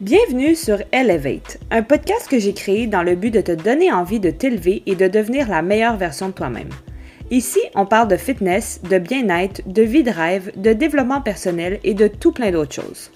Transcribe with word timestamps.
Bienvenue 0.00 0.54
sur 0.54 0.78
Elevate, 0.92 1.58
un 1.70 1.82
podcast 1.82 2.26
que 2.26 2.38
j'ai 2.38 2.54
créé 2.54 2.86
dans 2.86 3.02
le 3.02 3.16
but 3.16 3.30
de 3.30 3.42
te 3.42 3.52
donner 3.52 3.92
envie 3.92 4.18
de 4.18 4.30
t'élever 4.30 4.82
et 4.86 4.94
de 4.94 5.08
devenir 5.08 5.46
la 5.46 5.60
meilleure 5.60 5.98
version 5.98 6.28
de 6.28 6.32
toi-même. 6.32 6.70
Ici, 7.30 7.60
on 7.74 7.84
parle 7.84 8.08
de 8.08 8.16
fitness, 8.16 8.80
de 8.88 8.96
bien-être, 8.96 9.60
de 9.66 9.82
vie 9.82 10.02
de 10.02 10.10
rêve, 10.10 10.52
de 10.56 10.72
développement 10.72 11.20
personnel 11.20 11.80
et 11.84 11.92
de 11.92 12.08
tout 12.08 12.32
plein 12.32 12.50
d'autres 12.50 12.76
choses. 12.76 13.10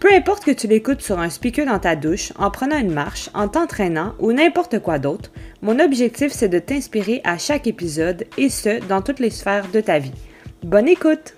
Peu 0.00 0.10
importe 0.10 0.46
que 0.46 0.52
tu 0.52 0.68
l'écoutes 0.68 1.02
sur 1.02 1.18
un 1.18 1.28
speaker 1.28 1.66
dans 1.66 1.78
ta 1.78 1.96
douche, 1.96 2.32
en 2.38 2.50
prenant 2.50 2.78
une 2.78 2.94
marche, 2.94 3.28
en 3.34 3.48
t'entraînant 3.48 4.14
ou 4.18 4.32
n'importe 4.32 4.78
quoi 4.78 4.98
d'autre, 4.98 5.30
mon 5.60 5.78
objectif 5.80 6.32
c'est 6.32 6.48
de 6.48 6.58
t'inspirer 6.58 7.20
à 7.24 7.36
chaque 7.36 7.66
épisode 7.66 8.24
et 8.38 8.48
ce, 8.48 8.82
dans 8.86 9.02
toutes 9.02 9.20
les 9.20 9.28
sphères 9.28 9.70
de 9.70 9.82
ta 9.82 9.98
vie. 9.98 10.14
Bonne 10.62 10.88
écoute! 10.88 11.34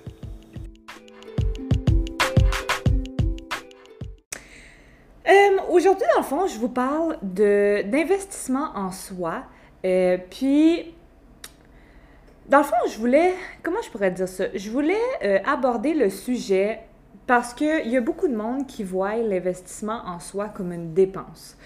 Euh, 5.34 5.56
aujourd'hui, 5.70 6.06
dans 6.14 6.20
le 6.20 6.26
fond, 6.26 6.46
je 6.46 6.58
vous 6.58 6.68
parle 6.68 7.16
d'investissement 7.22 8.68
en 8.74 8.90
soi. 8.92 9.44
Euh, 9.84 10.18
puis, 10.30 10.94
dans 12.48 12.58
le 12.58 12.64
fond, 12.64 12.76
je 12.88 12.98
voulais, 12.98 13.34
comment 13.62 13.82
je 13.84 13.90
pourrais 13.90 14.10
dire 14.10 14.28
ça? 14.28 14.44
Je 14.54 14.70
voulais 14.70 14.94
euh, 15.24 15.38
aborder 15.44 15.94
le 15.94 16.10
sujet 16.10 16.80
parce 17.26 17.54
qu'il 17.54 17.88
y 17.88 17.96
a 17.96 18.00
beaucoup 18.00 18.28
de 18.28 18.36
monde 18.36 18.66
qui 18.66 18.84
voit 18.84 19.16
l'investissement 19.16 20.02
en 20.06 20.20
soi 20.20 20.48
comme 20.48 20.72
une 20.72 20.92
dépense. 20.92 21.56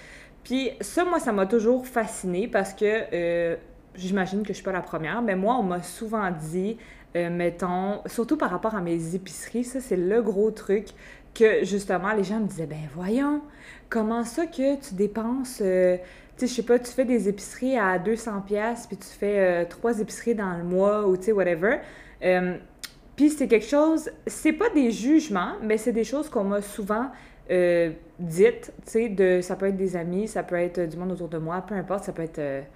Puis 0.44 0.70
ça, 0.80 1.04
moi, 1.04 1.18
ça 1.18 1.32
m'a 1.32 1.46
toujours 1.46 1.86
fasciné 1.86 2.48
parce 2.48 2.72
que 2.72 3.58
j'imagine 3.94 4.42
que 4.42 4.48
je 4.48 4.54
suis 4.54 4.64
pas 4.64 4.72
la 4.72 4.80
première, 4.80 5.20
mais 5.20 5.34
moi, 5.34 5.56
on 5.58 5.64
m'a 5.64 5.82
souvent 5.82 6.30
dit, 6.30 6.78
mettons, 7.14 8.00
surtout 8.06 8.36
par 8.36 8.50
rapport 8.50 8.76
à 8.76 8.80
mes 8.80 9.16
épiceries, 9.16 9.64
ça, 9.64 9.80
c'est 9.80 9.96
le 9.96 10.22
gros 10.22 10.52
truc 10.52 10.90
que 11.38 11.64
justement, 11.64 12.12
les 12.12 12.24
gens 12.24 12.40
me 12.40 12.46
disaient, 12.46 12.66
ben 12.66 12.88
voyons, 12.94 13.40
comment 13.88 14.24
ça 14.24 14.46
que 14.46 14.76
tu 14.76 14.94
dépenses, 14.94 15.60
euh, 15.62 15.96
tu 16.36 16.46
sais, 16.46 16.46
je 16.46 16.52
sais 16.54 16.62
pas, 16.62 16.78
tu 16.78 16.90
fais 16.90 17.04
des 17.04 17.28
épiceries 17.28 17.78
à 17.78 17.98
200 17.98 18.42
pièces 18.42 18.86
puis 18.86 18.96
tu 18.96 19.08
fais 19.08 19.38
euh, 19.38 19.64
trois 19.64 20.00
épiceries 20.00 20.34
dans 20.34 20.56
le 20.56 20.64
mois 20.64 21.06
ou 21.06 21.16
tu 21.16 21.24
sais, 21.24 21.32
whatever. 21.32 21.78
Euh, 22.22 22.56
puis 23.16 23.30
c'est 23.30 23.48
quelque 23.48 23.66
chose, 23.66 24.10
c'est 24.26 24.52
pas 24.52 24.70
des 24.70 24.90
jugements, 24.90 25.54
mais 25.62 25.76
c'est 25.76 25.92
des 25.92 26.04
choses 26.04 26.28
qu'on 26.28 26.44
m'a 26.44 26.62
souvent 26.62 27.10
dites, 28.18 28.72
tu 28.84 28.90
sais, 28.90 29.08
de, 29.08 29.40
ça 29.40 29.56
peut 29.56 29.68
être 29.68 29.76
des 29.76 29.96
amis, 29.96 30.28
ça 30.28 30.42
peut 30.42 30.56
être 30.56 30.86
du 30.86 30.98
monde 30.98 31.12
autour 31.12 31.28
de 31.28 31.38
moi, 31.38 31.64
peu 31.66 31.74
importe, 31.74 32.04
ça 32.04 32.12
peut 32.12 32.22
être... 32.22 32.66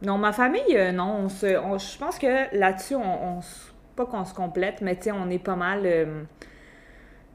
non, 0.00 0.16
ma 0.16 0.32
famille, 0.32 0.90
non, 0.94 1.24
on 1.24 1.28
se, 1.28 1.46
je 1.46 1.98
pense 1.98 2.18
que 2.18 2.56
là-dessus, 2.56 2.94
on, 2.94 3.02
on, 3.02 3.40
pas 3.94 4.06
qu'on 4.06 4.24
se 4.24 4.32
complète, 4.32 4.80
mais 4.80 4.96
tu 4.96 5.02
sais, 5.02 5.12
on 5.12 5.28
est 5.28 5.38
pas 5.38 5.54
mal 5.54 5.86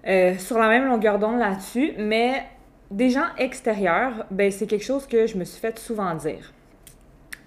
euh, 0.08 0.38
sur 0.38 0.58
la 0.58 0.68
même 0.68 0.86
longueur 0.86 1.20
d'onde 1.20 1.40
là-dessus, 1.40 1.94
mais 1.98 2.44
des 2.90 3.10
gens 3.10 3.28
extérieurs, 3.38 4.26
ben 4.32 4.52
c'est 4.52 4.68
quelque 4.68 4.84
chose 4.84 5.08
que 5.08 5.28
je 5.28 5.38
me 5.38 5.46
suis 5.46 5.60
fait 5.60 5.78
souvent 5.80 6.14
dire. 6.16 6.54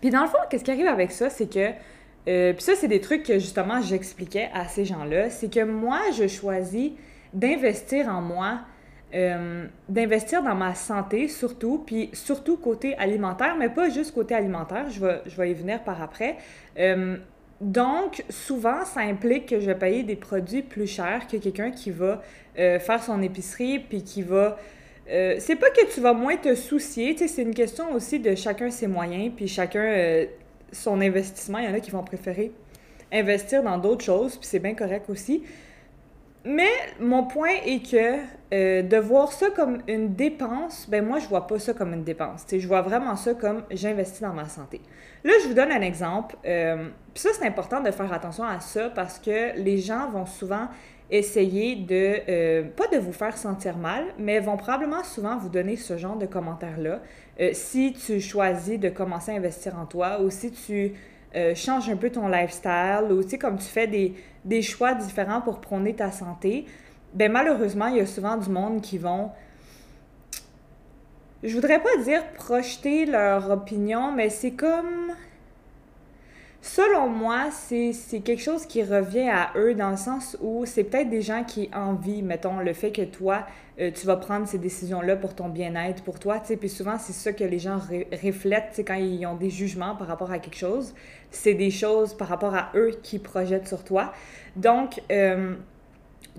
Puis 0.00 0.10
dans 0.10 0.22
le 0.22 0.28
fond, 0.28 0.38
qu'est-ce 0.48 0.64
qui 0.64 0.70
arrive 0.70 0.86
avec 0.86 1.12
ça, 1.12 1.30
c'est 1.30 1.52
que 1.52 1.70
euh, 2.26 2.52
puis 2.54 2.62
ça, 2.62 2.74
c'est 2.74 2.88
des 2.88 3.00
trucs 3.00 3.22
que 3.22 3.34
justement 3.34 3.82
j'expliquais 3.82 4.48
à 4.54 4.66
ces 4.66 4.84
gens-là, 4.84 5.30
c'est 5.30 5.52
que 5.52 5.62
moi, 5.62 6.00
je 6.16 6.26
choisis 6.26 6.92
d'investir 7.34 8.08
en 8.08 8.22
moi, 8.22 8.60
euh, 9.14 9.66
d'investir 9.88 10.42
dans 10.42 10.54
ma 10.54 10.74
santé 10.74 11.28
surtout, 11.28 11.82
puis 11.84 12.10
surtout 12.14 12.56
côté 12.56 12.96
alimentaire, 12.96 13.56
mais 13.58 13.68
pas 13.68 13.90
juste 13.90 14.14
côté 14.14 14.34
alimentaire, 14.34 14.88
je 14.90 15.00
vais, 15.00 15.20
je 15.26 15.36
vais 15.36 15.50
y 15.50 15.54
venir 15.54 15.82
par 15.82 16.02
après. 16.02 16.36
Donc, 17.64 18.22
souvent, 18.28 18.84
ça 18.84 19.00
implique 19.00 19.46
que 19.46 19.58
je 19.58 19.64
vais 19.64 19.74
payer 19.74 20.02
des 20.02 20.16
produits 20.16 20.60
plus 20.60 20.86
chers 20.86 21.26
que 21.26 21.38
quelqu'un 21.38 21.70
qui 21.70 21.90
va 21.90 22.20
euh, 22.58 22.78
faire 22.78 23.02
son 23.02 23.22
épicerie, 23.22 23.78
puis 23.78 24.02
qui 24.02 24.20
va... 24.20 24.58
Euh, 25.08 25.36
c'est 25.38 25.56
pas 25.56 25.70
que 25.70 25.90
tu 25.90 26.02
vas 26.02 26.12
moins 26.12 26.36
te 26.36 26.54
soucier, 26.54 27.16
c'est 27.16 27.40
une 27.40 27.54
question 27.54 27.90
aussi 27.94 28.20
de 28.20 28.34
chacun 28.34 28.70
ses 28.70 28.86
moyens, 28.86 29.32
puis 29.34 29.48
chacun 29.48 29.80
euh, 29.80 30.26
son 30.72 31.00
investissement. 31.00 31.56
Il 31.56 31.64
y 31.64 31.68
en 31.68 31.72
a 31.72 31.80
qui 31.80 31.90
vont 31.90 32.04
préférer 32.04 32.52
investir 33.10 33.62
dans 33.62 33.78
d'autres 33.78 34.04
choses, 34.04 34.36
puis 34.36 34.46
c'est 34.46 34.58
bien 34.58 34.74
correct 34.74 35.08
aussi. 35.08 35.42
Mais 36.44 36.70
mon 37.00 37.24
point 37.24 37.54
est 37.64 37.90
que 37.90 38.18
euh, 38.52 38.82
de 38.82 38.96
voir 38.98 39.32
ça 39.32 39.48
comme 39.48 39.78
une 39.88 40.14
dépense, 40.14 40.86
ben 40.90 41.04
moi, 41.04 41.18
je 41.18 41.26
vois 41.26 41.46
pas 41.46 41.58
ça 41.58 41.72
comme 41.72 41.94
une 41.94 42.04
dépense. 42.04 42.44
je 42.50 42.68
vois 42.68 42.82
vraiment 42.82 43.16
ça 43.16 43.32
comme 43.32 43.62
j'investis 43.70 44.20
dans 44.20 44.34
ma 44.34 44.46
santé. 44.46 44.82
Là, 45.24 45.32
je 45.42 45.48
vous 45.48 45.54
donne 45.54 45.72
un 45.72 45.80
exemple. 45.80 46.36
Euh, 46.44 46.88
puis 47.14 47.22
ça, 47.22 47.30
c'est 47.32 47.46
important 47.46 47.80
de 47.80 47.90
faire 47.90 48.12
attention 48.12 48.44
à 48.44 48.60
ça 48.60 48.90
parce 48.90 49.18
que 49.18 49.58
les 49.58 49.78
gens 49.78 50.10
vont 50.10 50.26
souvent 50.26 50.68
essayer 51.10 51.76
de, 51.76 52.20
euh, 52.28 52.62
pas 52.76 52.88
de 52.88 52.98
vous 52.98 53.12
faire 53.12 53.38
sentir 53.38 53.78
mal, 53.78 54.04
mais 54.18 54.38
vont 54.40 54.58
probablement 54.58 55.02
souvent 55.02 55.38
vous 55.38 55.48
donner 55.48 55.76
ce 55.76 55.96
genre 55.96 56.16
de 56.16 56.26
commentaires-là. 56.26 57.00
si 57.52 57.94
tu 57.94 58.20
choisis 58.20 58.78
de 58.78 58.90
commencer 58.90 59.32
à 59.32 59.36
investir 59.36 59.78
en 59.78 59.86
toi 59.86 60.20
ou 60.20 60.30
si 60.30 60.52
tu 60.52 60.92
euh, 61.36 61.54
change 61.54 61.88
un 61.88 61.96
peu 61.96 62.10
ton 62.10 62.28
lifestyle 62.28 63.08
ou, 63.10 63.22
comme 63.38 63.58
tu 63.58 63.64
fais 63.64 63.86
des, 63.86 64.14
des, 64.44 64.62
choix 64.62 64.94
différents 64.94 65.40
pour 65.40 65.60
prôner 65.60 65.94
ta 65.94 66.10
santé, 66.12 66.66
ben 67.12 67.30
malheureusement, 67.30 67.88
il 67.88 67.96
y 67.96 68.00
a 68.00 68.06
souvent 68.06 68.36
du 68.36 68.48
monde 68.50 68.80
qui 68.80 68.98
vont, 68.98 69.30
je 71.42 71.54
voudrais 71.54 71.82
pas 71.82 71.96
dire 72.04 72.24
projeter 72.34 73.06
leur 73.06 73.50
opinion, 73.50 74.12
mais 74.12 74.30
c'est 74.30 74.52
comme 74.52 75.03
Selon 76.66 77.08
moi, 77.10 77.50
c'est 77.50 77.92
quelque 78.24 78.40
chose 78.40 78.64
qui 78.64 78.82
revient 78.82 79.28
à 79.28 79.52
eux 79.54 79.74
dans 79.74 79.90
le 79.90 79.98
sens 79.98 80.34
où 80.40 80.64
c'est 80.64 80.84
peut-être 80.84 81.10
des 81.10 81.20
gens 81.20 81.44
qui 81.44 81.68
envient, 81.74 82.22
mettons, 82.22 82.58
le 82.58 82.72
fait 82.72 82.90
que 82.90 83.02
toi, 83.02 83.46
euh, 83.78 83.90
tu 83.90 84.06
vas 84.06 84.16
prendre 84.16 84.48
ces 84.48 84.56
décisions-là 84.56 85.16
pour 85.16 85.34
ton 85.34 85.50
bien-être, 85.50 86.02
pour 86.02 86.18
toi, 86.18 86.40
puis 86.58 86.70
souvent, 86.70 86.96
c'est 86.98 87.12
ça 87.12 87.34
que 87.34 87.44
les 87.44 87.58
gens 87.58 87.78
tu 87.86 88.76
sais, 88.76 88.82
quand 88.82 88.94
ils 88.94 89.26
ont 89.26 89.36
des 89.36 89.50
jugements 89.50 89.94
par 89.94 90.06
rapport 90.06 90.32
à 90.32 90.38
quelque 90.38 90.56
chose, 90.56 90.94
c'est 91.30 91.52
des 91.52 91.70
choses 91.70 92.14
par 92.14 92.28
rapport 92.28 92.54
à 92.54 92.70
eux 92.74 92.92
qui 93.02 93.18
projettent 93.18 93.68
sur 93.68 93.84
toi. 93.84 94.14
Donc, 94.56 95.02
euh, 95.12 95.56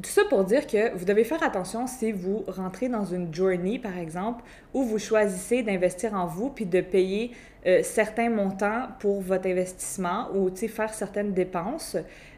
tout 0.01 0.09
ça 0.09 0.23
pour 0.29 0.43
dire 0.43 0.67
que 0.67 0.95
vous 0.95 1.05
devez 1.05 1.23
faire 1.23 1.41
attention 1.41 1.87
si 1.87 2.11
vous 2.11 2.43
rentrez 2.47 2.89
dans 2.89 3.05
une 3.05 3.33
journey, 3.33 3.79
par 3.79 3.97
exemple, 3.97 4.43
où 4.73 4.83
vous 4.83 4.99
choisissez 4.99 5.63
d'investir 5.63 6.13
en 6.13 6.25
vous 6.25 6.49
puis 6.49 6.65
de 6.65 6.81
payer 6.81 7.31
euh, 7.65 7.81
certains 7.81 8.29
montants 8.29 8.87
pour 8.99 9.21
votre 9.21 9.47
investissement 9.47 10.27
ou 10.35 10.53
faire 10.53 10.93
certaines 10.93 11.33
dépenses. 11.33 11.95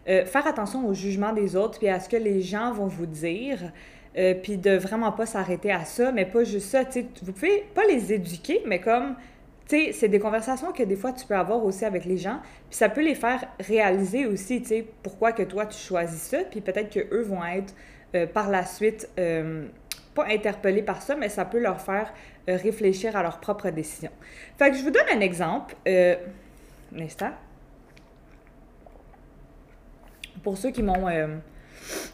Euh, 0.08 0.24
faire 0.26 0.46
attention 0.46 0.88
au 0.88 0.94
jugement 0.94 1.34
des 1.34 1.56
autres 1.56 1.80
puis 1.80 1.90
à 1.90 2.00
ce 2.00 2.08
que 2.08 2.18
les 2.18 2.42
gens 2.42 2.72
vont 2.72 2.88
vous 2.88 3.08
dire. 3.08 3.72
Euh, 4.18 4.34
puis 4.34 4.58
de 4.58 4.72
vraiment 4.72 5.12
pas 5.12 5.26
s'arrêter 5.26 5.72
à 5.72 5.86
ça, 5.86 6.12
mais 6.12 6.26
pas 6.26 6.44
juste 6.44 6.70
ça. 6.70 6.84
Vous 7.22 7.34
pouvez 7.34 7.66
pas 7.76 7.86
les 7.86 8.14
éduquer, 8.14 8.62
mais 8.66 8.80
comme 8.80 9.16
tu 9.68 9.94
c'est 9.94 10.08
des 10.08 10.20
conversations 10.20 10.72
que 10.72 10.84
des 10.84 10.96
fois 10.96 11.12
tu 11.12 11.26
peux 11.26 11.36
avoir 11.36 11.64
aussi 11.64 11.86
avec 11.86 12.06
les 12.06 12.18
gens, 12.18 12.40
puis 12.70 12.78
ça 12.78 12.90
peut 12.90 13.04
les 13.04 13.16
faire 13.16 13.46
réaliser 13.60 14.26
aussi, 14.26 14.62
tu 14.62 14.86
pourquoi 15.04 15.32
que 15.32 15.44
toi 15.44 15.66
tu 15.66 15.78
choisis 15.78 16.22
ça, 16.22 16.40
puis 16.50 16.62
peut-être 16.62 16.90
que 16.90 17.14
eux 17.14 17.24
vont 17.24 17.44
être 17.44 17.74
euh, 18.16 18.26
par 18.26 18.50
la 18.50 18.66
suite 18.66 19.10
euh, 19.20 19.68
pas 20.16 20.26
interpellés 20.28 20.82
par 20.82 21.02
ça, 21.02 21.16
mais 21.16 21.28
ça 21.28 21.44
peut 21.44 21.60
leur 21.60 21.82
faire 21.82 22.14
euh, 22.48 22.56
réfléchir 22.56 23.18
à 23.18 23.24
leur 23.24 23.40
propre 23.40 23.70
décision. 23.70 24.12
Fait 24.58 24.74
je 24.74 24.82
vous 24.82 24.92
donne 24.92 25.08
un 25.14 25.20
exemple. 25.20 25.76
un 25.86 26.16
instant. 27.00 27.32
Pour 30.42 30.58
ceux 30.58 30.72
qui 30.72 30.84
m'ont 30.84 31.08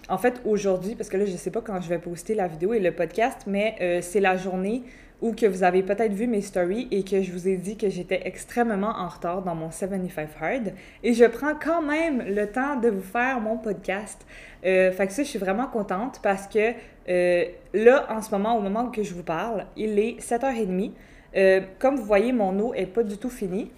en 0.10 0.18
fait, 0.18 0.42
aujourd'hui, 0.46 0.96
parce 0.96 1.10
que 1.10 1.18
là, 1.18 1.26
je 1.26 1.32
ne 1.32 1.38
sais 1.38 1.52
pas 1.52 1.62
quand 1.62 1.80
je 1.80 1.88
vais 1.88 2.00
poster 2.00 2.36
la 2.36 2.48
vidéo 2.48 2.74
et 2.74 2.80
le 2.80 2.92
podcast, 2.92 3.42
mais 3.48 4.02
c'est 4.02 4.20
la 4.20 4.38
journée 4.38 4.84
ou 5.24 5.34
que 5.34 5.46
vous 5.46 5.64
avez 5.64 5.84
peut-être 5.84 6.12
vu 6.12 6.28
mes 6.28 6.42
stories 6.42 6.90
et 6.92 7.04
que 7.04 7.22
je 7.22 7.32
vous 7.32 7.48
ai 7.48 7.56
dit 7.56 7.78
que 7.78 7.90
j'étais 7.90 8.22
extrêmement 8.26 8.90
en 8.90 9.08
retard 9.08 9.42
dans 9.42 9.56
mon 9.56 9.72
75 9.72 10.28
Hard. 10.40 10.74
Et 11.02 11.14
je 11.14 11.24
prends 11.24 11.56
quand 11.56 11.82
même 11.82 12.22
le 12.28 12.46
temps 12.46 12.76
de 12.76 12.90
vous 12.90 13.02
faire 13.02 13.40
mon 13.40 13.58
podcast. 13.58 14.26
Euh, 14.66 14.92
fait 14.92 15.08
que 15.08 15.14
ça, 15.14 15.24
je 15.24 15.30
suis 15.30 15.40
vraiment 15.40 15.68
contente 15.68 16.20
parce 16.22 16.46
que 16.48 16.74
euh, 17.08 17.46
là, 17.74 18.06
en 18.10 18.22
ce 18.22 18.32
moment, 18.32 18.58
au 18.58 18.62
moment 18.62 18.92
où 18.92 19.02
je 19.02 19.14
vous 19.14 19.24
parle, 19.24 19.66
il 19.78 19.98
est 19.98 20.20
7h30. 20.20 20.92
Euh, 21.38 21.62
comme 21.80 21.96
vous 21.96 22.04
voyez, 22.04 22.34
mon 22.34 22.60
eau 22.60 22.74
est 22.74 22.86
pas 22.86 23.04
du 23.04 23.18
tout 23.18 23.30
finie. 23.30 23.72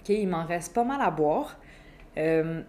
OK, 0.00 0.08
il 0.08 0.26
m'en 0.26 0.44
reste 0.44 0.74
pas 0.74 0.84
mal 0.84 1.00
à 1.00 1.12
boire. 1.12 1.60
Euh, 2.18 2.60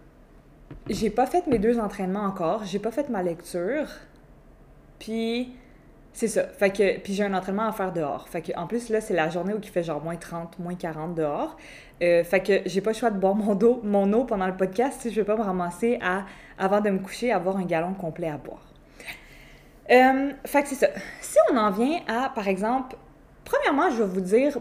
j'ai 0.88 1.10
pas 1.10 1.26
fait 1.26 1.48
mes 1.48 1.58
deux 1.58 1.80
entraînements 1.80 2.24
encore. 2.26 2.64
J'ai 2.64 2.78
pas 2.78 2.92
fait 2.92 3.08
ma 3.08 3.24
lecture. 3.24 3.88
Puis 5.00 5.52
c'est 6.16 6.28
ça. 6.28 6.44
Fait 6.44 6.70
que, 6.70 6.98
puis 7.00 7.12
j'ai 7.12 7.24
un 7.24 7.34
entraînement 7.34 7.68
à 7.68 7.72
faire 7.72 7.92
dehors. 7.92 8.26
Fait 8.26 8.40
que, 8.40 8.50
en 8.56 8.66
plus, 8.66 8.88
là, 8.88 9.02
c'est 9.02 9.12
la 9.12 9.28
journée 9.28 9.52
où 9.52 9.58
il 9.62 9.68
fait 9.68 9.82
genre 9.82 10.02
moins 10.02 10.16
30, 10.16 10.58
moins 10.58 10.74
40 10.74 11.14
dehors. 11.14 11.58
Euh, 12.02 12.24
fait 12.24 12.40
que 12.40 12.62
j'ai 12.64 12.80
pas 12.80 12.92
le 12.92 12.96
choix 12.96 13.10
de 13.10 13.18
boire 13.18 13.34
mon, 13.34 13.52
eau, 13.60 13.82
mon 13.84 14.10
eau 14.14 14.24
pendant 14.24 14.46
le 14.46 14.56
podcast 14.56 15.02
si 15.02 15.10
je 15.12 15.20
veux 15.20 15.26
pas 15.26 15.36
me 15.36 15.42
ramasser 15.42 15.98
à, 16.00 16.24
avant 16.58 16.80
de 16.80 16.88
me 16.88 17.00
coucher, 17.00 17.32
avoir 17.32 17.58
un 17.58 17.66
gallon 17.66 17.92
complet 17.92 18.30
à 18.30 18.38
boire. 18.38 18.64
Euh, 19.90 20.32
fait 20.46 20.62
que 20.62 20.68
c'est 20.70 20.76
ça. 20.76 20.88
Si 21.20 21.36
on 21.52 21.56
en 21.58 21.70
vient 21.70 22.00
à, 22.08 22.30
par 22.30 22.48
exemple, 22.48 22.96
premièrement, 23.44 23.90
je 23.90 24.02
vais 24.02 24.08
vous 24.08 24.22
dire 24.22 24.56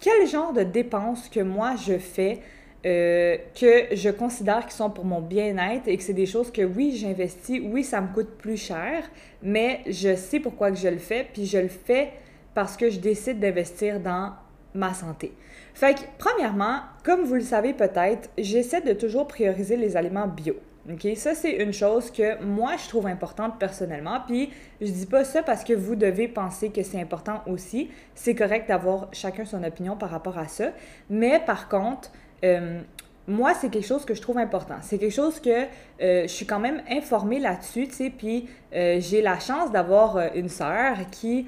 quel 0.00 0.26
genre 0.26 0.52
de 0.52 0.64
dépenses 0.64 1.28
que 1.28 1.38
moi 1.38 1.76
je 1.76 1.98
fais 1.98 2.40
euh, 2.86 3.36
que 3.58 3.94
je 3.94 4.10
considère 4.10 4.62
qu'ils 4.64 4.72
sont 4.72 4.90
pour 4.90 5.04
mon 5.04 5.20
bien-être 5.20 5.88
et 5.88 5.96
que 5.96 6.02
c'est 6.02 6.12
des 6.12 6.26
choses 6.26 6.50
que 6.50 6.62
oui, 6.62 6.96
j'investis, 6.96 7.60
oui, 7.64 7.82
ça 7.82 8.00
me 8.00 8.12
coûte 8.12 8.36
plus 8.36 8.56
cher, 8.56 9.04
mais 9.42 9.80
je 9.86 10.14
sais 10.14 10.40
pourquoi 10.40 10.70
que 10.70 10.76
je 10.76 10.88
le 10.88 10.98
fais, 10.98 11.26
puis 11.32 11.46
je 11.46 11.58
le 11.58 11.68
fais 11.68 12.12
parce 12.54 12.76
que 12.76 12.90
je 12.90 12.98
décide 12.98 13.40
d'investir 13.40 14.00
dans 14.00 14.32
ma 14.74 14.92
santé. 14.92 15.32
Fait 15.72 15.94
que, 15.94 16.00
premièrement, 16.18 16.80
comme 17.04 17.22
vous 17.22 17.34
le 17.34 17.40
savez 17.40 17.72
peut-être, 17.72 18.28
j'essaie 18.38 18.80
de 18.80 18.92
toujours 18.92 19.26
prioriser 19.26 19.76
les 19.76 19.96
aliments 19.96 20.28
bio. 20.28 20.54
OK? 20.90 21.08
Ça, 21.16 21.34
c'est 21.34 21.52
une 21.52 21.72
chose 21.72 22.10
que 22.10 22.42
moi, 22.44 22.76
je 22.76 22.88
trouve 22.88 23.06
importante 23.06 23.58
personnellement. 23.58 24.20
Puis, 24.26 24.50
je 24.80 24.90
dis 24.90 25.06
pas 25.06 25.24
ça 25.24 25.42
parce 25.42 25.64
que 25.64 25.72
vous 25.72 25.96
devez 25.96 26.28
penser 26.28 26.70
que 26.70 26.82
c'est 26.82 27.00
important 27.00 27.42
aussi. 27.46 27.90
C'est 28.14 28.34
correct 28.34 28.68
d'avoir 28.68 29.08
chacun 29.12 29.44
son 29.44 29.64
opinion 29.64 29.96
par 29.96 30.10
rapport 30.10 30.38
à 30.38 30.46
ça. 30.46 30.72
Mais 31.08 31.40
par 31.44 31.68
contre, 31.68 32.12
euh, 32.44 32.80
moi, 33.26 33.54
c'est 33.54 33.70
quelque 33.70 33.86
chose 33.86 34.04
que 34.04 34.14
je 34.14 34.20
trouve 34.20 34.38
important. 34.38 34.76
C'est 34.82 34.98
quelque 34.98 35.14
chose 35.14 35.40
que 35.40 35.50
euh, 35.50 36.22
je 36.22 36.26
suis 36.26 36.46
quand 36.46 36.60
même 36.60 36.82
informée 36.90 37.40
là-dessus, 37.40 37.88
tu 37.88 37.94
sais, 37.94 38.10
puis 38.10 38.48
euh, 38.74 38.98
j'ai 39.00 39.22
la 39.22 39.38
chance 39.38 39.72
d'avoir 39.72 40.18
une 40.34 40.48
sœur 40.48 40.96
qui 41.10 41.46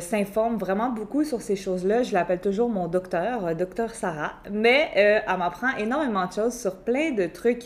s'informe 0.00 0.56
vraiment 0.56 0.88
beaucoup 0.88 1.22
sur 1.22 1.42
ces 1.42 1.54
choses-là. 1.54 2.02
Je 2.02 2.14
l'appelle 2.14 2.40
toujours 2.40 2.70
mon 2.70 2.88
docteur, 2.88 3.54
docteur 3.54 3.94
Sarah, 3.94 4.32
mais 4.50 4.88
elle 4.94 5.22
m'apprend 5.36 5.76
énormément 5.76 6.24
de 6.24 6.32
choses 6.32 6.58
sur 6.58 6.76
plein 6.76 7.10
de 7.10 7.26
trucs 7.26 7.64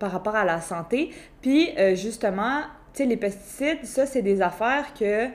par 0.00 0.10
rapport 0.10 0.34
à 0.34 0.44
la 0.44 0.60
santé. 0.60 1.10
Puis, 1.40 1.68
justement, 1.94 2.62
tu 2.92 3.04
sais, 3.04 3.06
les 3.06 3.16
pesticides, 3.16 3.84
ça, 3.84 4.06
c'est 4.06 4.22
des 4.22 4.42
affaires 4.42 4.92
que 4.92 5.28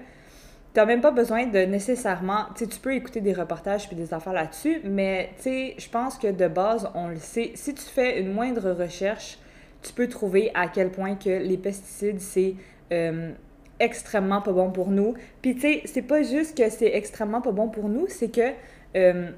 tu 0.76 0.82
n'as 0.82 0.86
même 0.86 1.00
pas 1.00 1.12
besoin 1.12 1.46
de 1.46 1.60
nécessairement. 1.60 2.48
Tu 2.54 2.68
tu 2.68 2.80
peux 2.80 2.94
écouter 2.94 3.22
des 3.22 3.32
reportages 3.32 3.88
puis 3.88 3.96
des 3.96 4.14
affaires 4.14 4.34
là-dessus, 4.34 4.82
mais 4.84 5.30
tu 5.38 5.44
sais, 5.44 5.76
je 5.78 5.90
pense 5.90 6.18
que 6.18 6.28
de 6.28 6.50
base, 6.50 6.90
on 6.96 7.08
le 7.08 7.16
sait. 7.16 7.54
Si 7.56 7.74
tu 7.74 7.82
fais 7.84 8.20
une 8.20 8.34
moindre 8.34 8.72
recherche, 8.72 9.40
tu 9.82 9.94
peux 9.94 10.10
trouver 10.10 10.52
à 10.54 10.68
quel 10.68 10.92
point 10.92 11.16
que 11.16 11.30
les 11.30 11.58
pesticides, 11.58 12.20
c'est 12.20 12.56
euh, 12.92 13.32
extrêmement 13.80 14.42
pas 14.42 14.52
bon 14.52 14.70
pour 14.70 14.90
nous. 14.90 15.14
Puis 15.42 15.56
tu 15.56 15.62
sais, 15.62 15.82
c'est 15.86 16.02
pas 16.02 16.24
juste 16.24 16.58
que 16.58 16.70
c'est 16.70 16.94
extrêmement 16.94 17.40
pas 17.40 17.54
bon 17.54 17.70
pour 17.70 17.88
nous, 17.88 18.08
c'est 18.10 18.30
que 18.30 18.52
euh, 18.98 19.32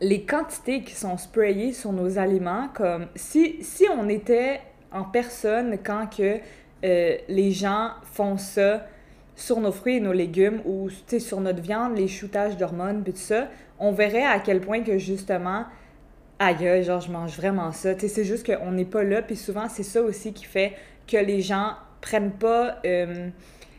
les 0.00 0.24
quantités 0.24 0.82
qui 0.82 0.96
sont 0.96 1.16
sprayées 1.16 1.72
sur 1.72 1.92
nos 1.92 2.18
aliments, 2.18 2.70
comme 2.74 3.06
si, 3.14 3.62
si 3.62 3.86
on 3.88 4.08
était 4.08 4.60
en 4.90 5.04
personne 5.04 5.78
quand 5.84 6.08
que 6.08 6.38
euh, 6.84 7.16
les 7.28 7.52
gens 7.52 7.90
font 8.02 8.36
ça 8.36 8.84
sur 9.40 9.60
nos 9.60 9.72
fruits 9.72 9.96
et 9.96 10.00
nos 10.00 10.12
légumes 10.12 10.60
ou 10.64 10.88
sur 10.90 11.40
notre 11.40 11.62
viande, 11.62 11.96
les 11.96 12.08
shootages 12.08 12.56
d'hormones, 12.56 13.02
puis 13.02 13.12
tout 13.12 13.18
ça, 13.18 13.48
on 13.78 13.92
verrait 13.92 14.24
à 14.26 14.38
quel 14.38 14.60
point 14.60 14.82
que 14.82 14.98
justement, 14.98 15.64
aïe, 16.38 16.82
genre, 16.84 17.00
je 17.00 17.10
mange 17.10 17.36
vraiment 17.36 17.72
ça. 17.72 17.98
C'est 17.98 18.24
juste 18.24 18.46
qu'on 18.46 18.72
n'est 18.72 18.84
pas 18.84 19.02
là, 19.02 19.22
puis 19.22 19.36
souvent, 19.36 19.68
c'est 19.68 19.82
ça 19.82 20.02
aussi 20.02 20.32
qui 20.32 20.44
fait 20.44 20.74
que 21.06 21.16
les 21.16 21.40
gens 21.40 21.72
prennent 22.00 22.32
pas 22.32 22.76
euh, 22.84 23.28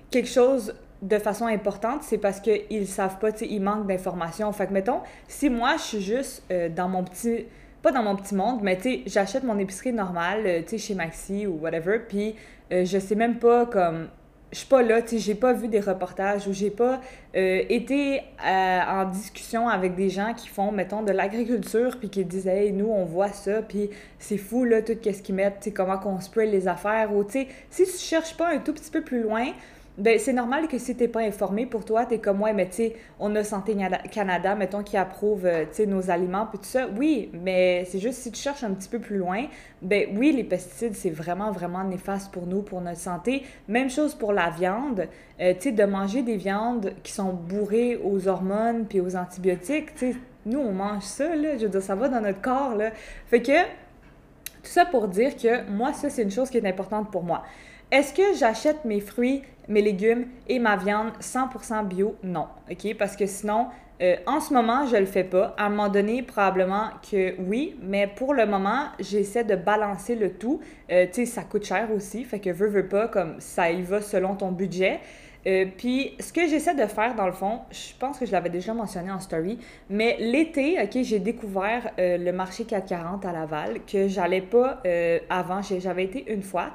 quelque 0.09 0.29
chose 0.29 0.75
de 1.01 1.17
façon 1.17 1.47
importante, 1.47 2.03
c'est 2.03 2.19
parce 2.19 2.39
qu'ils 2.39 2.87
savent 2.87 3.17
pas, 3.17 3.29
ils 3.41 3.61
manquent 3.61 3.87
d'informations. 3.87 4.51
Fait 4.51 4.67
que, 4.67 4.73
mettons, 4.73 5.01
si 5.27 5.49
moi, 5.49 5.77
je 5.77 5.81
suis 5.81 6.01
juste 6.01 6.43
euh, 6.51 6.69
dans 6.69 6.89
mon 6.89 7.03
petit 7.03 7.45
pas 7.81 7.91
dans 7.91 8.03
mon 8.03 8.15
petit 8.15 8.35
monde, 8.35 8.59
mais 8.61 8.77
tu 8.77 8.83
sais, 8.83 9.01
j'achète 9.07 9.43
mon 9.43 9.57
épicerie 9.57 9.91
normale, 9.91 10.43
euh, 10.45 10.61
tu 10.61 10.69
sais, 10.69 10.77
chez 10.77 10.93
Maxi 10.93 11.47
ou 11.47 11.53
whatever, 11.61 11.97
puis 12.07 12.35
je 12.69 12.99
sais 12.99 13.15
même 13.15 13.37
pas 13.37 13.65
comme 13.65 14.07
je 14.51 14.57
suis 14.57 14.68
pas 14.68 14.81
là, 14.81 15.01
tu 15.01 15.09
sais, 15.09 15.18
j'ai 15.19 15.36
pas 15.36 15.53
vu 15.53 15.68
des 15.69 15.80
reportages 15.80 16.45
ou 16.48 16.53
j'ai 16.53 16.71
pas 16.71 17.00
euh, 17.36 17.63
été 17.69 18.21
euh, 18.45 18.80
en 18.86 19.06
discussion 19.06 19.69
avec 19.69 19.95
des 19.95 20.09
gens 20.09 20.33
qui 20.33 20.50
font, 20.50 20.71
mettons, 20.71 21.03
de 21.03 21.12
l'agriculture, 21.12 21.98
puis 21.98 22.09
qui 22.09 22.25
disent, 22.25 22.48
hey, 22.48 22.74
nous, 22.74 22.89
on 22.89 23.06
voit 23.06 23.30
ça, 23.30 23.62
puis 23.62 23.89
c'est 24.19 24.38
fou, 24.38 24.65
là, 24.65 24.81
tout 24.81 24.94
ce 25.01 25.21
qu'ils 25.21 25.36
mettent, 25.36 25.59
tu 25.62 25.65
sais, 25.65 25.71
comment 25.71 25.98
qu'on 25.98 26.19
spray 26.19 26.48
les 26.48 26.68
affaires, 26.68 27.15
ou, 27.15 27.24
tu 27.24 27.31
sais, 27.31 27.48
si 27.69 27.86
tu 27.86 27.98
cherches 27.98 28.36
pas 28.36 28.53
un 28.53 28.57
tout 28.57 28.74
petit 28.74 28.92
peu 28.92 29.01
plus 29.01 29.24
loin, 29.24 29.48
ben, 29.97 30.17
c'est 30.17 30.33
normal 30.33 30.67
que 30.67 30.77
si 30.77 30.95
t'es 30.95 31.09
pas 31.09 31.19
informé, 31.19 31.65
pour 31.65 31.83
toi, 31.83 32.05
t'es 32.05 32.19
comme 32.19 32.38
moi, 32.38 32.53
mais 32.53 32.67
tu 32.67 32.75
sais, 32.75 32.95
on 33.19 33.35
a 33.35 33.43
Santé 33.43 33.75
Canada, 34.09 34.55
mettons, 34.55 34.83
qui 34.83 34.95
approuve, 34.95 35.45
euh, 35.45 35.65
tu 35.65 35.75
sais, 35.77 35.85
nos 35.85 36.09
aliments, 36.09 36.47
puis 36.47 36.59
tout 36.59 36.65
ça. 36.65 36.88
Oui, 36.97 37.29
mais 37.33 37.85
c'est 37.85 37.99
juste 37.99 38.19
si 38.19 38.31
tu 38.31 38.41
cherches 38.41 38.63
un 38.63 38.71
petit 38.71 38.88
peu 38.88 38.99
plus 38.99 39.17
loin, 39.17 39.45
ben 39.81 40.07
oui, 40.17 40.31
les 40.31 40.45
pesticides, 40.45 40.95
c'est 40.95 41.09
vraiment, 41.09 41.51
vraiment 41.51 41.83
néfaste 41.83 42.31
pour 42.31 42.47
nous, 42.47 42.61
pour 42.61 42.79
notre 42.79 42.99
santé. 42.99 43.43
Même 43.67 43.89
chose 43.89 44.15
pour 44.15 44.31
la 44.31 44.49
viande. 44.49 45.07
Euh, 45.41 45.53
tu 45.53 45.61
sais, 45.61 45.71
de 45.71 45.83
manger 45.83 46.21
des 46.21 46.37
viandes 46.37 46.94
qui 47.03 47.11
sont 47.11 47.33
bourrées 47.33 47.99
aux 48.01 48.27
hormones 48.27 48.85
puis 48.85 49.01
aux 49.01 49.15
antibiotiques, 49.15 49.94
tu 49.95 50.13
sais, 50.13 50.17
nous, 50.45 50.59
on 50.59 50.71
mange 50.71 51.03
ça, 51.03 51.35
là. 51.35 51.57
Je 51.57 51.63
veux 51.63 51.69
dire, 51.69 51.81
ça 51.81 51.95
va 51.95 52.07
dans 52.07 52.21
notre 52.21 52.41
corps, 52.41 52.75
là. 52.75 52.91
Fait 53.27 53.41
que, 53.41 53.61
tout 53.61 54.69
ça 54.69 54.85
pour 54.85 55.07
dire 55.07 55.35
que 55.35 55.69
moi, 55.69 55.91
ça, 55.94 56.09
c'est 56.09 56.23
une 56.23 56.31
chose 56.31 56.49
qui 56.49 56.57
est 56.57 56.67
importante 56.67 57.11
pour 57.11 57.23
moi. 57.23 57.44
Est-ce 57.91 58.13
que 58.13 58.33
j'achète 58.38 58.85
mes 58.85 59.01
fruits, 59.01 59.41
mes 59.67 59.81
légumes 59.81 60.27
et 60.47 60.59
ma 60.59 60.77
viande 60.77 61.11
100% 61.19 61.89
bio? 61.89 62.15
Non, 62.23 62.47
OK? 62.71 62.95
Parce 62.97 63.17
que 63.17 63.25
sinon, 63.25 63.67
euh, 64.01 64.15
en 64.27 64.39
ce 64.39 64.53
moment, 64.53 64.85
je 64.85 64.95
le 64.95 65.05
fais 65.05 65.25
pas. 65.25 65.53
À 65.57 65.65
un 65.65 65.69
moment 65.69 65.89
donné, 65.89 66.23
probablement 66.23 66.88
que 67.11 67.35
oui, 67.41 67.75
mais 67.81 68.07
pour 68.07 68.33
le 68.33 68.45
moment, 68.45 68.85
j'essaie 69.01 69.43
de 69.43 69.57
balancer 69.57 70.15
le 70.15 70.31
tout. 70.31 70.61
Euh, 70.89 71.05
tu 71.05 71.13
sais, 71.13 71.25
ça 71.25 71.43
coûte 71.43 71.65
cher 71.65 71.89
aussi, 71.93 72.23
fait 72.23 72.39
que 72.39 72.49
veux, 72.49 72.88
pas, 72.88 73.09
comme 73.09 73.35
ça 73.39 73.69
y 73.69 73.81
va 73.81 73.99
selon 73.99 74.35
ton 74.35 74.53
budget. 74.53 75.01
Euh, 75.45 75.65
puis, 75.77 76.15
ce 76.21 76.31
que 76.31 76.47
j'essaie 76.47 76.75
de 76.75 76.85
faire, 76.85 77.13
dans 77.15 77.25
le 77.25 77.33
fond, 77.33 77.59
je 77.71 77.94
pense 77.99 78.17
que 78.19 78.25
je 78.25 78.31
l'avais 78.31 78.49
déjà 78.49 78.73
mentionné 78.73 79.11
en 79.11 79.19
story, 79.19 79.59
mais 79.89 80.15
l'été, 80.17 80.81
OK, 80.81 81.03
j'ai 81.03 81.19
découvert 81.19 81.91
le 81.97 82.31
marché 82.31 82.63
440 82.63 83.25
à 83.25 83.33
Laval, 83.33 83.81
que 83.85 84.07
j'allais 84.07 84.41
pas 84.41 84.81
avant, 85.29 85.61
j'avais 85.61 86.05
été 86.05 86.31
une 86.31 86.44
fois 86.44 86.71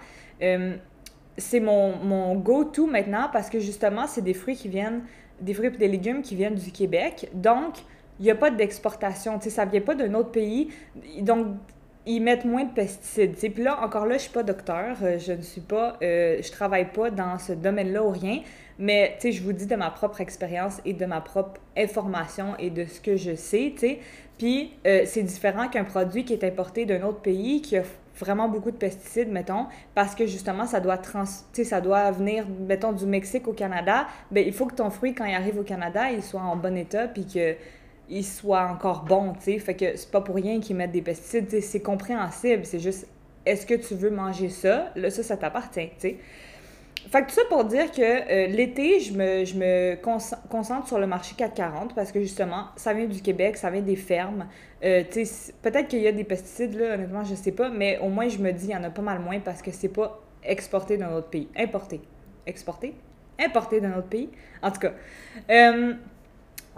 c'est 1.39 1.61
mon, 1.61 1.97
mon 1.97 2.35
go-to 2.35 2.87
maintenant 2.87 3.29
parce 3.33 3.51
que 3.51 3.59
justement, 3.59 4.07
c'est 4.07 4.23
des 4.23 4.35
fruits 4.35 4.57
qui 4.57 4.69
viennent, 4.69 5.03
des 5.41 5.55
fruits 5.55 5.69
et 5.69 5.71
des 5.71 5.89
légumes 5.89 6.23
qui 6.23 6.35
viennent 6.35 6.55
du 6.55 6.73
Québec. 6.73 7.29
Donc, 7.35 7.75
il 8.19 8.25
n'y 8.25 8.31
a 8.31 8.35
pas 8.35 8.51
d'exportation. 8.51 9.39
Tu 9.39 9.45
sais, 9.45 9.51
ça 9.51 9.65
vient 9.65 9.81
pas 9.81 9.95
d'un 9.95 10.15
autre 10.15 10.31
pays. 10.31 10.69
Donc, 11.21 11.49
ils 12.07 12.21
mettent 12.21 12.45
moins 12.45 12.65
de 12.65 12.73
pesticides. 12.73 13.35
Puis 13.37 13.63
là, 13.63 13.83
encore 13.83 14.07
là, 14.07 14.17
je 14.17 14.23
suis 14.23 14.31
pas 14.31 14.45
docteur, 14.45 14.97
euh, 15.03 15.19
je 15.19 15.33
ne 15.33 15.43
suis 15.43 15.61
pas, 15.61 15.97
euh, 16.03 16.39
je 16.41 16.53
travaille 16.53 16.91
pas 16.93 17.11
dans 17.11 17.39
ce 17.39 17.53
domaine-là 17.53 18.05
ou 18.05 18.11
rien, 18.11 18.43
mais 18.79 19.19
je 19.23 19.43
vous 19.43 19.53
dis 19.53 19.67
de 19.67 19.75
ma 19.75 19.91
propre 19.91 20.21
expérience 20.21 20.81
et 20.85 20.93
de 20.93 21.05
ma 21.05 21.21
propre 21.21 21.61
information 21.77 22.55
et 22.59 22.71
de 22.71 22.85
ce 22.85 23.01
que 23.01 23.17
je 23.17 23.35
sais, 23.35 23.73
tu 23.75 23.81
sais. 23.81 23.99
Puis 24.39 24.75
euh, 24.87 25.03
c'est 25.05 25.23
différent 25.23 25.69
qu'un 25.69 25.85
produit 25.85 26.25
qui 26.25 26.33
est 26.33 26.45
importé 26.45 26.87
d'un 26.87 27.03
autre 27.03 27.21
pays, 27.21 27.61
qui 27.61 27.77
a 27.77 27.83
vraiment 28.19 28.49
beaucoup 28.49 28.71
de 28.71 28.77
pesticides, 28.77 29.31
mettons, 29.31 29.67
parce 29.95 30.15
que 30.15 30.27
justement, 30.27 30.67
ça 30.67 30.81
doit, 30.81 30.99
trans 30.99 31.25
ça 31.27 31.81
doit 31.81 32.11
venir, 32.11 32.47
mettons, 32.67 32.93
du 32.93 33.07
Mexique 33.07 33.47
au 33.49 33.53
Canada, 33.53 34.07
ben 34.31 34.45
il 34.47 34.53
faut 34.53 34.67
que 34.67 34.75
ton 34.75 34.91
fruit, 34.91 35.15
quand 35.15 35.25
il 35.25 35.35
arrive 35.35 35.59
au 35.59 35.63
Canada, 35.63 36.11
il 36.11 36.23
soit 36.23 36.41
en 36.41 36.57
bon 36.57 36.77
état, 36.77 37.09
puis 37.09 37.27
qu'il 37.27 38.25
soit 38.25 38.67
encore 38.67 39.05
bon, 39.05 39.33
tu 39.35 39.53
sais. 39.53 39.59
Fait 39.59 39.75
que 39.75 39.97
c'est 39.97 40.11
pas 40.11 40.21
pour 40.21 40.35
rien 40.35 40.61
qu'ils 40.61 40.77
mettent 40.77 40.93
des 40.93 41.03
pesticides, 41.03 41.61
c'est 41.61 41.81
compréhensible, 41.81 42.65
c'est 42.65 42.81
juste, 42.81 43.07
est-ce 43.45 43.67
que 43.67 43.75
tu 43.75 43.95
veux 43.95 44.11
manger 44.11 44.49
ça? 44.49 44.91
Là, 44.97 45.11
ça, 45.11 45.23
ça 45.23 45.37
t'appartient, 45.37 45.91
tu 45.99 46.09
sais. 46.09 46.17
Fait 47.11 47.23
que 47.23 47.29
tout 47.29 47.35
ça 47.35 47.43
pour 47.49 47.65
dire 47.65 47.93
que 47.93 48.01
euh, 48.03 48.47
l'été, 48.49 48.99
je 48.99 49.13
me, 49.13 49.45
je 49.45 49.57
me 49.57 49.97
concentre 50.49 50.89
sur 50.89 50.99
le 50.99 51.07
marché 51.07 51.35
440 51.37 51.95
parce 51.95 52.11
que 52.11 52.21
justement, 52.21 52.67
ça 52.75 52.93
vient 52.95 53.07
du 53.07 53.23
Québec, 53.23 53.57
ça 53.57 53.71
vient 53.71 53.83
des 53.83 53.97
fermes. 53.97 54.47
Euh, 54.85 55.05
peut-être 55.63 55.89
qu'il 55.89 56.01
y 56.01 56.09
a 56.09 56.13
des 56.13 56.25
pesticides, 56.25 56.75
là, 56.75 56.95
honnêtement, 56.95 57.23
je 57.23 57.35
sais 57.37 57.53
pas, 57.53 57.69
mais 57.69 57.99
au 57.99 58.09
moins, 58.09 58.29
je 58.29 58.39
me 58.39 58.51
dis, 58.51 58.67
il 58.67 58.73
y 58.73 58.77
en 58.77 58.83
a 58.83 58.91
pas 58.91 59.03
mal 59.03 59.21
moins 59.21 59.39
parce 59.39 59.63
que 59.63 59.71
c'est 59.71 59.89
pas 59.89 60.21
exporté 60.43 60.97
d'un 60.97 61.13
autre 61.13 61.29
pays. 61.29 61.49
Importé. 61.57 62.01
Exporté? 62.45 62.95
Importé 63.39 63.81
d'un 63.81 63.99
autre 63.99 64.09
pays. 64.09 64.31
En 64.63 64.73
tout 64.73 64.81
cas. 64.81 64.93
Euh, 65.51 65.95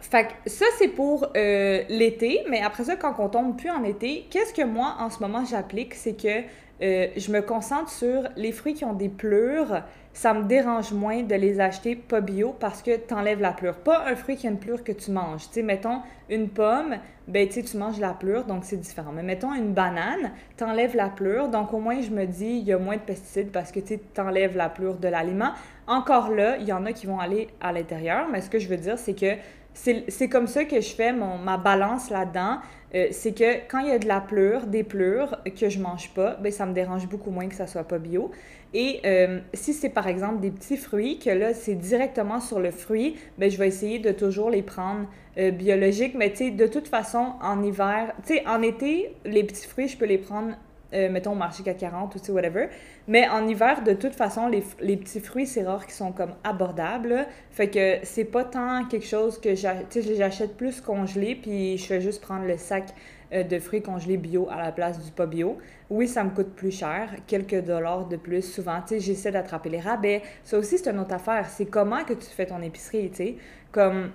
fait 0.01 0.29
que 0.29 0.51
ça, 0.51 0.67
c'est 0.79 0.89
pour 0.89 1.27
l'été, 1.35 2.45
mais 2.49 2.61
après 2.61 2.85
ça, 2.85 2.97
quand 2.97 3.15
on 3.19 3.29
tombe 3.29 3.57
plus 3.57 3.71
en 3.71 3.83
été, 3.83 4.27
qu'est-ce 4.31 4.53
que 4.53 4.63
moi, 4.63 4.97
en 5.01 5.11
ce 5.11 5.21
moment, 5.21 5.45
j'applique? 5.45 5.95
C'est 5.95 6.15
que 6.15 6.45
je 6.81 7.33
me 7.33 7.41
concentre 7.41 7.91
sur 7.91 8.29
les 8.37 8.53
fruits 8.53 8.75
qui 8.75 8.85
ont 8.85 8.93
des 8.93 9.09
pleurs 9.09 9.83
ça 10.19 10.35
me 10.35 10.43
dérange 10.43 10.91
moins 10.91 11.23
de 11.23 11.37
les 11.37 11.61
acheter 11.61 11.95
pas 11.95 12.21
bio 12.21 12.53
parce 12.59 12.83
que 12.83 12.97
tu 12.97 13.15
enlèves 13.15 13.41
la 13.41 13.53
pleure. 13.53 13.77
Pas 13.77 14.05
un 14.09 14.17
fruit 14.17 14.35
qui 14.35 14.49
a 14.49 14.51
une 14.51 14.59
pleure 14.59 14.83
que 14.83 14.91
tu 14.91 15.13
manges. 15.13 15.49
Tu 15.53 15.63
mettons 15.63 16.01
une 16.29 16.49
pomme, 16.49 16.97
ben 17.29 17.49
tu 17.49 17.63
manges 17.77 18.01
la 18.01 18.15
pleure, 18.15 18.45
donc 18.45 18.65
c'est 18.65 18.79
différent. 18.79 19.13
Mais 19.15 19.23
mettons 19.23 19.55
une 19.55 19.73
banane, 19.73 20.33
tu 20.57 20.65
enlèves 20.65 20.97
la 20.97 21.09
pleure, 21.09 21.49
donc 21.49 21.73
au 21.73 21.79
moins 21.79 22.01
je 22.01 22.11
me 22.11 22.27
dis, 22.27 22.59
il 22.59 22.65
y 22.65 22.73
a 22.73 22.79
moins 22.79 22.97
de 22.97 23.03
pesticides 23.03 23.53
parce 23.53 23.71
que 23.71 23.79
tu 23.79 24.01
enlèves 24.21 24.57
la 24.57 24.69
pleure 24.69 24.97
de 24.97 25.07
l'aliment. 25.07 25.53
Encore 25.89 26.31
là, 26.31 26.59
il 26.59 26.67
y 26.67 26.73
en 26.73 26.85
a 26.85 26.93
qui 26.93 27.07
vont 27.07 27.19
aller 27.19 27.49
à 27.63 27.73
l'intérieur, 27.73 28.29
mais 28.31 28.43
ce 28.43 28.51
que 28.51 28.59
je 28.59 28.69
veux 28.69 28.77
dire, 28.77 28.99
c'est 28.99 29.15
que 29.15 29.37
c'est 29.73 30.29
comme 30.29 30.47
ça 30.47 30.65
que 30.65 30.81
je 30.81 30.91
fais 30.91 31.13
ma 31.13 31.57
balance 31.57 32.11
là-dedans. 32.11 32.59
Euh, 32.95 33.09
c'est 33.11 33.33
que 33.33 33.67
quand 33.69 33.81
il 33.81 33.89
y 33.89 33.93
a 33.93 33.99
de 33.99 34.09
la 34.09 34.21
pleure, 34.21 34.67
des 34.67 34.83
pleurs 34.83 35.43
que 35.59 35.69
je 35.69 35.79
mange 35.79 36.11
pas, 36.15 36.37
ben 36.37 36.51
ça 36.51 36.65
me 36.67 36.73
dérange 36.73 37.07
beaucoup 37.07 37.31
moins 37.31 37.49
que 37.49 37.55
ça 37.55 37.67
soit 37.67 37.85
pas 37.85 37.99
bio. 37.99 38.31
Et 38.75 39.01
euh, 39.05 39.41
si 39.55 39.73
c'est 39.73 39.91
par 39.91 40.09
exemple 40.09 40.41
des 40.41 40.51
petits 40.51 40.77
fruits, 40.77 41.19
que 41.19 41.31
là 41.31 41.55
c'est 41.55 41.75
directement 41.75 42.41
sur 42.41 42.61
le 42.61 42.71
fruit, 42.71 43.17
ben 43.37 43.51
je 43.51 43.59
vais 43.59 43.69
essayer 43.69 43.99
de 43.99 44.11
toujours 44.13 44.51
les 44.51 44.63
prendre 44.63 45.07
euh, 45.37 45.51
biologiques. 45.51 46.15
Mais 46.15 46.31
tu 46.31 46.37
sais, 46.37 46.51
de 46.51 46.67
toute 46.67 46.89
façon, 46.89 47.35
en 47.43 47.63
hiver, 47.63 48.15
tu 48.27 48.35
sais, 48.35 48.47
en 48.47 48.63
été, 48.63 49.15
les 49.25 49.45
petits 49.45 49.67
fruits, 49.67 49.89
je 49.89 49.97
peux 49.97 50.07
les 50.07 50.19
prendre 50.19 50.55
euh, 50.95 51.11
mettons 51.11 51.33
au 51.33 51.37
marché 51.37 51.63
440 51.63 52.17
ou 52.29 52.33
whatever. 52.33 52.69
Mais 53.07 53.29
en 53.29 53.47
hiver, 53.47 53.83
de 53.83 53.93
toute 53.93 54.15
façon, 54.15 54.49
les, 54.49 54.63
les 54.81 54.97
petits 54.97 55.21
fruits, 55.21 55.47
c'est 55.47 55.63
rare 55.63 55.85
qu'ils 55.85 55.95
sont 55.95 56.13
comme 56.13 56.35
abordables. 56.45 57.27
Fait 57.51 57.69
que 57.69 57.99
c'est 58.05 58.25
pas 58.25 58.45
tant 58.45 58.85
quelque 58.87 59.07
chose 59.07 59.41
que 59.41 59.55
j'achète 59.55 60.57
plus 60.57 60.81
congelé, 60.81 61.35
puis 61.35 61.77
je 61.77 61.85
fais 61.85 62.01
juste 62.01 62.23
prendre 62.23 62.47
le 62.47 62.57
sac 62.57 62.95
euh, 63.33 63.43
de 63.43 63.59
fruits 63.59 63.83
congelés 63.83 64.17
bio 64.17 64.49
à 64.51 64.57
la 64.57 64.73
place 64.73 65.05
du 65.05 65.11
pas 65.11 65.27
bio. 65.27 65.59
Oui, 65.91 66.09
ça 66.09 66.25
me 66.25 66.31
coûte 66.31 66.55
plus 66.55 66.71
cher, 66.71 67.11
quelques 67.27 67.63
dollars 67.63 68.07
de 68.07 68.17
plus. 68.17 68.41
Souvent, 68.41 68.81
tu 68.81 68.95
sais, 68.95 69.01
j'essaie 69.01 69.31
d'attraper 69.31 69.69
les 69.69 69.81
rabais. 69.81 70.23
Ça 70.45 70.59
aussi, 70.59 70.79
c'est 70.79 70.91
une 70.91 70.99
autre 70.99 71.15
affaire. 71.15 71.47
C'est 71.51 71.67
comment 71.67 72.05
que 72.05 72.15
tu 72.15 72.27
fais 72.27 72.47
ton 72.47 72.63
épicerie, 72.63 73.11
tu 73.11 73.17
sais. 73.17 73.37
Comme, 73.71 74.13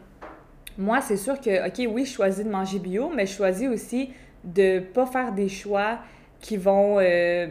moi, 0.80 1.02
c'est 1.02 1.18
sûr 1.18 1.40
que, 1.40 1.68
OK, 1.68 1.94
oui, 1.94 2.06
je 2.06 2.12
choisis 2.12 2.44
de 2.44 2.50
manger 2.50 2.80
bio, 2.80 3.12
mais 3.16 3.28
je 3.28 3.34
choisis 3.34 3.70
aussi 3.70 4.12
de 4.44 4.80
pas 4.80 5.06
faire 5.06 5.32
des 5.32 5.48
choix 5.48 6.00
qui 6.44 6.58
vont 6.58 7.00
euh, 7.00 7.48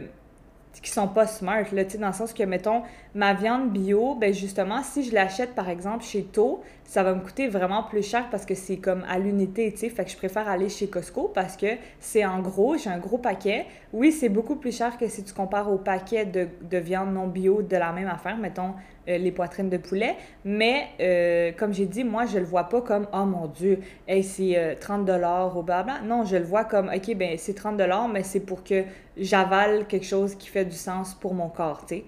qui 0.81 0.91
sont 0.91 1.07
pas 1.07 1.27
smart 1.27 1.65
là, 1.73 1.83
dans 1.83 2.07
le 2.07 2.13
sens 2.13 2.31
que 2.31 2.43
mettons 2.43 2.83
ma 3.15 3.33
viande 3.33 3.71
bio, 3.71 4.15
ben 4.15 4.33
justement 4.33 4.81
si 4.83 5.03
je 5.03 5.13
l'achète 5.13 5.53
par 5.53 5.69
exemple 5.69 6.03
chez 6.03 6.23
To, 6.23 6.61
ça 6.85 7.03
va 7.03 7.13
me 7.13 7.21
coûter 7.21 7.47
vraiment 7.47 7.83
plus 7.83 8.07
cher 8.07 8.27
parce 8.29 8.45
que 8.45 8.55
c'est 8.55 8.77
comme 8.77 9.03
à 9.07 9.19
l'unité, 9.19 9.71
tu 9.71 9.79
sais, 9.79 9.89
fait 9.89 10.05
que 10.05 10.11
je 10.11 10.17
préfère 10.17 10.47
aller 10.47 10.69
chez 10.69 10.87
Costco 10.87 11.31
parce 11.33 11.57
que 11.57 11.67
c'est 11.99 12.25
en 12.25 12.39
gros, 12.39 12.77
j'ai 12.77 12.89
un 12.89 12.99
gros 12.99 13.17
paquet. 13.17 13.65
Oui, 13.93 14.11
c'est 14.11 14.29
beaucoup 14.29 14.55
plus 14.55 14.75
cher 14.75 14.97
que 14.97 15.07
si 15.07 15.23
tu 15.23 15.33
compares 15.33 15.71
au 15.71 15.77
paquet 15.77 16.25
de, 16.25 16.47
de 16.61 16.77
viande 16.77 17.13
non 17.13 17.27
bio 17.27 17.61
de 17.61 17.77
la 17.77 17.91
même 17.91 18.07
affaire, 18.07 18.37
mettons 18.37 18.73
euh, 19.09 19.17
les 19.17 19.31
poitrines 19.31 19.69
de 19.69 19.77
poulet. 19.77 20.15
Mais, 20.45 20.87
euh, 20.99 21.51
comme 21.57 21.73
j'ai 21.73 21.85
dit, 21.85 22.03
moi, 22.03 22.25
je 22.25 22.39
le 22.39 22.45
vois 22.45 22.69
pas 22.69 22.81
comme, 22.81 23.07
oh 23.13 23.25
mon 23.25 23.47
Dieu, 23.47 23.79
hey, 24.07 24.23
c'est 24.23 24.77
30 24.79 25.01
euh, 25.01 25.13
dollars 25.13 25.57
ou 25.57 25.61
blabla. 25.61 25.99
Non, 26.01 26.23
je 26.25 26.37
le 26.37 26.45
vois 26.45 26.63
comme, 26.63 26.89
OK, 26.89 27.15
ben 27.15 27.37
c'est 27.37 27.53
30 27.53 27.77
dollars, 27.77 28.07
mais 28.07 28.23
c'est 28.23 28.39
pour 28.39 28.63
que 28.63 28.83
j'avale 29.17 29.87
quelque 29.87 30.05
chose 30.05 30.35
qui 30.35 30.47
fait 30.47 30.65
du 30.65 30.75
sens 30.75 31.13
pour 31.15 31.33
mon 31.33 31.49
corps, 31.49 31.85
tu 31.85 31.95
sais. 31.95 32.03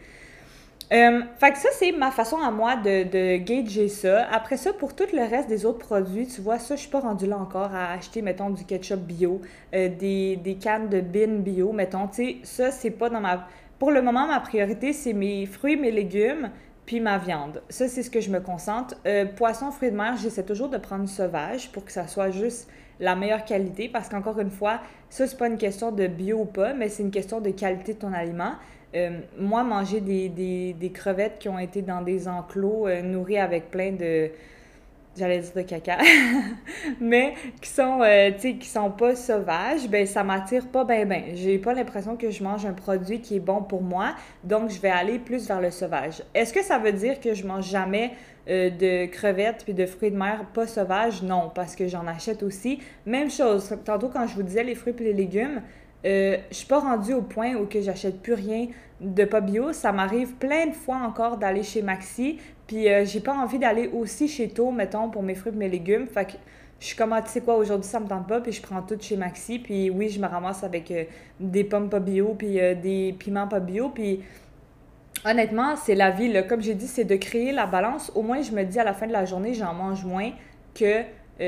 Fait 1.37 1.51
que 1.51 1.57
ça, 1.57 1.69
c'est 1.73 1.91
ma 1.91 2.11
façon 2.11 2.37
à 2.37 2.51
moi 2.51 2.75
de, 2.75 3.03
de 3.03 3.37
gager 3.37 3.87
ça. 3.87 4.27
Après 4.31 4.57
ça, 4.57 4.73
pour 4.73 4.95
tout 4.95 5.05
le 5.13 5.21
reste 5.21 5.49
des 5.49 5.65
autres 5.65 5.79
produits, 5.79 6.27
tu 6.27 6.41
vois, 6.41 6.59
ça, 6.59 6.75
je 6.75 6.81
suis 6.81 6.89
pas 6.89 6.99
rendue 6.99 7.27
là 7.27 7.37
encore 7.37 7.73
à 7.73 7.93
acheter, 7.93 8.21
mettons, 8.21 8.49
du 8.49 8.65
ketchup 8.65 8.99
bio, 8.99 9.41
des, 9.71 10.39
des, 10.41 10.55
cannes 10.55 10.89
de 10.89 11.01
bin 11.01 11.39
bio, 11.39 11.71
mettons, 11.71 12.07
tu 12.07 12.15
sais, 12.15 12.37
ça, 12.43 12.71
c'est 12.71 12.91
pas 12.91 13.09
dans 13.09 13.21
ma... 13.21 13.47
Pour 13.79 13.91
le 13.91 14.01
moment, 14.01 14.27
ma 14.27 14.39
priorité, 14.39 14.93
c'est 14.93 15.13
mes 15.13 15.45
fruits, 15.45 15.75
mes 15.75 15.91
légumes, 15.91 16.49
puis 16.85 16.99
ma 16.99 17.17
viande. 17.17 17.61
Ça, 17.69 17.87
c'est 17.87 18.03
ce 18.03 18.09
que 18.09 18.21
je 18.21 18.29
me 18.29 18.39
concentre. 18.39 18.95
Euh, 19.05 19.25
poisson, 19.25 19.71
fruits 19.71 19.91
de 19.91 19.95
mer, 19.95 20.15
j'essaie 20.17 20.43
toujours 20.43 20.69
de 20.69 20.77
prendre 20.77 21.07
sauvage 21.09 21.71
pour 21.71 21.85
que 21.85 21.91
ça 21.91 22.07
soit 22.07 22.29
juste 22.29 22.69
la 22.99 23.15
meilleure 23.15 23.43
qualité 23.43 23.89
parce 23.89 24.07
qu'encore 24.07 24.39
une 24.39 24.51
fois, 24.51 24.79
ça, 25.09 25.27
c'est 25.27 25.37
pas 25.37 25.47
une 25.47 25.57
question 25.57 25.91
de 25.91 26.07
bio 26.07 26.39
ou 26.41 26.45
pas, 26.45 26.73
mais 26.73 26.89
c'est 26.89 27.03
une 27.03 27.11
question 27.11 27.41
de 27.41 27.49
qualité 27.49 27.93
de 27.93 27.99
ton 27.99 28.13
aliment. 28.13 28.53
Euh, 28.95 29.19
moi, 29.37 29.63
manger 29.63 29.99
des, 30.01 30.91
crevettes 30.93 31.39
qui 31.39 31.49
ont 31.49 31.59
été 31.59 31.81
dans 31.81 32.01
des 32.01 32.27
enclos 32.27 32.87
euh, 32.87 33.01
nourris 33.01 33.37
avec 33.37 33.69
plein 33.69 33.91
de 33.91 34.31
j'allais 35.17 35.39
dire 35.39 35.51
de 35.55 35.61
caca, 35.61 35.97
mais 37.01 37.33
qui 37.61 37.69
sont, 37.69 38.01
euh, 38.01 38.31
qui 38.31 38.65
sont 38.65 38.91
pas 38.91 39.15
sauvages, 39.15 39.87
ben 39.89 40.05
ça 40.05 40.23
m'attire 40.23 40.67
pas 40.67 40.83
ben 40.83 41.07
ben. 41.07 41.23
J'ai 41.33 41.57
pas 41.57 41.73
l'impression 41.73 42.15
que 42.15 42.29
je 42.29 42.43
mange 42.43 42.65
un 42.65 42.73
produit 42.73 43.21
qui 43.21 43.37
est 43.37 43.39
bon 43.39 43.61
pour 43.61 43.81
moi, 43.81 44.15
donc 44.43 44.69
je 44.69 44.79
vais 44.79 44.89
aller 44.89 45.19
plus 45.19 45.47
vers 45.47 45.61
le 45.61 45.71
sauvage. 45.71 46.23
Est-ce 46.33 46.53
que 46.53 46.63
ça 46.63 46.77
veut 46.79 46.91
dire 46.91 47.19
que 47.19 47.33
je 47.33 47.45
mange 47.45 47.67
jamais 47.69 48.11
euh, 48.49 48.69
de 48.69 49.05
crevettes 49.07 49.63
puis 49.63 49.73
de 49.73 49.85
fruits 49.85 50.11
de 50.11 50.17
mer 50.17 50.45
pas 50.53 50.67
sauvages? 50.67 51.23
Non, 51.23 51.51
parce 51.53 51.75
que 51.75 51.87
j'en 51.87 52.07
achète 52.07 52.43
aussi. 52.43 52.79
Même 53.05 53.31
chose, 53.31 53.75
tantôt 53.85 54.09
quand 54.09 54.27
je 54.27 54.35
vous 54.35 54.43
disais 54.43 54.63
les 54.63 54.75
fruits 54.75 54.95
et 54.99 55.03
les 55.03 55.13
légumes, 55.13 55.61
euh, 56.05 56.37
je 56.49 56.55
suis 56.55 56.67
pas 56.67 56.79
rendue 56.79 57.13
au 57.13 57.21
point 57.21 57.55
où 57.55 57.65
que 57.65 57.81
j'achète 57.81 58.21
plus 58.21 58.33
rien 58.33 58.67
de 59.01 59.25
pas 59.25 59.41
bio. 59.41 59.73
Ça 59.73 59.91
m'arrive 59.91 60.33
plein 60.35 60.67
de 60.67 60.73
fois 60.73 60.97
encore 60.97 61.37
d'aller 61.37 61.63
chez 61.63 61.81
Maxi, 61.81 62.39
puis 62.67 62.89
euh, 62.89 63.05
j'ai 63.05 63.19
pas 63.19 63.33
envie 63.33 63.59
d'aller 63.59 63.89
aussi 63.93 64.27
chez 64.27 64.49
To, 64.49 64.71
mettons, 64.71 65.09
pour 65.09 65.23
mes 65.23 65.35
fruits 65.35 65.53
et 65.53 65.57
mes 65.57 65.69
légumes. 65.69 66.07
Fait 66.07 66.25
que 66.25 66.33
je 66.79 66.87
suis 66.87 66.95
comme, 66.95 67.13
ah, 67.13 67.21
tu 67.21 67.29
sais 67.29 67.41
quoi, 67.41 67.55
aujourd'hui 67.55 67.87
ça 67.87 67.99
me 67.99 68.07
tente 68.07 68.27
pas, 68.27 68.41
puis 68.41 68.51
je 68.51 68.61
prends 68.61 68.81
tout 68.81 68.97
chez 68.99 69.17
Maxi. 69.17 69.59
Puis 69.59 69.89
oui, 69.89 70.09
je 70.09 70.19
me 70.19 70.27
ramasse 70.27 70.63
avec 70.63 70.91
euh, 70.91 71.03
des 71.39 71.63
pommes 71.63 71.89
pas 71.89 71.99
bio, 71.99 72.35
puis 72.37 72.59
euh, 72.59 72.75
des 72.75 73.15
piments 73.17 73.47
pas 73.47 73.59
bio. 73.59 73.89
Puis 73.89 74.21
honnêtement, 75.25 75.75
c'est 75.75 75.95
la 75.95 76.11
vie, 76.11 76.31
là. 76.31 76.43
Comme 76.43 76.61
j'ai 76.61 76.75
dit, 76.75 76.87
c'est 76.87 77.05
de 77.05 77.15
créer 77.15 77.51
la 77.51 77.65
balance. 77.65 78.11
Au 78.15 78.21
moins, 78.21 78.41
je 78.41 78.51
me 78.51 78.63
dis 78.63 78.79
à 78.79 78.83
la 78.83 78.93
fin 78.93 79.07
de 79.07 79.13
la 79.13 79.25
journée, 79.25 79.53
j'en 79.53 79.73
mange 79.73 80.05
moins 80.05 80.31
que 80.73 81.03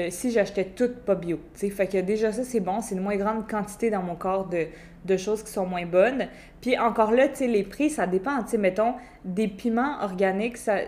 si 0.10 0.32
j'achetais 0.32 0.66
tout 0.66 0.90
pas 1.06 1.16
bio. 1.16 1.40
sais 1.54 1.70
Fait 1.70 1.88
que 1.88 1.98
déjà 2.00 2.32
ça, 2.32 2.44
c'est 2.44 2.60
bon. 2.60 2.82
C'est 2.82 2.96
une 2.96 3.02
moins 3.02 3.16
grande 3.16 3.48
quantité 3.48 3.90
dans 3.90 4.04
mon 4.04 4.16
corps 4.16 4.46
de, 4.46 4.68
de 5.06 5.18
choses 5.18 5.44
qui 5.44 5.52
sont 5.52 5.66
moins 5.66 5.86
bonnes. 5.86 6.28
Puis 6.62 6.78
encore 6.78 7.12
là, 7.12 7.28
tu 7.28 7.48
les 7.48 7.64
prix, 7.64 7.90
ça 7.90 8.06
dépend. 8.06 8.44
Tu 8.44 8.58
mettons, 8.58 8.96
des 9.24 9.48
piments 9.48 10.02
organiques, 10.02 10.58
ça, 10.58 10.80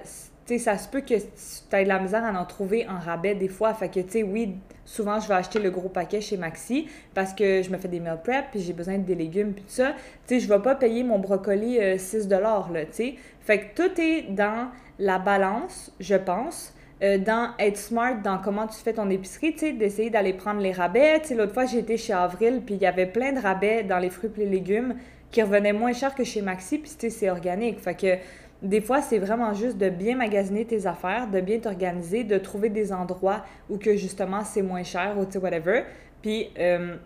ça 0.57 0.77
se 0.77 0.87
peut 0.87 1.01
que 1.01 1.15
tu 1.15 1.75
aies 1.75 1.83
de 1.83 1.89
la 1.89 1.99
misère 1.99 2.23
à 2.23 2.39
en 2.39 2.45
trouver 2.45 2.87
en 2.87 2.99
rabais 2.99 3.35
des 3.35 3.47
fois. 3.47 3.73
Fait 3.73 3.89
que, 3.89 3.99
tu 3.99 4.23
oui, 4.23 4.55
souvent, 4.85 5.19
je 5.19 5.27
vais 5.27 5.35
acheter 5.35 5.59
le 5.59 5.69
gros 5.69 5.89
paquet 5.89 6.21
chez 6.21 6.37
Maxi 6.37 6.87
parce 7.13 7.33
que 7.33 7.61
je 7.61 7.69
me 7.69 7.77
fais 7.77 7.87
des 7.87 7.99
meal 7.99 8.19
prep, 8.23 8.45
puis 8.51 8.59
j'ai 8.59 8.73
besoin 8.73 8.97
de 8.97 9.03
des 9.03 9.15
légumes, 9.15 9.53
puis 9.53 9.63
tout 9.63 9.69
ça. 9.69 9.93
Tu 10.27 10.35
sais, 10.35 10.39
je 10.39 10.49
vais 10.49 10.59
pas 10.59 10.75
payer 10.75 11.03
mon 11.03 11.19
brocoli 11.19 11.79
6 11.97 12.27
euh, 12.31 12.39
là, 12.39 12.65
tu. 12.91 13.15
Fait 13.41 13.59
que 13.59 13.75
tout 13.75 14.01
est 14.01 14.23
dans 14.31 14.69
la 14.97 15.19
balance, 15.19 15.91
je 15.99 16.15
pense. 16.15 16.73
Euh, 17.01 17.17
dans 17.17 17.51
être 17.59 17.77
smart 17.77 18.21
dans 18.21 18.37
comment 18.39 18.67
tu 18.67 18.77
fais 18.77 18.91
ton 18.91 19.09
épicerie, 19.09 19.53
tu 19.53 19.59
sais, 19.59 19.71
d'essayer 19.71 20.09
d'aller 20.09 20.33
prendre 20.33 20.59
les 20.59 20.73
rabais. 20.73 21.21
Tu 21.21 21.29
sais, 21.29 21.35
l'autre 21.35 21.53
fois, 21.53 21.65
j'étais 21.65 21.95
chez 21.95 22.11
Avril, 22.11 22.61
puis 22.65 22.75
il 22.75 22.81
y 22.81 22.85
avait 22.85 23.05
plein 23.05 23.31
de 23.31 23.39
rabais 23.39 23.83
dans 23.83 23.99
les 23.99 24.09
fruits 24.09 24.31
et 24.35 24.39
les 24.41 24.45
légumes 24.45 24.95
qui 25.31 25.41
revenaient 25.41 25.73
moins 25.73 25.93
cher 25.93 26.13
que 26.13 26.25
chez 26.25 26.41
Maxi, 26.41 26.77
puis 26.77 26.91
tu 26.91 26.97
sais, 26.99 27.09
c'est 27.09 27.29
organique. 27.29 27.79
Fait 27.79 27.95
que 27.95 28.17
des 28.61 28.81
fois, 28.81 29.01
c'est 29.01 29.19
vraiment 29.19 29.53
juste 29.53 29.77
de 29.77 29.89
bien 29.89 30.17
magasiner 30.17 30.65
tes 30.65 30.85
affaires, 30.87 31.27
de 31.27 31.39
bien 31.39 31.59
t'organiser, 31.59 32.25
de 32.25 32.37
trouver 32.37 32.69
des 32.69 32.91
endroits 32.91 33.45
où 33.69 33.77
que 33.77 33.95
justement 33.95 34.43
c'est 34.43 34.61
moins 34.61 34.83
cher 34.83 35.15
ou 35.17 35.25
tu 35.25 35.33
sais, 35.33 35.37
whatever. 35.39 35.83
Puis, 36.21 36.49
euh, 36.59 36.97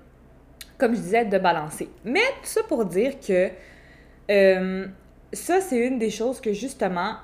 comme 0.80 0.96
je 0.96 1.02
disais, 1.02 1.26
de 1.26 1.38
balancer. 1.38 1.90
Mais 2.04 2.24
tout 2.42 2.48
ça 2.48 2.62
pour 2.64 2.86
dire 2.86 3.20
que 3.20 3.50
euh, 4.32 4.88
ça, 5.32 5.62
c'est 5.62 5.86
une 5.86 6.00
des 6.00 6.10
choses 6.10 6.42
que 6.42 6.54
justement, 6.54 7.18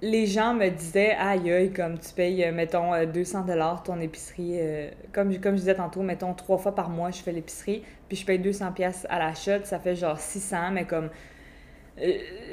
les 0.00 0.26
gens 0.26 0.54
me 0.54 0.68
disaient 0.68 1.16
aïe 1.18 1.50
aïe 1.50 1.72
comme 1.72 1.98
tu 1.98 2.12
payes 2.12 2.44
euh, 2.44 2.52
mettons 2.52 2.92
200 3.04 3.40
euh, 3.40 3.46
dollars 3.46 3.82
ton 3.82 4.00
épicerie 4.00 4.58
euh, 4.60 4.90
comme 5.12 5.36
comme 5.38 5.54
je 5.54 5.60
disais 5.60 5.74
tantôt 5.74 6.02
mettons 6.02 6.34
trois 6.34 6.58
fois 6.58 6.74
par 6.74 6.88
mois 6.88 7.10
je 7.10 7.18
fais 7.18 7.32
l'épicerie 7.32 7.82
puis 8.08 8.16
je 8.16 8.24
paye 8.24 8.38
200 8.38 8.72
pièces 8.72 9.06
à 9.10 9.18
l'achat 9.18 9.64
ça 9.64 9.78
fait 9.78 9.96
genre 9.96 10.18
600 10.18 10.70
mais 10.72 10.84
comme 10.84 11.10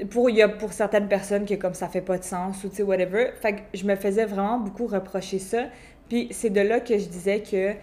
pour 0.10 0.32
il 0.32 0.58
pour 0.58 0.74
certaines 0.74 1.08
personnes 1.08 1.46
que 1.46 1.54
comme 1.54 1.76
ça 1.76 1.88
fait 1.88 2.02
pas 2.02 2.18
de 2.18 2.24
sens 2.24 2.64
ou 2.64 2.70
tu 2.70 2.78
sais 2.78 2.84
whatever. 2.84 3.30
Fait 3.40 3.54
que 3.54 3.60
je 3.76 3.86
me 3.86 3.96
faisais 3.96 4.26
vraiment 4.26 4.58
beaucoup 4.58 4.88
reprocher 4.88 5.38
ça. 5.38 5.66
Puis 6.10 6.30
c'est 6.32 6.50
de 6.50 6.62
là 6.62 6.80
que 6.80 6.98
je 6.98 7.06
disais 7.08 7.44
que 7.44 7.74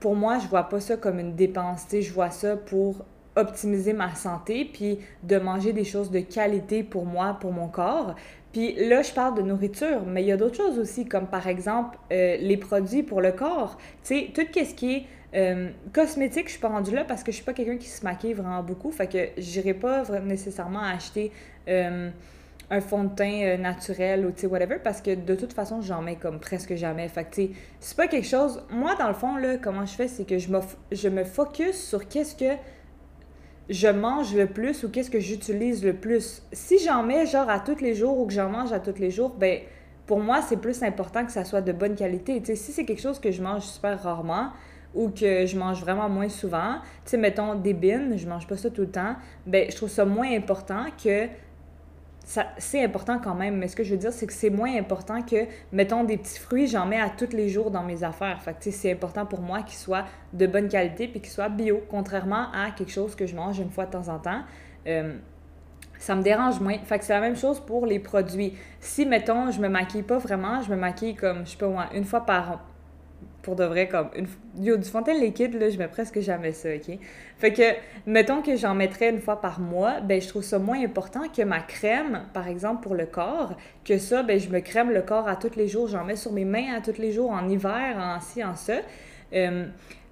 pour 0.00 0.16
moi 0.16 0.38
je 0.38 0.48
vois 0.48 0.70
pas 0.70 0.80
ça 0.80 0.96
comme 0.96 1.18
une 1.18 1.34
dépense 1.36 1.84
tu 1.84 1.90
sais 1.90 2.02
je 2.02 2.12
vois 2.12 2.30
ça 2.30 2.56
pour 2.56 3.04
optimiser 3.36 3.92
ma 3.92 4.14
santé, 4.14 4.68
puis 4.70 4.98
de 5.22 5.38
manger 5.38 5.72
des 5.72 5.84
choses 5.84 6.10
de 6.10 6.20
qualité 6.20 6.82
pour 6.82 7.06
moi, 7.06 7.36
pour 7.40 7.52
mon 7.52 7.68
corps. 7.68 8.14
Puis 8.52 8.74
là, 8.74 9.02
je 9.02 9.12
parle 9.12 9.36
de 9.36 9.42
nourriture, 9.42 10.02
mais 10.06 10.22
il 10.22 10.26
y 10.26 10.32
a 10.32 10.36
d'autres 10.36 10.56
choses 10.56 10.78
aussi, 10.78 11.06
comme 11.06 11.26
par 11.26 11.46
exemple 11.46 11.98
euh, 12.12 12.36
les 12.36 12.58
produits 12.58 13.02
pour 13.02 13.22
le 13.22 13.32
corps. 13.32 13.78
Tu 14.04 14.14
sais, 14.14 14.30
tout 14.34 14.42
ce 14.42 14.74
qui 14.74 14.94
est 14.94 15.06
euh, 15.34 15.70
cosmétique, 15.94 16.46
je 16.46 16.52
suis 16.52 16.60
pas 16.60 16.68
rendue 16.68 16.94
là 16.94 17.04
parce 17.04 17.22
que 17.22 17.32
je 17.32 17.36
suis 17.36 17.44
pas 17.44 17.54
quelqu'un 17.54 17.78
qui 17.78 17.88
se 17.88 18.04
maquille 18.04 18.34
vraiment 18.34 18.62
beaucoup. 18.62 18.90
Fait 18.90 19.06
que 19.06 19.28
j'irai 19.38 19.72
pas 19.72 20.04
nécessairement 20.20 20.82
acheter 20.82 21.32
euh, 21.68 22.10
un 22.70 22.80
fond 22.82 23.04
de 23.04 23.14
teint 23.14 23.56
naturel 23.56 24.26
ou 24.26 24.32
tu 24.32 24.42
sais, 24.42 24.46
whatever, 24.46 24.76
parce 24.84 25.00
que 25.00 25.14
de 25.14 25.34
toute 25.34 25.54
façon, 25.54 25.80
j'en 25.80 26.02
mets 26.02 26.16
comme 26.16 26.38
presque 26.38 26.74
jamais. 26.74 27.08
Fait 27.08 27.24
que 27.24 27.34
tu 27.34 27.42
sais, 27.42 27.50
c'est 27.80 27.96
pas 27.96 28.06
quelque 28.06 28.28
chose. 28.28 28.62
Moi, 28.70 28.94
dans 28.96 29.08
le 29.08 29.14
fond, 29.14 29.36
là, 29.36 29.56
comment 29.56 29.86
je 29.86 29.94
fais, 29.94 30.08
c'est 30.08 30.26
que 30.26 30.36
je, 30.36 30.48
je 30.90 31.08
me 31.08 31.24
focus 31.24 31.82
sur 31.82 32.06
qu'est-ce 32.06 32.36
que 32.36 32.54
je 33.68 33.88
mange 33.88 34.34
le 34.34 34.46
plus 34.46 34.84
ou 34.84 34.90
qu'est-ce 34.90 35.10
que 35.10 35.20
j'utilise 35.20 35.84
le 35.84 35.94
plus. 35.94 36.42
Si 36.52 36.78
j'en 36.78 37.02
mets 37.02 37.26
genre 37.26 37.48
à 37.48 37.60
tous 37.60 37.80
les 37.80 37.94
jours 37.94 38.18
ou 38.18 38.26
que 38.26 38.32
j'en 38.32 38.48
mange 38.48 38.72
à 38.72 38.80
tous 38.80 38.98
les 38.98 39.10
jours, 39.10 39.34
ben 39.38 39.60
pour 40.06 40.20
moi, 40.20 40.42
c'est 40.42 40.56
plus 40.56 40.82
important 40.82 41.24
que 41.24 41.32
ça 41.32 41.44
soit 41.44 41.62
de 41.62 41.72
bonne 41.72 41.94
qualité. 41.94 42.42
Si 42.54 42.72
c'est 42.72 42.84
quelque 42.84 43.00
chose 43.00 43.20
que 43.20 43.30
je 43.30 43.42
mange 43.42 43.62
super 43.62 44.02
rarement 44.02 44.50
ou 44.94 45.08
que 45.08 45.46
je 45.46 45.56
mange 45.56 45.80
vraiment 45.80 46.08
moins 46.08 46.28
souvent, 46.28 46.74
tu 47.04 47.12
sais, 47.12 47.16
mettons 47.16 47.54
des 47.54 47.72
bines, 47.72 48.18
je 48.18 48.28
mange 48.28 48.46
pas 48.46 48.56
ça 48.56 48.68
tout 48.68 48.82
le 48.82 48.90
temps, 48.90 49.14
ben 49.46 49.70
je 49.70 49.76
trouve 49.76 49.88
ça 49.88 50.04
moins 50.04 50.30
important 50.36 50.84
que 51.02 51.28
c'est 52.24 52.82
important 52.82 53.18
quand 53.18 53.34
même, 53.34 53.56
mais 53.56 53.68
ce 53.68 53.76
que 53.76 53.82
je 53.82 53.90
veux 53.90 53.98
dire, 53.98 54.12
c'est 54.12 54.26
que 54.26 54.32
c'est 54.32 54.50
moins 54.50 54.76
important 54.76 55.22
que, 55.22 55.46
mettons, 55.72 56.04
des 56.04 56.16
petits 56.16 56.38
fruits, 56.38 56.66
j'en 56.66 56.86
mets 56.86 57.00
à 57.00 57.10
tous 57.10 57.32
les 57.32 57.48
jours 57.48 57.70
dans 57.70 57.82
mes 57.82 58.04
affaires. 58.04 58.40
Fait 58.42 58.54
que, 58.54 58.70
c'est 58.70 58.92
important 58.92 59.26
pour 59.26 59.40
moi 59.40 59.62
qu'ils 59.62 59.78
soient 59.78 60.04
de 60.32 60.46
bonne 60.46 60.68
qualité 60.68 61.08
puis 61.08 61.20
qu'ils 61.20 61.32
soient 61.32 61.48
bio, 61.48 61.82
contrairement 61.90 62.46
à 62.52 62.70
quelque 62.70 62.92
chose 62.92 63.14
que 63.14 63.26
je 63.26 63.34
mange 63.34 63.58
une 63.58 63.70
fois 63.70 63.86
de 63.86 63.90
temps 63.90 64.08
en 64.08 64.18
temps. 64.18 64.42
Euh, 64.86 65.14
ça 65.98 66.14
me 66.14 66.22
dérange 66.22 66.60
moins. 66.60 66.78
Fait 66.84 66.98
que 66.98 67.04
c'est 67.04 67.12
la 67.12 67.20
même 67.20 67.36
chose 67.36 67.60
pour 67.60 67.86
les 67.86 67.98
produits. 67.98 68.54
Si, 68.80 69.04
mettons, 69.04 69.50
je 69.50 69.60
me 69.60 69.68
maquille 69.68 70.02
pas 70.02 70.18
vraiment, 70.18 70.62
je 70.62 70.70
me 70.70 70.76
maquille 70.76 71.14
comme, 71.14 71.44
je 71.44 71.50
sais 71.50 71.56
pas, 71.56 71.90
une 71.94 72.04
fois 72.04 72.24
par 72.24 72.60
pour 73.42 73.56
de 73.56 73.64
vrai, 73.64 73.88
comme 73.88 74.08
une 74.16 74.26
yo, 74.64 74.76
du 74.76 74.88
fontaine 74.88 75.20
liquide, 75.20 75.54
là, 75.54 75.68
je 75.68 75.78
mets 75.78 75.88
presque 75.88 76.20
jamais 76.20 76.52
ça, 76.52 76.68
OK? 76.74 76.98
Fait 77.38 77.52
que, 77.52 77.62
mettons 78.06 78.40
que 78.40 78.56
j'en 78.56 78.74
mettrais 78.74 79.10
une 79.10 79.20
fois 79.20 79.40
par 79.40 79.60
mois, 79.60 80.00
ben 80.00 80.20
je 80.20 80.28
trouve 80.28 80.44
ça 80.44 80.58
moins 80.58 80.82
important 80.82 81.22
que 81.28 81.42
ma 81.42 81.60
crème, 81.60 82.22
par 82.32 82.48
exemple, 82.48 82.82
pour 82.82 82.94
le 82.94 83.06
corps, 83.06 83.56
que 83.84 83.98
ça, 83.98 84.22
ben 84.22 84.38
je 84.38 84.48
me 84.48 84.60
crème 84.60 84.90
le 84.90 85.02
corps 85.02 85.28
à 85.28 85.36
tous 85.36 85.56
les 85.56 85.68
jours, 85.68 85.88
j'en 85.88 86.04
mets 86.04 86.16
sur 86.16 86.32
mes 86.32 86.44
mains 86.44 86.74
à 86.76 86.80
tous 86.80 86.98
les 86.98 87.12
jours, 87.12 87.30
en 87.30 87.48
hiver, 87.48 87.96
en 87.98 88.20
ci, 88.20 88.44
en 88.44 88.54
ça. 88.54 88.74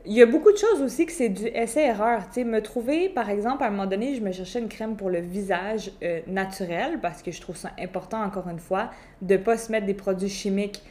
Il 0.07 0.15
y 0.15 0.23
a 0.23 0.27
beaucoup 0.27 0.51
de 0.51 0.57
choses 0.57 0.81
aussi 0.81 1.05
que 1.05 1.13
c'est 1.13 1.29
du 1.29 1.47
essai-erreur. 1.49 2.27
Tu 2.29 2.41
sais, 2.41 2.45
me 2.45 2.63
trouver, 2.63 3.11
par 3.11 3.29
exemple, 3.29 3.65
à 3.65 3.67
un 3.67 3.71
moment 3.71 3.87
donné, 3.87 4.15
je 4.15 4.23
me 4.23 4.33
cherchais 4.33 4.59
une 4.59 4.69
crème 4.71 4.97
pour 4.97 5.11
le 5.11 5.21
visage 5.21 5.93
euh, 6.03 6.21
naturel 6.27 7.01
parce 7.03 7.23
que 7.23 7.31
je 7.31 7.41
trouve 7.41 7.57
ça 7.57 7.71
important, 7.79 8.23
encore 8.23 8.49
une 8.49 8.59
fois, 8.59 8.91
de 9.21 9.35
ne 9.35 9.39
pas 9.39 9.59
se 9.59 9.71
mettre 9.71 9.85
des 9.85 9.95
produits 9.95 10.31
chimiques 10.31 10.83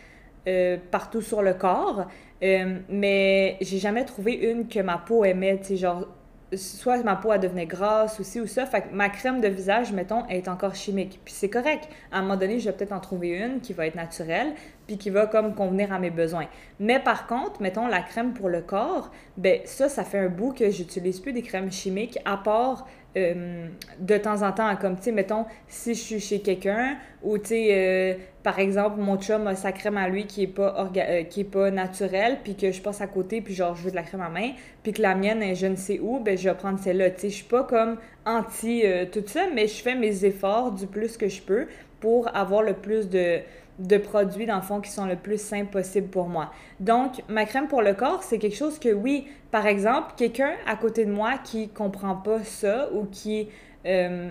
euh, 0.47 0.77
partout 0.91 1.21
sur 1.21 1.41
le 1.41 1.53
corps. 1.53 2.05
Euh, 2.41 2.79
mais 2.89 3.57
j'ai 3.61 3.79
jamais 3.79 4.05
trouvé 4.05 4.33
une 4.33 4.67
que 4.67 4.79
ma 4.79 4.97
peau 4.97 5.25
aimait, 5.25 5.59
tu 5.59 5.75
genre, 5.75 6.07
soit 6.55 7.03
ma 7.03 7.15
peau, 7.15 7.31
elle 7.31 7.41
devenait 7.41 7.65
grasse 7.65 8.19
aussi 8.19 8.39
ou 8.39 8.47
ça. 8.47 8.65
Fait 8.65 8.81
que 8.81 8.93
ma 8.93 9.09
crème 9.09 9.41
de 9.41 9.47
visage, 9.47 9.91
mettons, 9.91 10.25
est 10.27 10.47
encore 10.47 10.75
chimique. 10.75 11.19
Puis 11.23 11.33
c'est 11.33 11.49
correct. 11.49 11.87
À 12.11 12.19
un 12.19 12.21
moment 12.21 12.37
donné, 12.37 12.59
je 12.59 12.69
vais 12.69 12.75
peut-être 12.75 12.93
en 12.93 12.99
trouver 12.99 13.29
une 13.29 13.59
qui 13.59 13.73
va 13.73 13.85
être 13.85 13.95
naturelle, 13.95 14.53
puis 14.87 14.97
qui 14.97 15.09
va 15.09 15.27
comme 15.27 15.53
convenir 15.53 15.91
à 15.93 15.99
mes 15.99 16.09
besoins. 16.09 16.47
Mais 16.79 16.99
par 16.99 17.27
contre, 17.27 17.61
mettons, 17.61 17.87
la 17.87 18.01
crème 18.01 18.33
pour 18.33 18.49
le 18.49 18.61
corps, 18.61 19.11
ben 19.37 19.59
ça, 19.65 19.89
ça 19.89 20.03
fait 20.03 20.19
un 20.19 20.29
bout 20.29 20.53
que 20.53 20.69
j'utilise 20.69 21.19
plus 21.19 21.33
des 21.33 21.43
crèmes 21.43 21.71
chimiques, 21.71 22.17
à 22.25 22.37
part 22.37 22.87
euh, 23.17 23.67
de 23.99 24.17
temps 24.17 24.43
en 24.43 24.51
temps, 24.51 24.75
comme, 24.75 24.95
tu 24.95 25.05
sais, 25.05 25.11
mettons, 25.11 25.45
si 25.67 25.95
je 25.95 25.99
suis 25.99 26.19
chez 26.19 26.41
quelqu'un, 26.41 26.95
ou, 27.23 27.39
tu 27.39 27.47
sais, 27.47 27.67
euh, 27.71 28.13
par 28.43 28.59
exemple, 28.59 28.99
mon 28.99 29.17
chum 29.17 29.47
a 29.47 29.55
sa 29.55 29.71
crème 29.71 29.97
à 29.97 30.07
lui 30.07 30.27
qui 30.27 30.43
est 30.43 30.47
pas, 30.47 30.89
euh, 30.95 31.23
qui 31.23 31.41
est 31.41 31.51
pas 31.51 31.71
naturelle, 31.71 32.37
puis 32.43 32.55
que 32.55 32.71
je 32.71 32.79
passe 32.81 33.01
à 33.01 33.07
côté, 33.07 33.41
puis 33.41 33.55
genre, 33.55 33.75
je 33.75 33.81
veux 33.81 33.91
de 33.91 33.95
la 33.95 34.03
crème 34.03 34.21
à 34.21 34.29
main, 34.29 34.51
puis 34.83 34.93
que 34.93 35.01
la 35.01 35.15
mienne 35.15 35.55
je 35.55 35.65
ne 35.65 35.75
sais 35.75 35.99
où, 35.99 36.19
ben 36.19 36.37
je 36.37 36.49
vais 36.49 36.55
prendre 36.55 36.77
celle-là, 36.77 37.09
tu 37.09 37.21
sais, 37.21 37.29
je 37.29 37.35
suis 37.35 37.45
pas 37.45 37.63
comme 37.63 37.97
anti 38.25 38.83
tout 39.11 39.23
ça, 39.25 39.45
mais 39.53 39.67
je 39.67 39.81
fais 39.81 39.95
mes 39.95 40.25
efforts 40.25 40.71
du 40.71 40.85
plus 40.85 41.17
que 41.17 41.27
je 41.27 41.41
peux 41.41 41.67
pour 41.99 42.33
avoir 42.35 42.61
le 42.61 42.73
plus 42.73 43.09
de 43.09 43.39
de 43.79 43.97
produits, 43.97 44.45
dans 44.45 44.57
le 44.57 44.61
fond, 44.61 44.81
qui 44.81 44.91
sont 44.91 45.05
le 45.05 45.15
plus 45.15 45.41
sains 45.41 45.65
possible 45.65 46.09
pour 46.09 46.27
moi. 46.27 46.51
Donc, 46.79 47.23
ma 47.29 47.45
crème 47.45 47.67
pour 47.67 47.81
le 47.81 47.93
corps, 47.93 48.23
c'est 48.23 48.37
quelque 48.37 48.57
chose 48.57 48.77
que, 48.77 48.89
oui, 48.89 49.27
par 49.51 49.65
exemple, 49.65 50.13
quelqu'un 50.17 50.51
à 50.67 50.75
côté 50.75 51.05
de 51.05 51.11
moi 51.11 51.37
qui 51.43 51.69
comprend 51.69 52.15
pas 52.15 52.43
ça 52.43 52.89
ou 52.93 53.05
qui, 53.05 53.47
euh, 53.85 54.29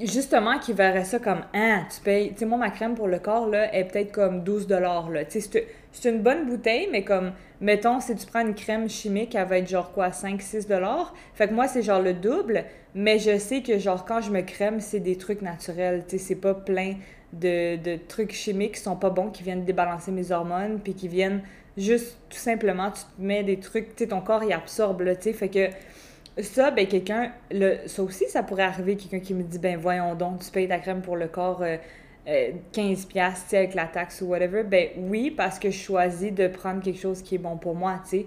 justement, 0.00 0.58
qui 0.58 0.72
verrait 0.72 1.04
ça 1.04 1.18
comme, 1.18 1.42
ah, 1.54 1.82
tu 1.94 2.00
payes, 2.00 2.32
tu 2.32 2.38
sais, 2.38 2.46
moi, 2.46 2.56
ma 2.56 2.70
crème 2.70 2.94
pour 2.94 3.08
le 3.08 3.18
corps, 3.18 3.46
là, 3.46 3.72
est 3.74 3.84
peut-être 3.84 4.10
comme 4.10 4.42
12 4.42 4.68
là. 4.68 5.24
Tu 5.26 5.40
sais, 5.42 5.66
c'est 5.92 6.10
une 6.10 6.22
bonne 6.22 6.46
bouteille, 6.46 6.88
mais 6.90 7.04
comme, 7.04 7.32
mettons, 7.60 8.00
si 8.00 8.16
tu 8.16 8.26
prends 8.26 8.40
une 8.40 8.54
crème 8.54 8.88
chimique, 8.88 9.34
elle 9.34 9.46
va 9.46 9.58
être 9.58 9.68
genre 9.68 9.92
quoi, 9.92 10.08
5-6 10.08 10.66
Fait 11.34 11.48
que 11.48 11.52
moi, 11.52 11.68
c'est 11.68 11.82
genre 11.82 12.00
le 12.00 12.14
double, 12.14 12.64
mais 12.94 13.18
je 13.18 13.36
sais 13.36 13.62
que, 13.62 13.78
genre, 13.78 14.06
quand 14.06 14.22
je 14.22 14.30
me 14.30 14.40
crème, 14.40 14.80
c'est 14.80 15.00
des 15.00 15.16
trucs 15.16 15.42
naturels, 15.42 16.04
tu 16.08 16.18
sais, 16.18 16.24
c'est 16.24 16.36
pas 16.36 16.54
plein 16.54 16.94
de, 17.40 17.96
trucs 18.08 18.32
chimiques 18.32 18.74
qui 18.74 18.80
sont 18.80 18.96
pas 18.96 19.10
bons, 19.10 19.30
qui 19.30 19.42
viennent 19.42 19.64
débalancer 19.64 20.12
mes 20.12 20.30
hormones, 20.30 20.80
puis 20.82 20.94
qui 20.94 21.08
viennent 21.08 21.42
juste 21.76 22.16
tout 22.30 22.38
simplement, 22.38 22.90
tu 22.90 23.02
te 23.02 23.22
mets 23.22 23.42
des 23.42 23.58
trucs, 23.58 23.96
tu 23.96 24.04
sais, 24.04 24.08
ton 24.08 24.20
corps 24.20 24.44
il 24.44 24.52
absorbe, 24.52 25.04
tu 25.04 25.22
sais, 25.22 25.32
fait 25.32 25.48
que 25.48 25.68
ça, 26.42 26.70
ben 26.70 26.86
quelqu'un, 26.86 27.32
ça 27.86 28.02
aussi, 28.02 28.28
ça 28.28 28.42
pourrait 28.42 28.64
arriver, 28.64 28.96
quelqu'un 28.96 29.20
qui 29.20 29.34
me 29.34 29.42
dit, 29.42 29.58
ben 29.58 29.76
voyons 29.76 30.14
donc, 30.14 30.40
tu 30.40 30.50
payes 30.50 30.68
ta 30.68 30.78
crème 30.78 31.00
pour 31.00 31.16
le 31.16 31.28
corps 31.28 31.62
15$, 31.62 31.64
euh, 32.28 32.52
euh, 32.78 33.30
sais 33.34 33.56
avec 33.56 33.74
la 33.74 33.86
taxe 33.86 34.20
ou 34.20 34.26
whatever, 34.26 34.62
ben 34.64 34.88
oui, 34.98 35.30
parce 35.30 35.58
que 35.58 35.70
je 35.70 35.78
choisis 35.78 36.32
de 36.32 36.48
prendre 36.48 36.82
quelque 36.82 37.00
chose 37.00 37.22
qui 37.22 37.36
est 37.36 37.38
bon 37.38 37.56
pour 37.56 37.74
moi, 37.74 38.00
tu 38.04 38.18
sais. 38.18 38.26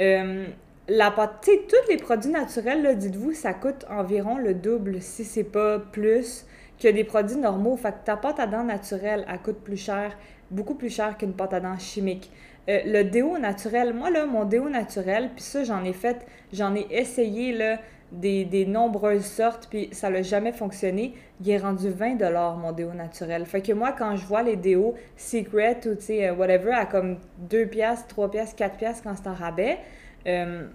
Euh, 0.00 0.46
la 0.88 1.10
pâte, 1.10 1.40
tu 1.42 1.50
sais, 1.50 1.60
tous 1.68 1.90
les 1.90 1.96
produits 1.96 2.30
naturels, 2.30 2.96
dites-vous, 2.98 3.32
ça 3.32 3.54
coûte 3.54 3.84
environ 3.88 4.36
le 4.36 4.54
double, 4.54 5.00
si 5.00 5.24
c'est 5.24 5.44
pas 5.44 5.78
plus 5.78 6.44
que 6.82 6.88
des 6.88 7.04
produits 7.04 7.36
normaux. 7.36 7.76
Fait 7.76 7.92
que 7.92 8.04
ta 8.04 8.16
pâte 8.16 8.40
à 8.40 8.46
dents 8.46 8.64
naturelle, 8.64 9.24
elle 9.28 9.38
coûte 9.38 9.58
plus 9.62 9.76
cher, 9.76 10.16
beaucoup 10.50 10.74
plus 10.74 10.90
cher 10.90 11.16
qu'une 11.16 11.32
pâte 11.32 11.54
à 11.54 11.60
dents 11.60 11.78
chimique. 11.78 12.30
Euh, 12.68 12.80
le 12.84 13.02
déo 13.04 13.38
naturel, 13.38 13.92
moi, 13.94 14.10
là, 14.10 14.26
mon 14.26 14.44
déo 14.44 14.68
naturel, 14.68 15.30
puis 15.34 15.42
ça, 15.42 15.64
j'en 15.64 15.84
ai 15.84 15.92
fait, 15.92 16.26
j'en 16.52 16.74
ai 16.74 16.86
essayé, 16.90 17.52
là, 17.52 17.78
des, 18.12 18.66
nombreuses 18.66 19.24
sortes, 19.24 19.68
puis 19.70 19.88
ça 19.92 20.10
n'a 20.10 20.22
jamais 20.22 20.52
fonctionné. 20.52 21.14
Il 21.40 21.50
est 21.50 21.58
rendu 21.58 21.88
20 21.88 22.16
mon 22.56 22.72
déo 22.72 22.92
naturel. 22.92 23.46
Fait 23.46 23.62
que 23.62 23.72
moi, 23.72 23.92
quand 23.92 24.16
je 24.16 24.26
vois 24.26 24.42
les 24.42 24.56
déos 24.56 24.94
Secret 25.16 25.78
ou, 25.86 25.94
tu 25.94 26.02
sais, 26.02 26.28
euh, 26.28 26.34
whatever, 26.34 26.72
à 26.72 26.86
comme 26.86 27.18
2 27.38 27.66
piastres, 27.66 28.08
3 28.08 28.30
piastres, 28.30 28.56
4 28.56 28.76
piastres 28.76 29.02
quand 29.02 29.14
c'est 29.16 29.28
en 29.28 29.34
rabais, 29.34 29.78
euh, 30.26 30.66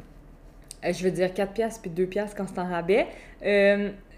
je 0.84 1.04
veux 1.04 1.12
dire 1.12 1.34
4 1.34 1.54
piastres 1.54 1.82
puis 1.82 1.91
2 1.91 2.06
piastres 2.08 2.36
quand 2.36 2.48
c'est 2.48 2.60
en 2.60 2.67
rabais, 2.67 3.08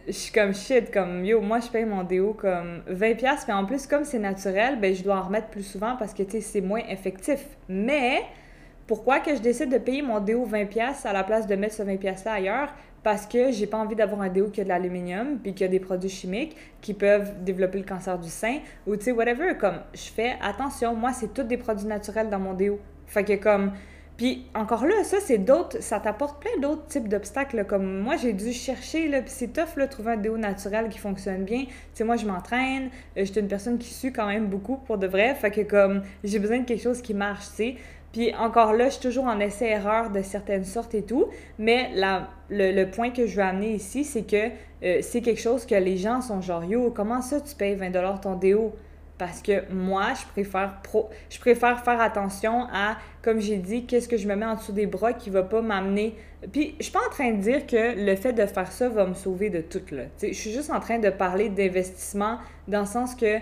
je 0.07 0.13
suis 0.13 0.31
comme 0.31 0.53
shit, 0.53 0.91
comme 0.91 1.23
yo, 1.23 1.41
moi 1.41 1.59
je 1.59 1.67
paye 1.67 1.85
mon 1.85 2.03
déo 2.03 2.33
comme 2.33 2.81
20$, 2.89 3.45
mais 3.47 3.53
en 3.53 3.65
plus, 3.65 3.85
comme 3.85 4.03
c'est 4.03 4.19
naturel, 4.19 4.79
ben 4.79 4.93
je 4.95 5.03
dois 5.03 5.17
en 5.17 5.23
remettre 5.23 5.47
plus 5.47 5.63
souvent 5.63 5.95
parce 5.97 6.13
que 6.13 6.23
tu 6.23 6.31
sais, 6.31 6.41
c'est 6.41 6.62
moins 6.62 6.81
effectif. 6.89 7.45
Mais 7.67 8.21
pourquoi 8.88 9.19
que 9.19 9.35
je 9.35 9.39
décide 9.39 9.71
de 9.71 9.77
payer 9.77 10.01
mon 10.01 10.19
déo 10.19 10.47
20$ 10.47 11.05
à 11.05 11.13
la 11.13 11.23
place 11.23 11.45
de 11.45 11.55
mettre 11.55 11.75
ce 11.75 11.83
20$-là 11.83 12.33
ailleurs? 12.33 12.73
Parce 13.03 13.27
que 13.27 13.51
j'ai 13.51 13.67
pas 13.67 13.77
envie 13.77 13.95
d'avoir 13.95 14.21
un 14.21 14.29
déo 14.29 14.49
qui 14.49 14.59
a 14.59 14.63
de 14.63 14.69
l'aluminium 14.69 15.39
puis 15.39 15.53
qui 15.53 15.63
a 15.63 15.67
des 15.67 15.79
produits 15.79 16.09
chimiques 16.09 16.57
qui 16.81 16.93
peuvent 16.93 17.43
développer 17.43 17.77
le 17.77 17.85
cancer 17.85 18.17
du 18.19 18.29
sein 18.29 18.57
ou 18.88 18.95
tu 18.97 19.05
sais, 19.05 19.12
whatever. 19.12 19.55
Comme 19.57 19.79
je 19.93 20.09
fais 20.09 20.35
attention, 20.41 20.95
moi 20.95 21.13
c'est 21.13 21.33
tous 21.33 21.43
des 21.43 21.57
produits 21.57 21.88
naturels 21.88 22.29
dans 22.29 22.39
mon 22.39 22.53
déo. 22.53 22.79
Fait 23.05 23.23
que 23.23 23.33
comme 23.33 23.71
puis 24.19 24.43
encore 24.53 24.86
là, 24.86 25.05
ça, 25.05 25.21
c'est 25.21 25.38
d'autres, 25.38 25.82
ça 25.82 26.01
t'apporte 26.01 26.41
plein 26.41 26.60
d'autres 26.60 26.86
types 26.88 27.08
d'obstacles. 27.08 27.63
Comme 27.63 28.01
moi, 28.01 28.17
j'ai 28.17 28.34
dû 28.34 28.51
chercher, 28.51 29.08
là, 29.08 29.21
puis 29.21 29.32
c'est 29.34 29.53
tough, 29.53 29.77
là, 29.77 29.88
trouver 29.88 30.12
un 30.12 30.17
déo 30.17 30.38
naturel 30.38 30.89
qui 30.89 30.99
fonctionne 30.99 31.45
bien. 31.45 31.63
Tu 31.63 31.71
sais, 31.93 32.03
moi, 32.03 32.17
je 32.17 32.25
m'entraîne, 32.25 32.89
euh, 33.15 33.23
j'étais 33.23 33.39
une 33.39 33.47
personne 33.47 33.77
qui 33.77 33.93
sue 33.93 34.12
quand 34.12 34.27
même 34.27 34.47
beaucoup 34.47 34.75
pour 34.75 34.97
de 34.97 35.08
vrai. 35.08 35.34
Fait 35.36 35.51
que 35.51 35.62
comme, 35.62 36.01
j'ai 36.25 36.38
besoin 36.38 36.60
de 36.60 36.65
quelque 36.65 36.84
chose 36.84 37.01
qui 37.01 37.13
marche, 37.13 37.45
tu 37.51 37.55
sais. 37.55 37.75
Puis 38.12 38.36
encore 38.36 38.73
là, 38.73 38.88
je 38.88 38.95
suis 38.95 39.01
toujours 39.03 39.23
en 39.23 39.39
essai-erreur 39.39 40.10
de 40.10 40.21
certaines 40.21 40.65
sortes 40.65 40.95
et 40.95 41.03
tout. 41.03 41.27
Mais 41.58 41.89
la, 41.95 42.27
le, 42.49 42.84
point 42.91 43.12
que 43.12 43.25
je 43.25 43.38
veux 43.38 43.43
amener 43.43 43.73
ici, 43.75 44.03
c'est 44.03 44.23
que 44.23 44.49
euh, 44.84 44.99
c'est 45.01 45.21
quelque 45.21 45.39
chose 45.39 45.65
que 45.65 45.75
les 45.75 45.95
gens 45.95 46.19
sont 46.19 46.41
genre, 46.41 46.65
yo, 46.65 46.91
comment 46.91 47.21
ça 47.21 47.39
tu 47.39 47.55
payes 47.55 47.77
20$ 47.77 48.19
ton 48.19 48.36
déo? 48.36 48.73
Parce 49.19 49.41
que 49.41 49.71
moi, 49.71 50.13
je 50.19 50.25
préfère, 50.32 50.82
pro, 50.82 51.10
je 51.29 51.39
préfère 51.39 51.84
faire 51.84 52.01
attention 52.01 52.63
à, 52.73 52.97
comme 53.21 53.39
j'ai 53.39 53.58
dit, 53.58 53.86
qu'est-ce 53.86 54.08
que 54.08 54.17
je 54.17 54.27
me 54.27 54.36
mets 54.36 54.45
en 54.45 54.55
dessous 54.55 54.71
des 54.71 54.88
bras 54.88 55.13
qui 55.13 55.29
va 55.29 55.43
pas 55.43 55.62
m'amener. 55.62 56.15
Puis, 56.51 56.75
je 56.79 56.86
suis 56.86 56.93
pas 56.93 57.05
en 57.05 57.12
train 57.12 57.34
de 57.34 57.41
dire 57.41 57.67
que 57.67 58.03
le 58.03 58.15
fait 58.15 58.32
de 58.34 58.45
faire 58.45 58.71
ça 58.71 58.88
va 58.88 59.05
me 59.05 59.13
sauver 59.13 59.49
de 59.49 59.60
tout, 59.60 59.82
là. 59.91 60.03
je 60.21 60.32
suis 60.32 60.51
juste 60.51 60.71
en 60.71 60.79
train 60.79 60.99
de 60.99 61.10
parler 61.10 61.49
d'investissement 61.49 62.39
dans 62.67 62.79
le 62.79 62.86
sens 62.86 63.13
que 63.13 63.39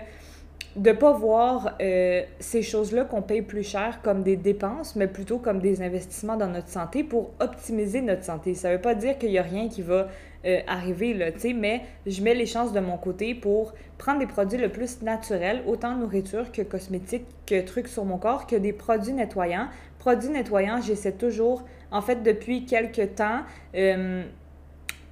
de 0.76 0.92
pas 0.92 1.12
voir 1.12 1.76
euh, 1.80 2.22
ces 2.40 2.62
choses-là 2.62 3.04
qu'on 3.04 3.22
paye 3.22 3.42
plus 3.42 3.62
cher 3.62 4.00
comme 4.02 4.22
des 4.22 4.36
dépenses, 4.36 4.96
mais 4.96 5.06
plutôt 5.06 5.38
comme 5.38 5.60
des 5.60 5.80
investissements 5.80 6.36
dans 6.36 6.48
notre 6.48 6.68
santé 6.68 7.04
pour 7.04 7.30
optimiser 7.40 8.00
notre 8.00 8.24
santé. 8.24 8.54
Ça 8.54 8.72
veut 8.72 8.80
pas 8.80 8.94
dire 8.94 9.16
qu'il 9.18 9.30
y 9.30 9.38
a 9.38 9.42
rien 9.42 9.68
qui 9.68 9.82
va 9.82 10.08
euh, 10.44 10.60
arriver, 10.68 11.14
là, 11.14 11.32
tu 11.32 11.40
sais, 11.40 11.52
mais 11.52 11.82
je 12.06 12.22
mets 12.22 12.34
les 12.34 12.46
chances 12.46 12.72
de 12.72 12.78
mon 12.78 12.96
côté 12.96 13.34
pour 13.34 13.74
prendre 13.98 14.20
des 14.20 14.26
produits 14.26 14.58
le 14.58 14.68
plus 14.68 15.02
naturels, 15.02 15.62
autant 15.66 15.96
nourriture 15.96 16.52
que 16.52 16.62
cosmétiques, 16.62 17.26
que 17.44 17.60
trucs 17.60 17.88
sur 17.88 18.04
mon 18.04 18.18
corps, 18.18 18.46
que 18.46 18.54
des 18.54 18.72
produits 18.72 19.12
nettoyants. 19.12 19.66
Produits 19.98 20.30
nettoyants, 20.30 20.80
j'essaie 20.80 21.12
toujours, 21.12 21.64
en 21.90 22.02
fait, 22.02 22.22
depuis 22.22 22.66
quelques 22.66 23.16
temps, 23.16 23.40
euh, 23.74 24.22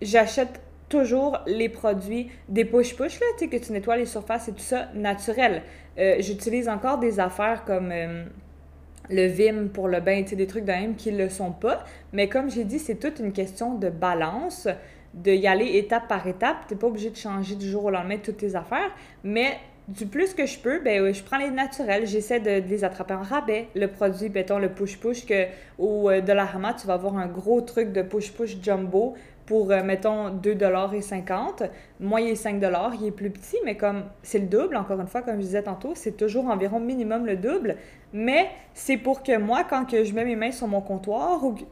j'achète 0.00 0.60
toujours 0.88 1.40
les 1.48 1.68
produits 1.68 2.30
des 2.48 2.64
push-push, 2.64 3.18
là, 3.18 3.26
tu 3.36 3.44
sais, 3.44 3.48
que 3.48 3.56
tu 3.56 3.72
nettoies 3.72 3.96
les 3.96 4.06
surfaces 4.06 4.46
et 4.46 4.52
tout 4.52 4.58
ça, 4.60 4.90
naturel. 4.94 5.62
Euh, 5.98 6.16
j'utilise 6.20 6.68
encore 6.68 6.98
des 6.98 7.18
affaires 7.18 7.64
comme 7.64 7.92
le 9.10 9.26
Vim 9.26 9.68
pour 9.72 9.88
le 9.88 10.00
bain, 10.00 10.22
tu 10.22 10.30
sais, 10.30 10.36
des 10.36 10.46
trucs 10.46 10.64
de 10.64 10.72
même 10.72 10.94
qui 10.94 11.12
ne 11.12 11.18
le 11.18 11.28
sont 11.28 11.52
pas. 11.52 11.84
Mais 12.12 12.28
comme 12.28 12.50
j'ai 12.50 12.64
dit, 12.64 12.78
c'est 12.78 12.96
toute 12.96 13.18
une 13.18 13.32
question 13.32 13.74
de 13.74 13.88
balance 13.88 14.68
de 15.16 15.32
y 15.32 15.46
aller 15.46 15.76
étape 15.78 16.08
par 16.08 16.26
étape. 16.26 16.68
Tu 16.68 16.74
n'es 16.74 16.80
pas 16.80 16.86
obligé 16.86 17.10
de 17.10 17.16
changer 17.16 17.56
du 17.56 17.68
jour 17.68 17.86
au 17.86 17.90
lendemain 17.90 18.18
toutes 18.22 18.36
tes 18.38 18.54
affaires, 18.54 18.90
mais 19.24 19.58
du 19.88 20.06
plus 20.06 20.34
que 20.34 20.46
je 20.46 20.58
peux, 20.58 20.80
ben, 20.80 21.12
je 21.12 21.22
prends 21.22 21.38
les 21.38 21.50
naturels, 21.50 22.06
j'essaie 22.06 22.40
de, 22.40 22.68
les 22.68 22.84
attraper 22.84 23.14
en 23.14 23.22
rabais. 23.22 23.68
Le 23.74 23.86
produit, 23.86 24.28
mettons 24.30 24.58
le 24.58 24.68
push-push, 24.68 25.26
que 25.26 25.46
au 25.78 26.10
euh, 26.10 26.20
Dollarama, 26.20 26.74
tu 26.74 26.86
vas 26.86 26.94
avoir 26.94 27.16
un 27.16 27.26
gros 27.26 27.60
truc 27.60 27.92
de 27.92 28.02
push-push 28.02 28.60
jumbo 28.60 29.14
pour, 29.46 29.70
euh, 29.70 29.84
mettons, 29.84 30.30
2,50 30.30 31.70
Moi, 32.00 32.20
il 32.20 32.30
est 32.30 32.34
5 32.34 32.60
il 33.00 33.06
est 33.06 33.10
plus 33.12 33.30
petit, 33.30 33.58
mais 33.64 33.76
comme 33.76 34.04
c'est 34.22 34.40
le 34.40 34.46
double, 34.46 34.76
encore 34.76 35.00
une 35.00 35.06
fois, 35.06 35.22
comme 35.22 35.36
je 35.36 35.42
disais 35.42 35.62
tantôt, 35.62 35.92
c'est 35.94 36.16
toujours 36.16 36.46
environ 36.46 36.80
minimum 36.80 37.24
le 37.24 37.36
double. 37.36 37.76
Mais 38.12 38.50
c'est 38.74 38.96
pour 38.96 39.22
que 39.22 39.38
moi, 39.38 39.62
quand 39.62 39.86
je 39.88 40.12
mets 40.12 40.24
mes 40.24 40.36
mains 40.36 40.50
sur 40.52 40.66
mon 40.66 40.80
comptoir 40.80 41.44
ou 41.44 41.52
que... 41.52 41.62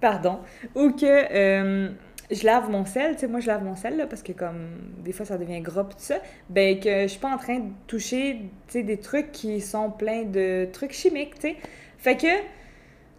Pardon. 0.00 0.38
Ou 0.74 0.92
que... 0.92 1.04
Euh, 1.04 1.90
je 2.30 2.44
lave 2.44 2.70
mon 2.70 2.84
sel, 2.84 3.14
tu 3.14 3.20
sais, 3.20 3.26
moi 3.28 3.40
je 3.40 3.46
lave 3.46 3.64
mon 3.64 3.76
sel 3.76 3.96
là, 3.96 4.06
parce 4.06 4.22
que 4.22 4.32
comme 4.32 4.68
des 5.04 5.12
fois 5.12 5.26
ça 5.26 5.38
devient 5.38 5.60
gras 5.60 5.84
tout 5.84 5.96
ça, 5.98 6.16
ben 6.50 6.78
que 6.80 7.02
je 7.02 7.06
suis 7.06 7.20
pas 7.20 7.32
en 7.32 7.38
train 7.38 7.58
de 7.58 7.70
toucher, 7.86 8.40
tu 8.66 8.72
sais, 8.72 8.82
des 8.82 8.98
trucs 8.98 9.32
qui 9.32 9.60
sont 9.60 9.90
pleins 9.90 10.24
de 10.24 10.68
trucs 10.72 10.92
chimiques, 10.92 11.34
tu 11.34 11.48
sais. 11.48 11.56
Fait 11.98 12.16
que 12.16 12.26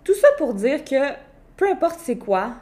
tout 0.04 0.14
ça 0.14 0.28
pour 0.38 0.54
dire 0.54 0.84
que 0.84 1.14
peu 1.56 1.70
importe 1.70 2.00
c'est 2.02 2.18
quoi, 2.18 2.54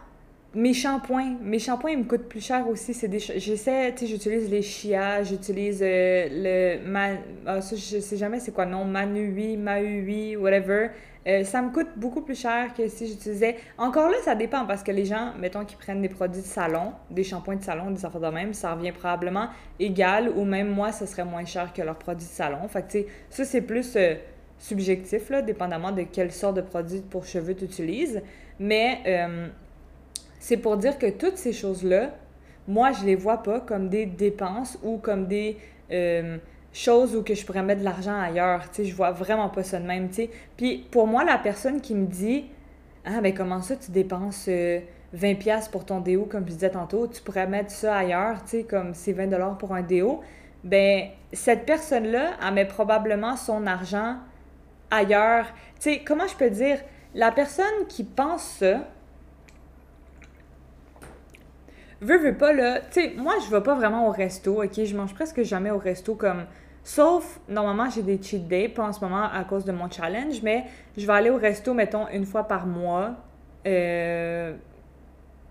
mes 0.55 0.73
shampoings, 0.73 1.35
mes 1.41 1.59
shampoings 1.59 1.91
ils 1.91 1.97
me 1.99 2.03
coûtent 2.05 2.29
plus 2.29 2.43
cher 2.43 2.67
aussi, 2.69 2.93
c'est 2.93 3.09
des 3.09 3.19
j'essaie, 3.19 3.91
tu 3.93 4.05
sais, 4.05 4.07
j'utilise 4.07 4.49
les 4.49 4.61
Chia, 4.61 5.21
j'utilise 5.23 5.81
euh, 5.81 6.77
le 6.79 6.89
ma, 6.89 7.09
ah, 7.45 7.61
ça, 7.61 7.75
je 7.75 7.99
sais 7.99 8.17
jamais 8.17 8.39
c'est 8.39 8.53
quoi 8.53 8.65
non, 8.65 8.85
Manui, 8.85 9.57
Maui, 9.57 10.35
whatever. 10.37 10.89
Euh, 11.27 11.43
ça 11.43 11.61
me 11.61 11.71
coûte 11.71 11.87
beaucoup 11.95 12.21
plus 12.21 12.39
cher 12.39 12.73
que 12.75 12.87
si 12.87 13.07
j'utilisais. 13.07 13.55
Encore 13.77 14.09
là, 14.09 14.17
ça 14.23 14.35
dépend 14.35 14.65
parce 14.65 14.83
que 14.83 14.91
les 14.91 15.05
gens, 15.05 15.33
mettons, 15.39 15.65
qui 15.65 15.75
prennent 15.75 16.01
des 16.01 16.09
produits 16.09 16.41
de 16.41 16.45
salon, 16.45 16.93
des 17.09 17.23
shampoings 17.23 17.55
de 17.55 17.63
salon, 17.63 17.89
des 17.89 18.05
affaires 18.05 18.21
de 18.21 18.27
même, 18.27 18.53
ça 18.53 18.75
revient 18.75 18.91
probablement 18.91 19.47
égal 19.79 20.29
ou 20.29 20.45
même 20.45 20.69
moi, 20.69 20.91
ce 20.91 21.07
serait 21.07 21.25
moins 21.25 21.45
cher 21.45 21.73
que 21.73 21.81
leurs 21.81 21.97
produits 21.97 22.27
de 22.27 22.31
salon. 22.31 22.67
Fait 22.67 22.83
que, 22.83 22.91
tu 22.91 22.97
sais, 22.99 23.07
ça, 23.31 23.45
c'est 23.45 23.61
plus 23.61 23.95
euh, 23.95 24.15
subjectif, 24.59 25.29
là, 25.31 25.41
dépendamment 25.41 25.91
de 25.91 26.03
quelle 26.03 26.31
sorte 26.31 26.57
de 26.57 26.61
produit 26.61 27.01
pour 27.01 27.25
cheveux 27.25 27.55
tu 27.55 27.65
utilises. 27.65 28.21
Mais 28.59 28.99
euh, 29.07 29.47
c'est 30.39 30.57
pour 30.57 30.77
dire 30.77 30.99
que 30.99 31.09
toutes 31.09 31.37
ces 31.37 31.53
choses-là, 31.53 32.11
moi, 32.67 32.91
je 32.91 33.03
les 33.03 33.15
vois 33.15 33.41
pas 33.41 33.59
comme 33.59 33.89
des 33.89 34.05
dépenses 34.05 34.77
ou 34.83 34.97
comme 34.97 35.27
des 35.27 35.57
chose 36.75 37.15
où 37.15 37.23
que 37.23 37.33
je 37.33 37.45
pourrais 37.45 37.63
mettre 37.63 37.79
de 37.79 37.85
l'argent 37.85 38.19
ailleurs. 38.19 38.69
Tu 38.69 38.83
sais, 38.83 38.85
je 38.85 38.95
vois 38.95 39.11
vraiment 39.11 39.49
pas 39.49 39.63
ça 39.63 39.79
de 39.79 39.85
même, 39.85 40.09
tu 40.09 40.15
sais. 40.15 40.29
Puis 40.57 40.85
pour 40.91 41.07
moi, 41.07 41.23
la 41.23 41.37
personne 41.37 41.81
qui 41.81 41.95
me 41.95 42.05
dit 42.05 42.45
Ah, 43.05 43.21
ben 43.21 43.33
comment 43.33 43.61
ça, 43.61 43.75
tu 43.77 43.91
dépenses 43.91 44.47
20$ 44.47 44.49
euh, 44.49 45.71
pour 45.71 45.85
ton 45.85 46.01
déo, 46.01 46.25
comme 46.25 46.45
je 46.45 46.53
disais 46.53 46.71
tantôt, 46.71 47.07
tu 47.07 47.21
pourrais 47.21 47.47
mettre 47.47 47.71
ça 47.71 47.95
ailleurs, 47.95 48.43
tu 48.43 48.49
sais, 48.49 48.63
comme 48.63 48.93
c'est 48.93 49.13
20$ 49.13 49.57
pour 49.57 49.73
un 49.73 49.81
déo. 49.81 50.21
Ben, 50.63 51.09
cette 51.31 51.65
personne-là, 51.65 52.31
elle 52.45 52.53
met 52.53 52.65
probablement 52.65 53.37
son 53.37 53.67
argent 53.67 54.17
ailleurs. 54.91 55.45
Tu 55.79 55.93
sais, 55.93 56.01
comment 56.05 56.27
je 56.27 56.35
peux 56.35 56.49
dire 56.49 56.79
La 57.13 57.31
personne 57.31 57.87
qui 57.87 58.03
pense 58.03 58.43
ça, 58.43 58.79
veut, 62.01 62.17
veut 62.17 62.35
pas, 62.35 62.51
là. 62.51 62.81
Tu 62.81 63.01
sais, 63.01 63.13
moi, 63.15 63.35
je 63.45 63.55
vais 63.55 63.61
pas 63.61 63.75
vraiment 63.75 64.07
au 64.09 64.11
resto, 64.11 64.61
ok? 64.61 64.83
Je 64.83 64.97
mange 64.97 65.13
presque 65.13 65.43
jamais 65.43 65.71
au 65.71 65.77
resto 65.77 66.15
comme 66.15 66.45
Sauf, 66.87 67.39
normalement, 67.49 67.89
j'ai 67.89 68.03
des 68.03 68.21
cheat 68.21 68.47
days, 68.47 68.69
pas 68.69 68.83
en 68.83 68.93
ce 68.93 69.03
moment 69.03 69.23
à 69.23 69.43
cause 69.43 69.65
de 69.65 69.71
mon 69.71 69.89
challenge, 69.89 70.43
mais 70.43 70.65
je 70.95 71.07
vais 71.07 71.13
aller 71.13 71.31
au 71.31 71.37
resto, 71.37 71.73
mettons, 71.73 72.07
une 72.09 72.27
fois 72.27 72.43
par 72.43 72.67
mois. 72.67 73.15
Euh, 73.65 74.55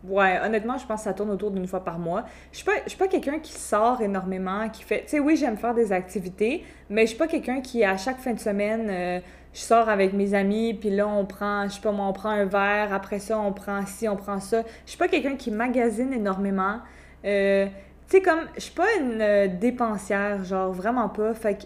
ouais, 0.05 0.38
honnêtement, 0.44 0.79
je 0.79 0.87
pense 0.87 1.01
que 1.01 1.05
ça 1.05 1.12
tourne 1.12 1.31
autour 1.31 1.51
d'une 1.51 1.66
fois 1.66 1.83
par 1.83 1.99
mois. 1.99 2.23
Je 2.53 2.59
suis 2.59 2.64
pas, 2.64 2.75
suis 2.87 2.97
pas 2.97 3.09
quelqu'un 3.09 3.40
qui 3.40 3.51
sort 3.51 4.01
énormément, 4.01 4.68
qui 4.68 4.85
fait... 4.85 5.01
Tu 5.01 5.09
sais, 5.09 5.18
oui, 5.18 5.37
j'aime 5.37 5.57
faire 5.57 5.75
des 5.75 5.90
activités, 5.90 6.64
mais 6.88 7.03
je 7.03 7.09
suis 7.09 7.18
pas 7.18 7.27
quelqu'un 7.27 7.61
qui, 7.61 7.83
à 7.83 7.97
chaque 7.97 8.18
fin 8.18 8.33
de 8.33 8.38
semaine, 8.38 8.87
euh, 8.88 9.18
je 9.53 9.59
sors 9.59 9.88
avec 9.88 10.12
mes 10.12 10.35
amis, 10.35 10.73
puis 10.73 10.90
là, 10.90 11.09
on 11.09 11.27
prend, 11.27 11.64
je 11.64 11.75
sais 11.75 11.81
pas 11.81 11.90
moi, 11.90 12.07
on 12.07 12.12
prend 12.12 12.29
un 12.29 12.44
verre, 12.44 12.94
après 12.94 13.18
ça, 13.18 13.40
on 13.40 13.53
prend 13.53 13.85
ci, 13.87 14.09
on 14.09 14.14
prend 14.14 14.38
ça. 14.38 14.62
Je 14.85 14.90
suis 14.90 14.99
pas 14.99 15.09
quelqu'un 15.09 15.35
qui 15.35 15.51
magasine 15.51 16.12
énormément. 16.12 16.79
Euh, 17.25 17.66
tu 18.09 18.17
sais, 18.17 18.23
comme, 18.23 18.40
je 18.55 18.61
suis 18.61 18.75
pas 18.75 18.95
une 19.01 19.21
euh, 19.21 19.49
dépensière, 19.49 20.45
genre, 20.45 20.73
vraiment 20.73 21.09
pas. 21.09 21.35
Fait 21.35 21.55
que 21.55 21.64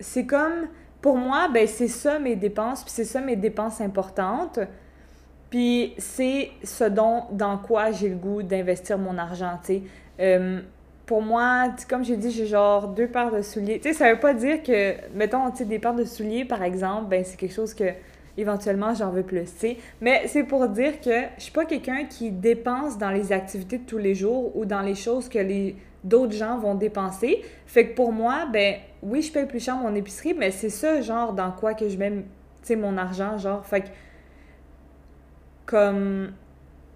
c'est 0.00 0.26
comme, 0.26 0.68
pour 1.00 1.16
moi, 1.16 1.48
ben, 1.52 1.66
c'est 1.66 1.88
ça 1.88 2.18
mes 2.18 2.36
dépenses, 2.36 2.82
puis 2.82 2.92
c'est 2.92 3.04
ça 3.04 3.20
mes 3.20 3.36
dépenses 3.36 3.80
importantes. 3.80 4.58
Puis 5.50 5.94
c'est 5.98 6.50
ce 6.62 6.84
dont, 6.84 7.24
dans 7.32 7.56
quoi 7.56 7.90
j'ai 7.90 8.10
le 8.10 8.16
goût 8.16 8.42
d'investir 8.42 8.98
mon 8.98 9.16
argent, 9.16 9.58
tu 9.64 9.74
sais. 9.74 9.82
Euh, 10.20 10.60
pour 11.06 11.22
moi, 11.22 11.68
comme 11.88 12.04
j'ai 12.04 12.18
dit, 12.18 12.30
j'ai 12.30 12.46
genre 12.46 12.88
deux 12.88 13.06
paires 13.06 13.30
de 13.30 13.40
souliers. 13.40 13.80
Tu 13.80 13.88
sais, 13.88 13.94
ça 13.94 14.12
veut 14.12 14.20
pas 14.20 14.34
dire 14.34 14.62
que, 14.62 14.94
mettons, 15.14 15.50
tu 15.50 15.58
sais, 15.58 15.64
des 15.64 15.78
paires 15.78 15.94
de 15.94 16.04
souliers, 16.04 16.44
par 16.44 16.62
exemple, 16.62 17.06
ben, 17.08 17.24
c'est 17.24 17.38
quelque 17.38 17.54
chose 17.54 17.72
que 17.72 17.84
éventuellement 18.38 18.94
j'en 18.94 19.10
veux 19.10 19.22
plus, 19.22 19.44
tu 19.44 19.58
sais. 19.58 19.76
Mais 20.00 20.26
c'est 20.26 20.44
pour 20.44 20.68
dire 20.68 21.00
que 21.00 21.24
je 21.36 21.42
suis 21.42 21.52
pas 21.52 21.64
quelqu'un 21.64 22.04
qui 22.04 22.30
dépense 22.30 22.96
dans 22.96 23.10
les 23.10 23.32
activités 23.32 23.78
de 23.78 23.84
tous 23.84 23.98
les 23.98 24.14
jours 24.14 24.56
ou 24.56 24.64
dans 24.64 24.80
les 24.80 24.94
choses 24.94 25.28
que 25.28 25.38
les 25.38 25.76
d'autres 26.04 26.32
gens 26.32 26.58
vont 26.58 26.76
dépenser. 26.76 27.42
Fait 27.66 27.88
que 27.88 27.94
pour 27.94 28.12
moi, 28.12 28.46
ben 28.52 28.76
oui, 29.02 29.20
je 29.20 29.32
paye 29.32 29.46
plus 29.46 29.62
cher 29.62 29.76
mon 29.76 29.94
épicerie, 29.94 30.32
mais 30.32 30.50
c'est 30.50 30.70
ça 30.70 31.00
genre 31.00 31.32
dans 31.32 31.50
quoi 31.50 31.74
que 31.74 31.88
je 31.88 31.98
mets 31.98 32.10
tu 32.10 32.22
sais 32.62 32.76
mon 32.76 32.96
argent 32.96 33.38
genre 33.38 33.66
fait 33.66 33.82
que 33.82 33.88
comme 35.66 36.32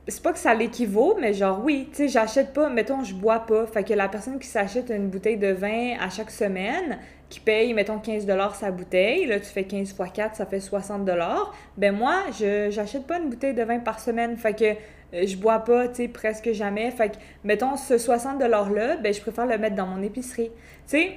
c'est 0.09 0.23
pas 0.23 0.33
que 0.33 0.39
ça 0.39 0.55
l'équivaut, 0.55 1.17
mais 1.21 1.33
genre 1.33 1.61
oui, 1.65 1.89
tu 1.91 1.97
sais, 1.97 2.09
j'achète 2.09 2.53
pas, 2.53 2.69
mettons, 2.69 3.05
je 3.05 3.15
bois 3.15 3.41
pas. 3.41 3.67
Fait 3.67 3.85
que 3.85 3.95
la 3.95 4.09
personne 4.09 4.39
qui 4.39 4.49
s'achète 4.49 4.91
une 4.91 5.09
bouteille 5.09 5.37
de 5.37 5.53
vin 5.53 5.97
à 6.01 6.11
chaque 6.11 6.31
semaine, 6.31 6.99
qui 7.29 7.41
paye, 7.41 7.73
mettons, 7.73 7.99
15 7.99 8.27
sa 8.55 8.71
bouteille, 8.71 9.27
là, 9.27 9.39
tu 9.39 9.47
fais 9.47 9.65
15 9.65 9.91
x 9.91 9.95
4, 10.13 10.37
ça 10.37 10.45
fait 10.45 10.61
60 10.61 11.09
Ben 11.79 11.95
moi, 11.95 12.25
je 12.39 12.69
j'achète 12.71 13.07
pas 13.07 13.19
une 13.19 13.31
bouteille 13.31 13.55
de 13.55 13.63
vin 13.63 13.79
par 13.79 14.01
semaine. 14.01 14.37
Fait 14.37 14.55
que 14.55 14.65
euh, 14.65 15.27
je 15.27 15.37
bois 15.37 15.61
pas, 15.61 15.89
tu 15.89 15.95
sais, 15.95 16.09
presque 16.09 16.53
jamais. 16.53 16.91
Fait 16.91 17.11
que, 17.11 17.17
mettons, 17.45 17.77
ce 17.77 17.97
60 17.97 18.41
$-là, 18.41 18.97
ben 18.97 19.15
je 19.15 19.21
préfère 19.21 19.47
le 19.47 19.57
mettre 19.57 19.77
dans 19.77 19.87
mon 19.87 20.03
épicerie. 20.03 20.51
Tu 20.51 20.99
sais, 20.99 21.13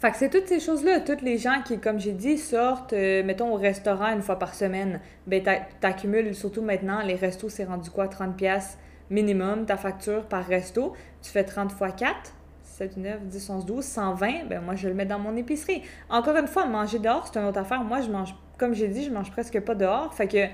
fait 0.00 0.10
que 0.12 0.16
c'est 0.16 0.30
toutes 0.30 0.48
ces 0.48 0.60
choses-là. 0.60 1.00
Toutes 1.00 1.20
les 1.20 1.36
gens 1.36 1.60
qui, 1.62 1.78
comme 1.78 2.00
j'ai 2.00 2.12
dit, 2.12 2.38
sortent, 2.38 2.94
euh, 2.94 3.22
mettons, 3.22 3.52
au 3.52 3.56
restaurant 3.56 4.10
une 4.12 4.22
fois 4.22 4.38
par 4.38 4.54
semaine, 4.54 4.98
ben 5.26 5.42
t'accumules, 5.80 6.34
surtout 6.34 6.62
maintenant, 6.62 7.02
les 7.02 7.16
restos, 7.16 7.50
c'est 7.50 7.64
rendu 7.64 7.90
quoi? 7.90 8.08
30 8.08 8.34
pièces 8.34 8.78
minimum, 9.10 9.66
ta 9.66 9.76
facture 9.76 10.24
par 10.24 10.46
resto? 10.46 10.94
Tu 11.20 11.30
fais 11.30 11.44
30 11.44 11.72
fois 11.72 11.90
4, 11.90 12.32
7, 12.62 12.96
9, 12.96 13.26
10, 13.26 13.50
11, 13.50 13.66
12, 13.66 13.84
120, 13.84 14.46
ben 14.48 14.62
moi, 14.62 14.74
je 14.74 14.88
le 14.88 14.94
mets 14.94 15.04
dans 15.04 15.18
mon 15.18 15.36
épicerie. 15.36 15.82
Encore 16.08 16.36
une 16.36 16.46
fois, 16.46 16.64
manger 16.64 16.98
dehors, 16.98 17.28
c'est 17.30 17.38
une 17.38 17.46
autre 17.46 17.58
affaire. 17.58 17.84
Moi, 17.84 18.00
je 18.00 18.08
mange, 18.08 18.34
comme 18.56 18.72
j'ai 18.72 18.88
dit, 18.88 19.04
je 19.04 19.10
mange 19.10 19.30
presque 19.30 19.60
pas 19.60 19.74
dehors. 19.74 20.14
Fait 20.14 20.28
que 20.28 20.46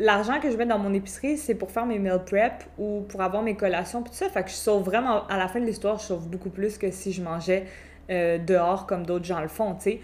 l'argent 0.00 0.40
que 0.40 0.50
je 0.50 0.56
mets 0.56 0.66
dans 0.66 0.80
mon 0.80 0.92
épicerie, 0.92 1.36
c'est 1.36 1.54
pour 1.54 1.70
faire 1.70 1.86
mes 1.86 2.00
meal 2.00 2.20
prep 2.26 2.64
ou 2.78 3.02
pour 3.08 3.20
avoir 3.20 3.44
mes 3.44 3.54
collations, 3.54 4.02
tout 4.02 4.12
ça. 4.12 4.28
Fait 4.28 4.42
que 4.42 4.50
je 4.50 4.56
sauve 4.56 4.82
vraiment, 4.82 5.24
à 5.28 5.38
la 5.38 5.46
fin 5.46 5.60
de 5.60 5.66
l'histoire, 5.66 6.00
je 6.00 6.04
sauve 6.04 6.28
beaucoup 6.28 6.50
plus 6.50 6.78
que 6.78 6.90
si 6.90 7.12
je 7.12 7.22
mangeais 7.22 7.66
euh, 8.10 8.38
dehors 8.38 8.86
comme 8.86 9.04
d'autres 9.04 9.24
gens 9.24 9.40
le 9.40 9.48
font, 9.48 9.74
tu 9.74 9.82
sais. 9.82 10.00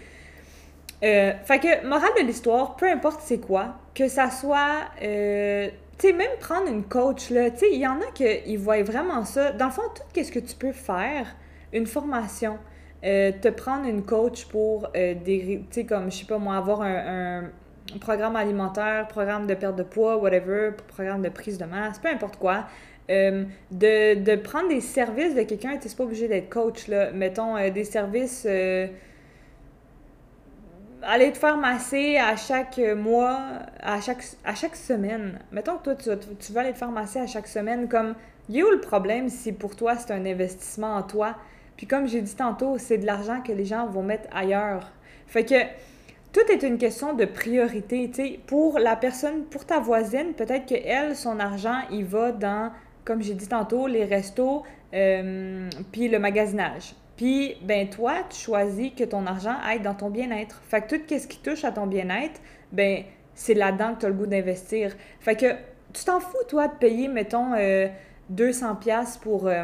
Euh, 1.03 1.33
fait 1.43 1.59
que, 1.59 1.87
morale 1.87 2.11
de 2.19 2.25
l'histoire, 2.25 2.75
peu 2.75 2.89
importe 2.89 3.21
c'est 3.21 3.39
quoi, 3.39 3.75
que 3.93 4.07
ça 4.07 4.29
soit, 4.29 4.81
euh, 5.01 5.69
tu 5.97 6.07
sais, 6.07 6.13
même 6.13 6.31
prendre 6.39 6.67
une 6.67 6.83
coach, 6.83 7.29
là, 7.29 7.49
tu 7.51 7.59
sais, 7.59 7.71
il 7.71 7.79
y 7.79 7.87
en 7.87 7.99
a 7.99 8.11
qui 8.13 8.55
voient 8.55 8.83
vraiment 8.83 9.25
ça. 9.25 9.51
Dans 9.51 9.65
le 9.65 9.71
fond, 9.71 9.81
tout 9.95 10.23
ce 10.23 10.31
que 10.31 10.39
tu 10.39 10.55
peux 10.55 10.71
faire, 10.71 11.27
une 11.73 11.87
formation, 11.87 12.57
te 13.01 13.49
prendre 13.49 13.85
une 13.85 14.03
coach 14.03 14.45
pour 14.45 14.89
des, 14.93 15.15
tu 15.25 15.65
sais, 15.71 15.85
comme, 15.85 16.09
je 16.09 16.19
sais 16.19 16.25
pas 16.25 16.37
moi, 16.37 16.55
avoir 16.55 16.81
un, 16.81 17.49
programme 17.99 18.35
alimentaire, 18.35 19.07
programme 19.07 19.45
de 19.45 19.53
perte 19.53 19.75
de 19.75 19.83
poids, 19.83 20.17
whatever, 20.17 20.71
programme 20.87 21.21
de 21.21 21.29
prise 21.29 21.57
de 21.57 21.65
masse, 21.65 21.99
peu 21.99 22.07
importe 22.07 22.37
quoi. 22.37 22.65
Euh, 23.09 23.43
de, 23.71 24.15
de, 24.23 24.35
prendre 24.37 24.69
des 24.69 24.81
services 24.81 25.35
de 25.35 25.43
quelqu'un, 25.43 25.77
tu 25.77 25.87
n'es 25.87 25.93
pas 25.93 26.03
obligé 26.03 26.27
d'être 26.27 26.49
coach, 26.49 26.87
là. 26.87 27.11
Mettons, 27.11 27.57
euh, 27.57 27.69
des 27.69 27.83
services... 27.83 28.45
Euh, 28.47 28.87
aller 31.01 31.33
te 31.33 31.37
faire 31.37 31.57
masser 31.57 32.15
à 32.15 32.37
chaque 32.37 32.79
mois, 32.95 33.41
à 33.81 33.99
chaque, 33.99 34.23
à 34.45 34.55
chaque 34.55 34.77
semaine. 34.77 35.37
Mettons 35.51 35.77
que 35.77 35.91
toi, 35.95 35.95
tu, 35.95 36.35
tu 36.39 36.53
veux 36.53 36.59
aller 36.59 36.71
te 36.71 36.77
faire 36.77 36.91
masser 36.91 37.19
à 37.19 37.27
chaque 37.27 37.47
semaine. 37.47 37.89
Comme, 37.89 38.15
il 38.47 38.61
a 38.61 38.65
où 38.65 38.71
le 38.71 38.79
problème 38.79 39.27
si 39.27 39.51
pour 39.51 39.75
toi, 39.75 39.97
c'est 39.97 40.13
un 40.13 40.25
investissement 40.25 40.95
en 40.95 41.03
toi? 41.03 41.35
Puis 41.75 41.87
comme 41.87 42.07
j'ai 42.07 42.21
dit 42.21 42.35
tantôt, 42.35 42.77
c'est 42.77 42.97
de 42.97 43.05
l'argent 43.05 43.41
que 43.41 43.51
les 43.51 43.65
gens 43.65 43.87
vont 43.87 44.03
mettre 44.03 44.29
ailleurs. 44.33 44.91
Fait 45.27 45.43
que 45.43 45.55
tout 46.31 46.51
est 46.51 46.63
une 46.63 46.77
question 46.77 47.13
de 47.13 47.25
priorité. 47.25 48.09
sais, 48.13 48.39
Pour 48.47 48.79
la 48.79 48.95
personne, 48.95 49.43
pour 49.45 49.65
ta 49.65 49.79
voisine, 49.79 50.33
peut-être 50.33 50.67
que 50.67 50.75
elle, 50.75 51.15
son 51.15 51.39
argent, 51.39 51.81
il 51.91 52.05
va 52.05 52.31
dans, 52.31 52.71
comme 53.05 53.21
j'ai 53.21 53.33
dit 53.33 53.47
tantôt, 53.47 53.87
les 53.87 54.05
restos, 54.05 54.63
euh, 54.93 55.69
puis 55.91 56.07
le 56.07 56.19
magasinage. 56.19 56.95
Puis, 57.17 57.55
ben 57.61 57.89
toi, 57.89 58.15
tu 58.29 58.37
choisis 58.39 58.91
que 58.95 59.03
ton 59.03 59.25
argent 59.27 59.55
aille 59.63 59.81
dans 59.81 59.93
ton 59.93 60.09
bien-être. 60.09 60.61
Fait 60.67 60.81
que 60.81 60.95
tout 60.95 61.01
ce 61.07 61.27
qui 61.27 61.39
touche 61.39 61.63
à 61.63 61.71
ton 61.71 61.85
bien-être, 61.85 62.41
ben 62.71 63.03
c'est 63.35 63.53
là-dedans 63.53 63.95
que 63.95 64.01
tu 64.01 64.05
as 64.05 64.09
le 64.09 64.15
goût 64.15 64.25
d'investir. 64.25 64.95
Fait 65.19 65.35
que 65.35 65.53
tu 65.93 66.03
t'en 66.05 66.19
fous, 66.19 66.43
toi, 66.47 66.67
de 66.67 66.73
payer, 66.73 67.07
mettons, 67.07 67.51
200 67.51 67.57
euh, 67.57 68.91
200$ 68.91 69.19
pour... 69.19 69.47
Euh, 69.47 69.63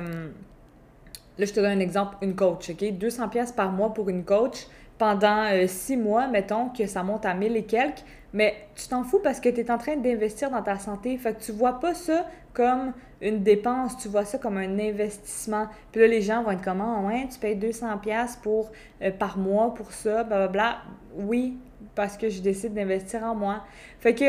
là, 1.38 1.46
je 1.46 1.52
te 1.52 1.60
donne 1.60 1.78
un 1.78 1.80
exemple, 1.80 2.18
une 2.22 2.36
coach, 2.36 2.70
OK? 2.70 2.82
200$ 2.82 3.56
par 3.56 3.72
mois 3.72 3.94
pour 3.94 4.10
une 4.10 4.24
coach 4.24 4.68
pendant 5.00 5.46
euh, 5.46 5.66
six 5.68 5.98
mois, 5.98 6.28
mettons 6.28 6.70
que 6.70 6.86
ça 6.86 7.02
monte 7.04 7.26
à 7.26 7.34
1000 7.34 7.56
et 7.56 7.64
quelques, 7.64 8.04
mais 8.34 8.56
tu 8.76 8.88
t'en 8.88 9.04
fous 9.04 9.20
parce 9.24 9.40
que 9.40 9.50
tu 9.50 9.62
es 9.62 9.72
en 9.72 9.78
train 9.78 9.96
d'investir 9.96 10.52
dans 10.52 10.62
ta 10.62 10.78
santé. 10.78 11.18
Fait 11.18 11.34
que 11.34 11.42
tu 11.42 11.52
vois 11.52 11.80
pas 11.80 11.94
ça 11.94 12.26
comme 12.54 12.94
une 13.22 13.44
dépense, 13.44 13.98
tu 13.98 14.08
vois 14.08 14.26
ça 14.26 14.38
comme 14.38 14.58
un 14.58 14.80
investissement. 14.80 15.68
Puis 15.92 16.02
là, 16.02 16.08
les 16.08 16.22
gens 16.22 16.44
vont 16.44 16.52
être 16.52 16.64
comme, 16.64 16.82
ah 16.82 17.02
ouais, 17.06 17.28
tu 17.32 17.40
payes 17.40 17.56
200$ 17.56 18.40
pour, 18.42 18.72
euh, 19.02 19.12
par 19.12 19.38
mois 19.38 19.74
pour 19.74 19.92
ça, 19.92 20.24
blablabla. 20.24 20.78
Oui, 21.16 21.58
parce 21.96 22.18
que 22.18 22.30
je 22.30 22.42
décide 22.42 22.74
d'investir 22.74 23.24
en 23.24 23.36
moi. 23.36 23.64
Fait 24.00 24.14
que, 24.14 24.26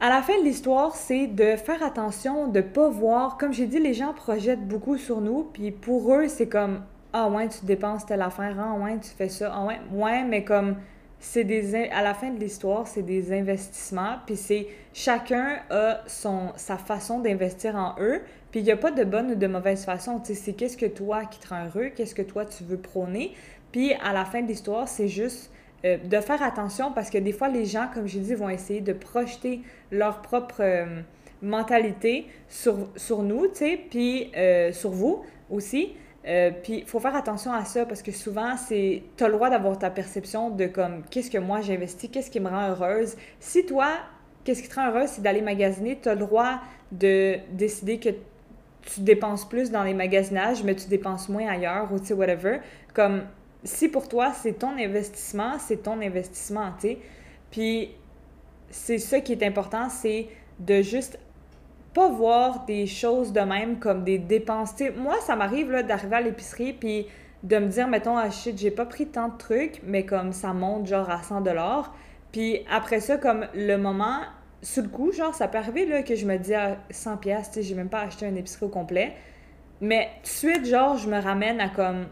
à 0.00 0.08
la 0.08 0.22
fin 0.22 0.38
de 0.38 0.44
l'histoire, 0.44 0.96
c'est 0.96 1.26
de 1.26 1.56
faire 1.56 1.82
attention, 1.82 2.48
de 2.48 2.60
pas 2.60 2.88
voir, 2.88 3.38
comme 3.38 3.52
j'ai 3.52 3.66
dit, 3.66 3.78
les 3.78 3.94
gens 3.94 4.12
projettent 4.12 4.66
beaucoup 4.66 4.96
sur 4.96 5.20
nous, 5.20 5.44
puis 5.52 5.70
pour 5.70 6.12
eux, 6.12 6.28
c'est 6.28 6.48
comme, 6.48 6.82
ah 7.12 7.28
ouais, 7.28 7.48
tu 7.48 7.64
dépenses 7.64 8.04
telle 8.04 8.22
affaire, 8.22 8.56
ah 8.58 8.74
ouais, 8.74 8.98
tu 8.98 9.10
fais 9.10 9.28
ça, 9.28 9.52
ah 9.54 9.64
ouais, 9.64 9.80
ouais, 9.92 10.24
mais 10.24 10.44
comme 10.44 10.76
c'est 11.24 11.44
des 11.44 11.74
à 11.74 12.02
la 12.02 12.12
fin 12.12 12.30
de 12.30 12.38
l'histoire, 12.38 12.86
c'est 12.86 13.02
des 13.02 13.32
investissements, 13.32 14.16
puis 14.26 14.36
c'est 14.36 14.66
chacun 14.92 15.58
a 15.70 16.02
son 16.06 16.52
sa 16.56 16.76
façon 16.76 17.18
d'investir 17.18 17.76
en 17.76 17.94
eux, 17.98 18.20
puis 18.50 18.60
il 18.60 18.64
n'y 18.64 18.70
a 18.70 18.76
pas 18.76 18.90
de 18.90 19.04
bonne 19.04 19.30
ou 19.30 19.34
de 19.34 19.46
mauvaise 19.46 19.86
façon, 19.86 20.20
tu 20.20 20.26
sais, 20.26 20.34
c'est 20.34 20.52
qu'est-ce 20.52 20.76
que 20.76 20.84
toi 20.84 21.24
qui 21.24 21.40
te 21.40 21.48
rend 21.48 21.64
heureux, 21.64 21.88
qu'est-ce 21.88 22.14
que 22.14 22.22
toi 22.22 22.44
tu 22.44 22.62
veux 22.64 22.76
prôner, 22.76 23.32
puis 23.72 23.94
à 23.94 24.12
la 24.12 24.26
fin 24.26 24.42
de 24.42 24.48
l'histoire, 24.48 24.86
c'est 24.86 25.08
juste 25.08 25.50
euh, 25.86 25.96
de 25.96 26.20
faire 26.20 26.42
attention 26.42 26.92
parce 26.92 27.08
que 27.08 27.18
des 27.18 27.32
fois 27.32 27.48
les 27.48 27.64
gens, 27.64 27.88
comme 27.92 28.06
j'ai 28.06 28.20
dit, 28.20 28.34
vont 28.34 28.50
essayer 28.50 28.82
de 28.82 28.92
projeter 28.92 29.62
leur 29.90 30.20
propre 30.20 30.60
euh, 30.60 31.00
mentalité 31.40 32.26
sur, 32.50 32.90
sur 32.96 33.22
nous, 33.22 33.48
tu 33.48 33.54
sais, 33.54 33.80
puis 33.90 34.30
euh, 34.36 34.72
sur 34.72 34.90
vous 34.90 35.24
aussi. 35.50 35.94
Euh, 36.26 36.50
puis 36.62 36.78
il 36.78 36.86
faut 36.86 37.00
faire 37.00 37.14
attention 37.14 37.52
à 37.52 37.64
ça 37.64 37.84
parce 37.84 38.02
que 38.02 38.12
souvent, 38.12 38.56
c'est 38.56 39.02
tu 39.16 39.24
as 39.24 39.28
le 39.28 39.34
droit 39.34 39.50
d'avoir 39.50 39.78
ta 39.78 39.90
perception 39.90 40.50
de 40.50 40.66
comme 40.66 41.02
qu'est-ce 41.10 41.30
que 41.30 41.38
moi 41.38 41.60
j'investis, 41.60 42.10
qu'est-ce 42.10 42.30
qui 42.30 42.40
me 42.40 42.48
rend 42.48 42.68
heureuse. 42.70 43.16
Si 43.40 43.66
toi, 43.66 43.88
qu'est-ce 44.44 44.62
qui 44.62 44.68
te 44.68 44.74
rend 44.74 44.88
heureuse, 44.88 45.10
c'est 45.10 45.22
d'aller 45.22 45.42
magasiner, 45.42 45.98
tu 46.00 46.08
as 46.08 46.14
le 46.14 46.20
droit 46.20 46.60
de 46.92 47.36
décider 47.52 47.98
que 47.98 48.10
tu 48.82 49.00
dépenses 49.00 49.46
plus 49.48 49.70
dans 49.70 49.82
les 49.82 49.94
magasinages, 49.94 50.62
mais 50.62 50.74
tu 50.74 50.88
dépenses 50.88 51.28
moins 51.28 51.48
ailleurs 51.48 51.92
ou 51.92 51.98
tu 51.98 52.06
sais, 52.06 52.14
whatever. 52.14 52.58
Comme 52.94 53.24
si 53.62 53.88
pour 53.88 54.08
toi, 54.08 54.32
c'est 54.32 54.58
ton 54.58 54.76
investissement, 54.78 55.58
c'est 55.58 55.82
ton 55.82 56.00
investissement, 56.00 56.72
tu 56.80 56.88
sais. 56.88 56.98
Puis 57.50 57.90
c'est 58.70 58.98
ça 58.98 59.20
qui 59.20 59.32
est 59.32 59.42
important, 59.42 59.88
c'est 59.88 60.28
de 60.58 60.82
juste 60.82 61.18
pas 61.94 62.08
voir 62.08 62.64
des 62.66 62.86
choses 62.86 63.32
de 63.32 63.40
même 63.40 63.78
comme 63.78 64.04
des 64.04 64.18
dépenses. 64.18 64.74
moi, 64.96 65.14
ça 65.20 65.36
m'arrive 65.36 65.70
d'arriver 65.82 66.16
à 66.16 66.20
l'épicerie 66.20 66.72
puis 66.72 67.06
de 67.44 67.58
me 67.58 67.68
dire, 67.68 67.88
mettons, 67.88 68.16
ah 68.16 68.28
j'ai 68.30 68.70
pas 68.70 68.86
pris 68.86 69.06
tant 69.06 69.28
de 69.28 69.36
trucs, 69.36 69.80
mais 69.84 70.04
comme 70.04 70.32
ça 70.32 70.52
monte 70.52 70.86
genre 70.86 71.08
à 71.08 71.22
100 71.22 71.42
dollars. 71.42 71.94
Puis 72.32 72.60
après 72.70 73.00
ça, 73.00 73.16
comme 73.16 73.46
le 73.54 73.76
moment, 73.76 74.20
sous 74.60 74.82
le 74.82 74.88
coup, 74.88 75.12
genre, 75.12 75.34
ça 75.34 75.46
peut 75.46 75.58
arriver 75.58 75.86
là, 75.86 76.02
que 76.02 76.16
je 76.16 76.26
me 76.26 76.36
dis 76.36 76.54
à 76.54 76.78
100 76.90 77.18
pièces, 77.18 77.48
tu 77.48 77.54
sais, 77.54 77.62
j'ai 77.62 77.74
même 77.74 77.90
pas 77.90 78.00
acheté 78.00 78.26
un 78.26 78.34
épicerie 78.34 78.66
au 78.66 78.70
complet. 78.70 79.12
Mais 79.80 80.08
tout 80.16 80.22
de 80.22 80.28
suite, 80.28 80.64
genre, 80.64 80.96
je 80.96 81.08
me 81.08 81.20
ramène 81.20 81.60
à 81.60 81.68
comme, 81.68 82.06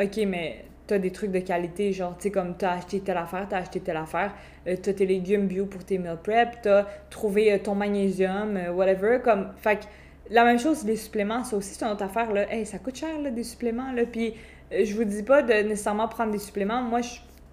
OK, 0.00 0.20
mais 0.26 0.64
t'as 0.90 0.98
des 0.98 1.12
trucs 1.12 1.30
de 1.30 1.38
qualité, 1.38 1.92
genre, 1.92 2.16
tu 2.16 2.24
sais, 2.24 2.30
comme 2.32 2.56
t'as 2.56 2.72
acheté 2.72 2.98
telle 3.00 3.16
affaire, 3.16 3.46
t'as 3.48 3.58
acheté 3.58 3.78
telle 3.78 3.96
affaire, 3.96 4.34
euh, 4.66 4.74
t'as 4.80 4.92
tes 4.92 5.06
légumes 5.06 5.46
bio 5.46 5.66
pour 5.66 5.84
tes 5.84 5.98
meal 5.98 6.18
prep, 6.20 6.62
t'as 6.62 6.84
trouvé 7.10 7.52
euh, 7.52 7.58
ton 7.58 7.76
magnésium, 7.76 8.56
euh, 8.56 8.72
whatever, 8.72 9.20
comme, 9.22 9.52
fait 9.56 9.76
que 9.76 9.84
la 10.30 10.44
même 10.44 10.58
chose, 10.58 10.84
les 10.84 10.96
suppléments, 10.96 11.44
ça 11.44 11.56
aussi, 11.56 11.74
c'est 11.74 11.84
une 11.84 11.92
autre 11.92 12.02
affaire, 12.02 12.32
là, 12.32 12.52
hey, 12.52 12.66
ça 12.66 12.78
coûte 12.78 12.96
cher, 12.96 13.20
là, 13.20 13.30
des 13.30 13.44
suppléments, 13.44 13.92
là, 13.92 14.02
puis 14.04 14.34
je 14.72 14.94
vous 14.94 15.04
dis 15.04 15.22
pas 15.22 15.42
de 15.42 15.52
nécessairement 15.52 16.08
prendre 16.08 16.32
des 16.32 16.38
suppléments, 16.38 16.82
moi, 16.82 17.00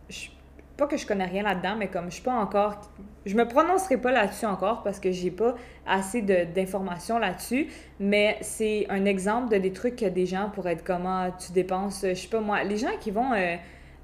je 0.10 0.30
pas 0.78 0.88
que 0.88 0.96
je 0.96 1.06
connais 1.06 1.26
rien 1.26 1.44
là-dedans, 1.44 1.76
mais 1.76 1.88
comme 1.88 2.06
je 2.06 2.16
suis 2.16 2.24
pas 2.24 2.36
encore. 2.36 2.80
Je 3.26 3.36
me 3.36 3.48
prononcerai 3.48 3.98
pas 3.98 4.12
là-dessus 4.12 4.46
encore 4.46 4.84
parce 4.84 5.00
que 5.00 5.12
j'ai 5.12 5.32
pas 5.32 5.56
assez 5.86 6.22
d'informations 6.22 7.18
là-dessus, 7.18 7.68
mais 8.00 8.38
c'est 8.42 8.86
un 8.90 9.04
exemple 9.06 9.52
de 9.52 9.58
des 9.58 9.74
trucs 9.74 9.96
que 9.98 10.06
des 10.06 10.26
gens 10.26 10.50
pourraient 10.50 10.74
être 10.74 10.86
comment 10.86 11.24
ah, 11.24 11.32
tu 11.32 11.52
dépenses, 11.52 12.06
je 12.08 12.13
sais 12.13 12.30
pas 12.30 12.40
moi, 12.40 12.63
les 12.63 12.78
gens 12.78 12.96
qui 13.02 13.12
vont 13.12 13.34
euh, 13.34 13.56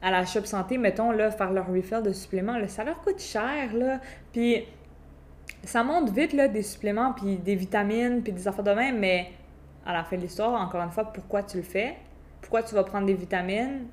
à 0.01 0.11
la 0.11 0.25
shop 0.25 0.45
santé, 0.45 0.77
mettons, 0.77 1.11
là, 1.11 1.31
faire 1.31 1.53
leur 1.53 1.67
refill 1.67 2.01
de 2.01 2.11
suppléments, 2.11 2.57
là, 2.57 2.67
ça 2.67 2.83
leur 2.83 2.99
coûte 3.01 3.21
cher, 3.21 3.73
là. 3.73 4.01
Puis 4.33 4.65
ça 5.63 5.83
monte 5.83 6.09
vite, 6.09 6.33
là, 6.33 6.47
des 6.47 6.63
suppléments, 6.63 7.13
puis 7.13 7.37
des 7.37 7.55
vitamines, 7.55 8.21
puis 8.21 8.33
des 8.33 8.47
affaires 8.47 8.65
de 8.65 8.71
même, 8.71 8.99
mais 8.99 9.31
à 9.85 9.93
la 9.93 10.03
fin 10.03 10.17
de 10.17 10.21
l'histoire, 10.21 10.59
encore 10.59 10.81
une 10.81 10.91
fois, 10.91 11.05
pourquoi 11.05 11.43
tu 11.43 11.57
le 11.57 11.63
fais? 11.63 11.95
Pourquoi 12.41 12.63
tu 12.63 12.75
vas 12.75 12.83
prendre 12.83 13.05
des 13.05 13.13
vitamines? 13.13 13.85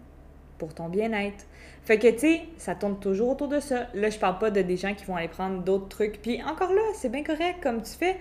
Pour 0.59 0.75
ton 0.75 0.89
bien-être. 0.89 1.47
Fait 1.85 1.99
que, 1.99 2.09
tu 2.09 2.19
sais, 2.19 2.43
ça 2.59 2.75
tourne 2.75 2.99
toujours 3.01 3.31
autour 3.31 3.49
de 3.49 3.61
ça. 3.61 3.87
Là, 3.95 4.11
je 4.11 4.19
parle 4.19 4.39
pas 4.39 4.51
de 4.51 4.63
des 4.63 4.77
gens 4.77 4.95
qui 4.95 5.05
vont 5.07 5.17
aller 5.17 5.29
prendre 5.29 5.63
d'autres 5.63 5.89
trucs. 5.89 6.21
Puis 6.23 6.43
encore 6.43 6.73
là, 6.73 6.83
c'est 6.95 7.11
bien 7.11 7.25
correct 7.25 7.57
comme 7.63 7.83
tu 7.83 7.93
fais. 7.93 8.17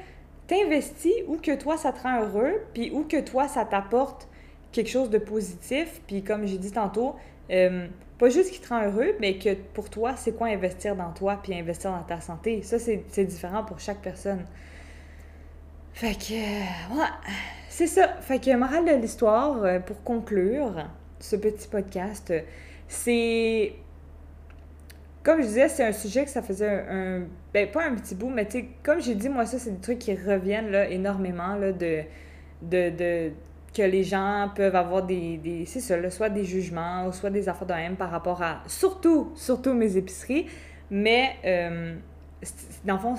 T'investis 0.48 1.13
où 1.28 1.38
que 1.38 1.56
toi, 1.56 1.78
ça 1.78 1.91
te 1.91 2.02
rend 2.02 2.22
heureux, 2.22 2.62
puis 2.74 2.89
où 2.91 3.04
que 3.04 3.19
toi, 3.22 3.48
ça 3.48 3.65
t'apporte 3.65 4.28
quelque 4.72 4.89
chose 4.89 5.10
de 5.10 5.19
positif. 5.19 6.02
Puis 6.08 6.24
comme 6.24 6.48
j'ai 6.48 6.58
dit 6.58 6.72
tantôt, 6.72 7.15
euh, 7.52 7.88
pas 8.17 8.30
juste 8.30 8.52
qui 8.52 8.60
te 8.60 8.69
rend 8.69 8.84
heureux, 8.86 9.15
mais 9.19 9.38
que 9.38 9.54
pour 9.54 9.89
toi, 9.89 10.15
c'est 10.15 10.32
quoi 10.32 10.48
investir 10.48 10.95
dans 10.95 11.12
toi, 11.12 11.39
puis 11.41 11.54
investir 11.54 11.91
dans 11.91 12.04
ta 12.04 12.22
santé. 12.22 12.63
Ça, 12.63 12.80
c'est 12.80 13.26
différent 13.26 13.63
pour 13.63 13.80
chaque 13.80 14.02
personne. 14.02 14.45
Fait 15.93 16.15
que, 16.15 16.34
ouais, 16.34 17.08
c'est 17.69 17.88
ça. 17.88 18.08
Fait 18.22 18.39
que, 18.39 18.56
morale 18.56 18.86
de 18.86 19.02
l'histoire, 19.02 19.63
euh, 19.63 19.80
pour 19.80 20.04
conclure 20.04 20.88
ce 21.19 21.36
petit 21.36 21.67
podcast, 21.67 22.34
c'est. 22.89 23.73
Comme 25.23 25.41
je 25.41 25.47
disais, 25.47 25.69
c'est 25.69 25.84
un 25.84 25.91
sujet 25.91 26.25
que 26.25 26.30
ça 26.30 26.41
faisait 26.41 26.86
un. 26.89 27.21
ben, 27.54 27.69
pas 27.71 27.86
un 27.86 27.95
petit 27.95 28.15
bout, 28.15 28.30
mais 28.30 28.45
tu 28.45 28.60
sais, 28.60 28.65
comme 28.84 29.02
j'ai 29.02 29.15
dit, 29.15 29.30
moi, 29.30 29.45
ça, 29.45 29.60
c'est 29.60 29.71
des 29.71 29.80
trucs 29.80 29.99
qui 29.99 30.15
reviennent 30.15 30.71
là, 30.71 30.89
énormément 30.89 31.56
là, 31.56 31.71
de, 31.71 32.02
de, 32.62 32.89
de 32.89 33.32
que 33.75 33.84
les 33.84 34.04
gens 34.04 34.49
peuvent 34.56 34.75
avoir 34.75 35.04
des, 35.04 35.38
des 35.38 35.65
c'est 35.65 35.80
ça, 35.80 36.10
soit 36.10 36.30
des 36.30 36.43
jugements 36.43 37.06
ou 37.08 37.12
soit 37.12 37.30
des 37.30 37.47
affaires 37.47 37.67
de 37.67 37.73
même 37.73 37.95
par 37.95 38.10
rapport 38.10 38.41
à 38.41 38.63
surtout, 38.67 39.32
surtout 39.36 39.73
mes 39.73 39.95
épiceries. 39.95 40.47
Mais 40.89 41.36
euh, 41.45 41.95
dans 42.84 42.95
le 42.95 42.99
fond, 42.99 43.15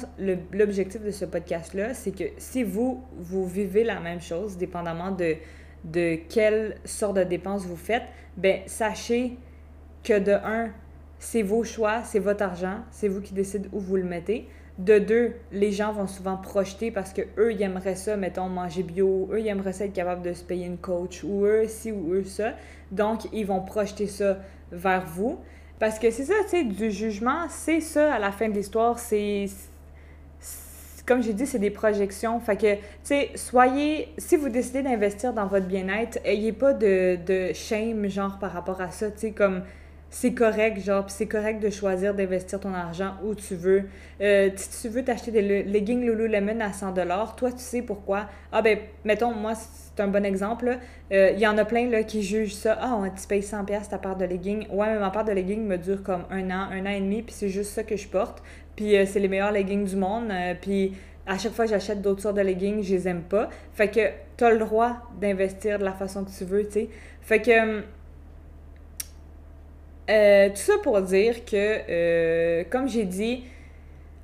l'objectif 0.53 1.03
de 1.03 1.11
ce 1.11 1.25
podcast-là, 1.25 1.95
c'est 1.95 2.11
que 2.11 2.25
si 2.39 2.65
vous, 2.65 3.05
vous 3.17 3.47
vivez 3.47 3.85
la 3.85 4.01
même 4.01 4.21
chose, 4.21 4.57
dépendamment 4.57 5.13
de, 5.13 5.37
de 5.85 6.19
quelle 6.29 6.77
sorte 6.85 7.17
de 7.17 7.25
dépenses 7.25 7.65
vous 7.65 7.77
faites, 7.77 8.03
ben 8.37 8.61
sachez 8.67 9.37
que 10.03 10.19
de 10.19 10.33
un, 10.33 10.71
c'est 11.19 11.43
vos 11.43 11.65
choix, 11.65 12.03
c'est 12.03 12.19
votre 12.19 12.43
argent, 12.43 12.79
c'est 12.91 13.09
vous 13.09 13.21
qui 13.21 13.35
décidez 13.35 13.69
où 13.73 13.79
vous 13.79 13.97
le 13.97 14.05
mettez. 14.05 14.49
De 14.79 14.99
deux, 14.99 15.35
les 15.53 15.73
gens 15.73 15.93
vont 15.93 16.07
souvent 16.07 16.39
projeter 16.39 16.91
parce 16.91 17.13
que 17.13 17.21
eux, 17.37 17.53
ils 17.53 17.61
aimeraient 17.61 17.97
ça, 17.97 18.17
mettons, 18.17 18.49
manger 18.49 18.83
bio, 18.83 19.29
eux, 19.31 19.41
ils 19.41 19.49
aimeraient 19.49 19.75
ça 19.75 19.85
être 19.85 19.93
capable 19.93 20.23
de 20.23 20.33
se 20.33 20.43
payer 20.43 20.65
une 20.65 20.79
coach, 20.79 21.23
ou 21.23 21.45
eux, 21.45 21.67
ci 21.69 21.93
ou 21.93 22.15
eux, 22.15 22.25
ça. 22.25 22.55
Donc, 22.91 23.29
ils 23.33 23.45
vont 23.45 23.61
projeter 23.61 24.07
ça 24.07 24.39
vers 24.73 25.05
vous. 25.05 25.39
Parce 25.79 25.99
que 25.99 26.11
c'est 26.11 26.25
ça, 26.25 26.35
tu 26.45 26.51
sais, 26.51 26.65
du 26.65 26.91
jugement, 26.91 27.47
c'est 27.51 27.81
ça 27.81 28.15
à 28.15 28.19
la 28.19 28.33
fin 28.33 28.49
de 28.49 28.55
l'histoire, 28.55 28.99
c'est. 28.99 29.47
Comme 31.07 31.23
j'ai 31.23 31.33
dit, 31.33 31.47
c'est 31.47 31.59
des 31.59 31.71
projections. 31.71 32.39
Fait 32.41 32.57
que, 32.57 32.75
tu 32.75 32.81
sais, 33.03 33.31
soyez. 33.35 34.09
Si 34.17 34.37
vous 34.37 34.49
décidez 34.49 34.83
d'investir 34.83 35.35
dans 35.35 35.47
votre 35.47 35.67
bien-être, 35.67 36.19
ayez 36.25 36.53
pas 36.53 36.73
de, 36.73 37.19
de 37.27 37.53
shame, 37.53 38.09
genre, 38.09 38.39
par 38.39 38.53
rapport 38.53 38.81
à 38.81 38.91
ça, 38.91 39.11
tu 39.11 39.19
sais, 39.19 39.33
comme 39.33 39.63
c'est 40.13 40.35
correct, 40.35 40.81
genre, 40.81 41.09
c'est 41.09 41.27
correct 41.27 41.63
de 41.63 41.71
choisir 41.71 42.15
d'investir 42.15 42.59
ton 42.59 42.75
argent 42.75 43.15
où 43.25 43.37
tu 43.37 43.55
veux. 43.55 43.85
Euh, 44.21 44.51
si 44.57 44.83
tu 44.83 44.89
veux 44.89 45.05
t'acheter 45.05 45.31
des 45.31 45.63
leggings 45.63 46.05
Lululemon 46.05 46.61
à 46.61 46.73
100 46.73 46.95
toi, 47.37 47.53
tu 47.53 47.59
sais 47.59 47.83
pourquoi. 47.83 48.27
Ah 48.51 48.61
ben, 48.61 48.79
mettons, 49.05 49.33
moi, 49.33 49.53
c'est 49.55 50.03
un 50.03 50.09
bon 50.09 50.25
exemple. 50.25 50.79
Euh, 51.13 51.31
il 51.33 51.39
y 51.39 51.47
en 51.47 51.57
a 51.59 51.65
plein 51.65 51.89
là, 51.89 52.03
qui 52.03 52.25
jugent 52.25 52.55
ça. 52.55 52.77
Ah, 52.81 53.01
tu 53.17 53.27
payes 53.29 53.43
100 53.43 53.67
ta 53.89 53.99
part 53.99 54.17
de 54.17 54.25
leggings. 54.25 54.67
Ouais, 54.71 54.89
mais 54.89 54.99
ma 54.99 55.11
part 55.11 55.25
de 55.25 55.31
leggings 55.31 55.65
me 55.65 55.79
dure 55.79 56.03
comme 56.03 56.25
un 56.31 56.51
an, 56.51 56.69
un 56.73 56.87
an 56.87 56.91
et 56.91 57.01
demi, 57.01 57.23
puis 57.23 57.33
c'est 57.33 57.49
juste 57.49 57.71
ça 57.71 57.85
que 57.85 57.97
je 57.97 58.09
porte. 58.09 58.43
Puis 58.75 58.97
euh, 58.97 59.07
c'est 59.07 59.21
les 59.21 59.29
meilleurs 59.29 59.53
leggings 59.53 59.85
du 59.85 59.95
monde. 59.97 60.33
puis 60.61 60.95
à 61.27 61.39
chaque 61.39 61.53
fois 61.53 61.67
j'achète 61.67 62.03
d'autres 62.03 62.23
sortes 62.23 62.37
de 62.37 62.41
leggings, 62.41 62.83
je 62.83 62.95
les 62.95 63.07
aime 63.07 63.23
pas. 63.23 63.49
Fait 63.75 63.89
que 63.89 64.01
tu 64.37 64.43
as 64.43 64.51
le 64.51 64.59
droit 64.59 64.97
d'investir 65.21 65.79
de 65.79 65.85
la 65.85 65.93
façon 65.93 66.25
que 66.25 66.31
tu 66.31 66.45
veux, 66.45 66.65
tu 66.67 66.73
sais. 66.73 66.89
Fait 67.21 67.41
que 67.41 67.85
euh, 70.11 70.49
tout 70.51 70.57
ça 70.57 70.75
pour 70.83 71.01
dire 71.03 71.45
que, 71.45 71.55
euh, 71.57 72.65
comme 72.69 72.89
j'ai 72.89 73.05
dit, 73.05 73.45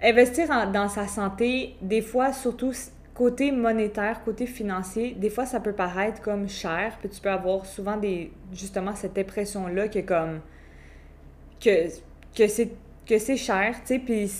investir 0.02 0.48
dans 0.72 0.88
sa 0.88 1.06
santé, 1.06 1.74
des 1.80 2.02
fois, 2.02 2.32
surtout 2.32 2.72
côté 3.14 3.50
monétaire, 3.50 4.22
côté 4.24 4.46
financier, 4.46 5.14
des 5.16 5.30
fois, 5.30 5.46
ça 5.46 5.60
peut 5.60 5.72
paraître 5.72 6.20
comme 6.20 6.48
cher, 6.48 6.96
puis 7.00 7.08
tu 7.08 7.20
peux 7.20 7.30
avoir 7.30 7.64
souvent 7.64 7.96
des, 7.96 8.30
justement 8.52 8.94
cette 8.94 9.16
impression-là 9.16 9.88
que 9.88 10.00
comme, 10.00 10.40
que, 11.60 11.88
que 12.36 12.46
c'est 12.46 12.70
que 13.06 13.18
c'est 13.18 13.36
cher, 13.36 13.76
tu 13.80 13.94
sais, 13.94 13.98
puis 14.00 14.30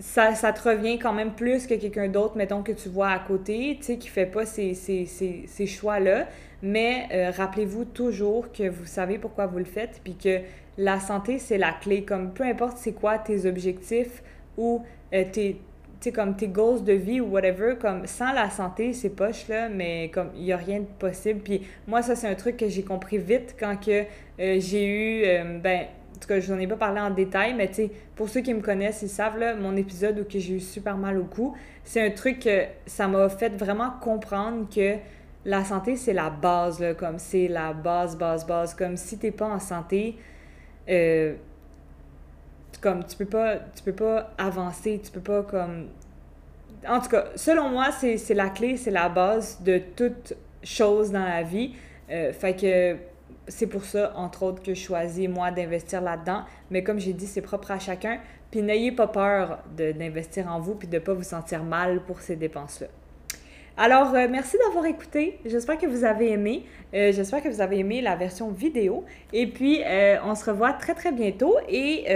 ça, 0.00 0.34
ça 0.34 0.52
te 0.52 0.68
revient 0.68 0.98
quand 0.98 1.12
même 1.12 1.32
plus 1.32 1.66
que 1.66 1.74
quelqu'un 1.74 2.08
d'autre, 2.08 2.36
mettons, 2.36 2.62
que 2.62 2.72
tu 2.72 2.88
vois 2.88 3.10
à 3.10 3.18
côté, 3.18 3.76
tu 3.78 3.86
sais, 3.86 3.96
qui 3.98 4.08
fait 4.08 4.26
pas 4.26 4.46
ces, 4.46 4.74
ces, 4.74 5.06
ces, 5.06 5.44
ces 5.46 5.66
choix-là. 5.66 6.26
Mais 6.62 7.06
euh, 7.12 7.30
rappelez-vous 7.30 7.84
toujours 7.84 8.50
que 8.50 8.68
vous 8.68 8.86
savez 8.86 9.18
pourquoi 9.18 9.46
vous 9.46 9.58
le 9.58 9.64
faites, 9.64 10.00
puis 10.02 10.16
que 10.16 10.40
la 10.78 11.00
santé, 11.00 11.38
c'est 11.38 11.58
la 11.58 11.72
clé. 11.72 12.04
Comme 12.04 12.32
peu 12.32 12.44
importe 12.44 12.78
c'est 12.78 12.92
quoi 12.92 13.18
tes 13.18 13.46
objectifs 13.46 14.22
ou 14.56 14.82
euh, 15.12 15.24
tes, 15.30 15.60
comme 16.14 16.36
tes 16.36 16.48
goals 16.48 16.84
de 16.84 16.94
vie 16.94 17.20
ou 17.20 17.26
whatever, 17.26 17.74
comme 17.78 18.06
sans 18.06 18.32
la 18.32 18.48
santé, 18.48 18.94
c'est 18.94 19.10
poche, 19.10 19.48
là, 19.48 19.68
mais 19.68 20.10
comme 20.14 20.30
il 20.34 20.44
n'y 20.44 20.52
a 20.52 20.56
rien 20.56 20.80
de 20.80 20.86
possible. 20.98 21.40
Puis 21.40 21.66
moi, 21.86 22.00
ça, 22.02 22.16
c'est 22.16 22.28
un 22.28 22.34
truc 22.34 22.56
que 22.56 22.68
j'ai 22.68 22.82
compris 22.82 23.18
vite 23.18 23.56
quand 23.58 23.76
euh, 23.88 24.04
j'ai 24.38 24.86
eu, 24.86 25.58
ben, 25.60 25.86
en 26.16 26.20
tout 26.20 26.28
cas, 26.28 26.40
je 26.40 26.52
n'en 26.52 26.58
ai 26.58 26.66
pas 26.66 26.76
parlé 26.76 27.00
en 27.00 27.10
détail, 27.10 27.54
mais 27.54 27.70
tu 27.70 27.88
pour 28.16 28.28
ceux 28.28 28.40
qui 28.40 28.54
me 28.54 28.60
connaissent, 28.60 29.02
ils 29.02 29.08
savent, 29.08 29.38
là, 29.38 29.54
mon 29.54 29.76
épisode 29.76 30.18
où 30.18 30.24
j'ai 30.28 30.54
eu 30.54 30.60
super 30.60 30.96
mal 30.96 31.18
au 31.18 31.24
cou, 31.24 31.54
c'est 31.84 32.04
un 32.04 32.10
truc 32.10 32.40
que 32.40 32.64
ça 32.86 33.06
m'a 33.08 33.28
fait 33.28 33.56
vraiment 33.56 33.90
comprendre 34.00 34.68
que 34.72 34.96
la 35.44 35.64
santé, 35.64 35.96
c'est 35.96 36.12
la 36.12 36.30
base, 36.30 36.84
comme 36.98 37.18
c'est 37.18 37.48
la 37.48 37.72
base, 37.72 38.16
base, 38.16 38.46
base. 38.46 38.74
Comme 38.74 38.96
si 38.96 39.18
t'es 39.18 39.30
pas 39.30 39.46
en 39.46 39.58
santé, 39.58 40.16
euh, 40.88 41.34
comme 42.80 43.04
tu 43.04 43.16
peux 43.16 43.26
pas, 43.26 43.56
tu 43.56 43.82
peux 43.84 43.92
pas 43.92 44.32
avancer, 44.38 45.00
tu 45.04 45.10
peux 45.10 45.20
pas 45.20 45.42
comme... 45.42 45.88
En 46.88 47.00
tout 47.00 47.08
cas, 47.08 47.26
selon 47.34 47.70
moi, 47.70 47.90
c'est 47.90 48.34
la 48.34 48.50
clé, 48.50 48.76
c'est 48.76 48.90
la 48.90 49.08
base 49.08 49.60
de 49.62 49.78
toute 49.96 50.34
chose 50.62 51.10
dans 51.10 51.24
la 51.24 51.42
vie. 51.42 51.74
Euh, 52.10 52.32
fait 52.32 52.54
que 52.54 52.96
c'est 53.48 53.66
pour 53.66 53.84
ça, 53.84 54.12
entre 54.16 54.44
autres, 54.44 54.62
que 54.62 54.74
je 54.74 54.80
choisis, 54.80 55.28
moi, 55.28 55.50
d'investir 55.50 56.00
là-dedans. 56.00 56.44
Mais 56.70 56.82
comme 56.84 57.00
j'ai 57.00 57.12
dit, 57.12 57.26
c'est 57.26 57.42
propre 57.42 57.70
à 57.72 57.78
chacun. 57.78 58.20
Puis 58.50 58.62
n'ayez 58.62 58.92
pas 58.92 59.08
peur 59.08 59.62
d'investir 59.76 60.50
en 60.50 60.60
vous, 60.60 60.74
puis 60.74 60.88
de 60.88 60.94
ne 60.94 61.00
pas 61.00 61.14
vous 61.14 61.22
sentir 61.22 61.64
mal 61.64 62.00
pour 62.02 62.20
ces 62.20 62.36
dépenses-là. 62.36 62.86
Alors, 63.80 64.12
euh, 64.12 64.26
merci 64.28 64.58
d'avoir 64.58 64.86
écouté. 64.86 65.38
J'espère 65.44 65.78
que 65.78 65.86
vous 65.86 66.02
avez 66.02 66.32
aimé. 66.32 66.64
Euh, 66.94 67.12
j'espère 67.12 67.40
que 67.40 67.48
vous 67.48 67.60
avez 67.60 67.78
aimé 67.78 68.00
la 68.00 68.16
version 68.16 68.50
vidéo. 68.50 69.04
Et 69.32 69.46
puis, 69.46 69.82
euh, 69.86 70.16
on 70.24 70.34
se 70.34 70.50
revoit 70.50 70.72
très, 70.72 70.94
très 70.94 71.12
bientôt. 71.12 71.54
Et 71.68 72.06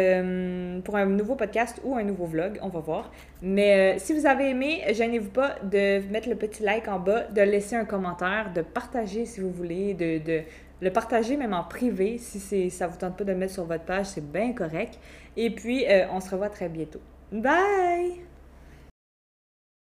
pour 0.85 0.97
un 0.97 1.07
nouveau 1.07 1.37
podcast 1.37 1.81
ou 1.85 1.95
un 1.95 2.03
nouveau 2.03 2.27
vlog, 2.27 2.59
on 2.63 2.69
va 2.69 2.81
voir. 2.81 3.13
Mais 3.43 3.97
si 4.01 4.13
vous 4.13 4.27
avez 4.27 4.51
aimé, 4.51 4.83
gênez-vous 4.91 5.31
pas 5.31 5.55
de 5.63 6.01
mettre 6.11 6.29
le 6.29 6.35
petit 6.35 6.65
like 6.65 6.89
en 6.89 6.99
bas, 6.99 7.29
de 7.29 7.43
laisser 7.43 7.77
un 7.77 7.85
commentaire, 7.85 8.53
de 8.53 8.63
partager 8.63 9.25
si 9.25 9.41
vous 9.41 9.53
voulez, 9.53 9.95
de, 9.95 10.41
le 10.81 10.91
partager 10.91 11.37
même 11.37 11.55
en 11.55 11.63
privé. 11.63 12.19
Si 12.19 12.71
ça 12.71 12.89
vous 12.89 12.97
tente 12.99 13.17
pas 13.17 13.23
de 13.23 13.31
le 13.31 13.39
mettre 13.39 13.53
sur 13.53 13.67
votre 13.67 13.85
page, 13.85 14.07
c'est 14.07 14.33
bien 14.33 14.53
correct. 14.53 14.99
Et 15.37 15.51
puis, 15.51 15.85
on 16.13 16.19
se 16.19 16.29
revoit 16.31 16.51
très 16.51 16.69
bientôt. 16.69 17.01
Bye! 17.31 18.32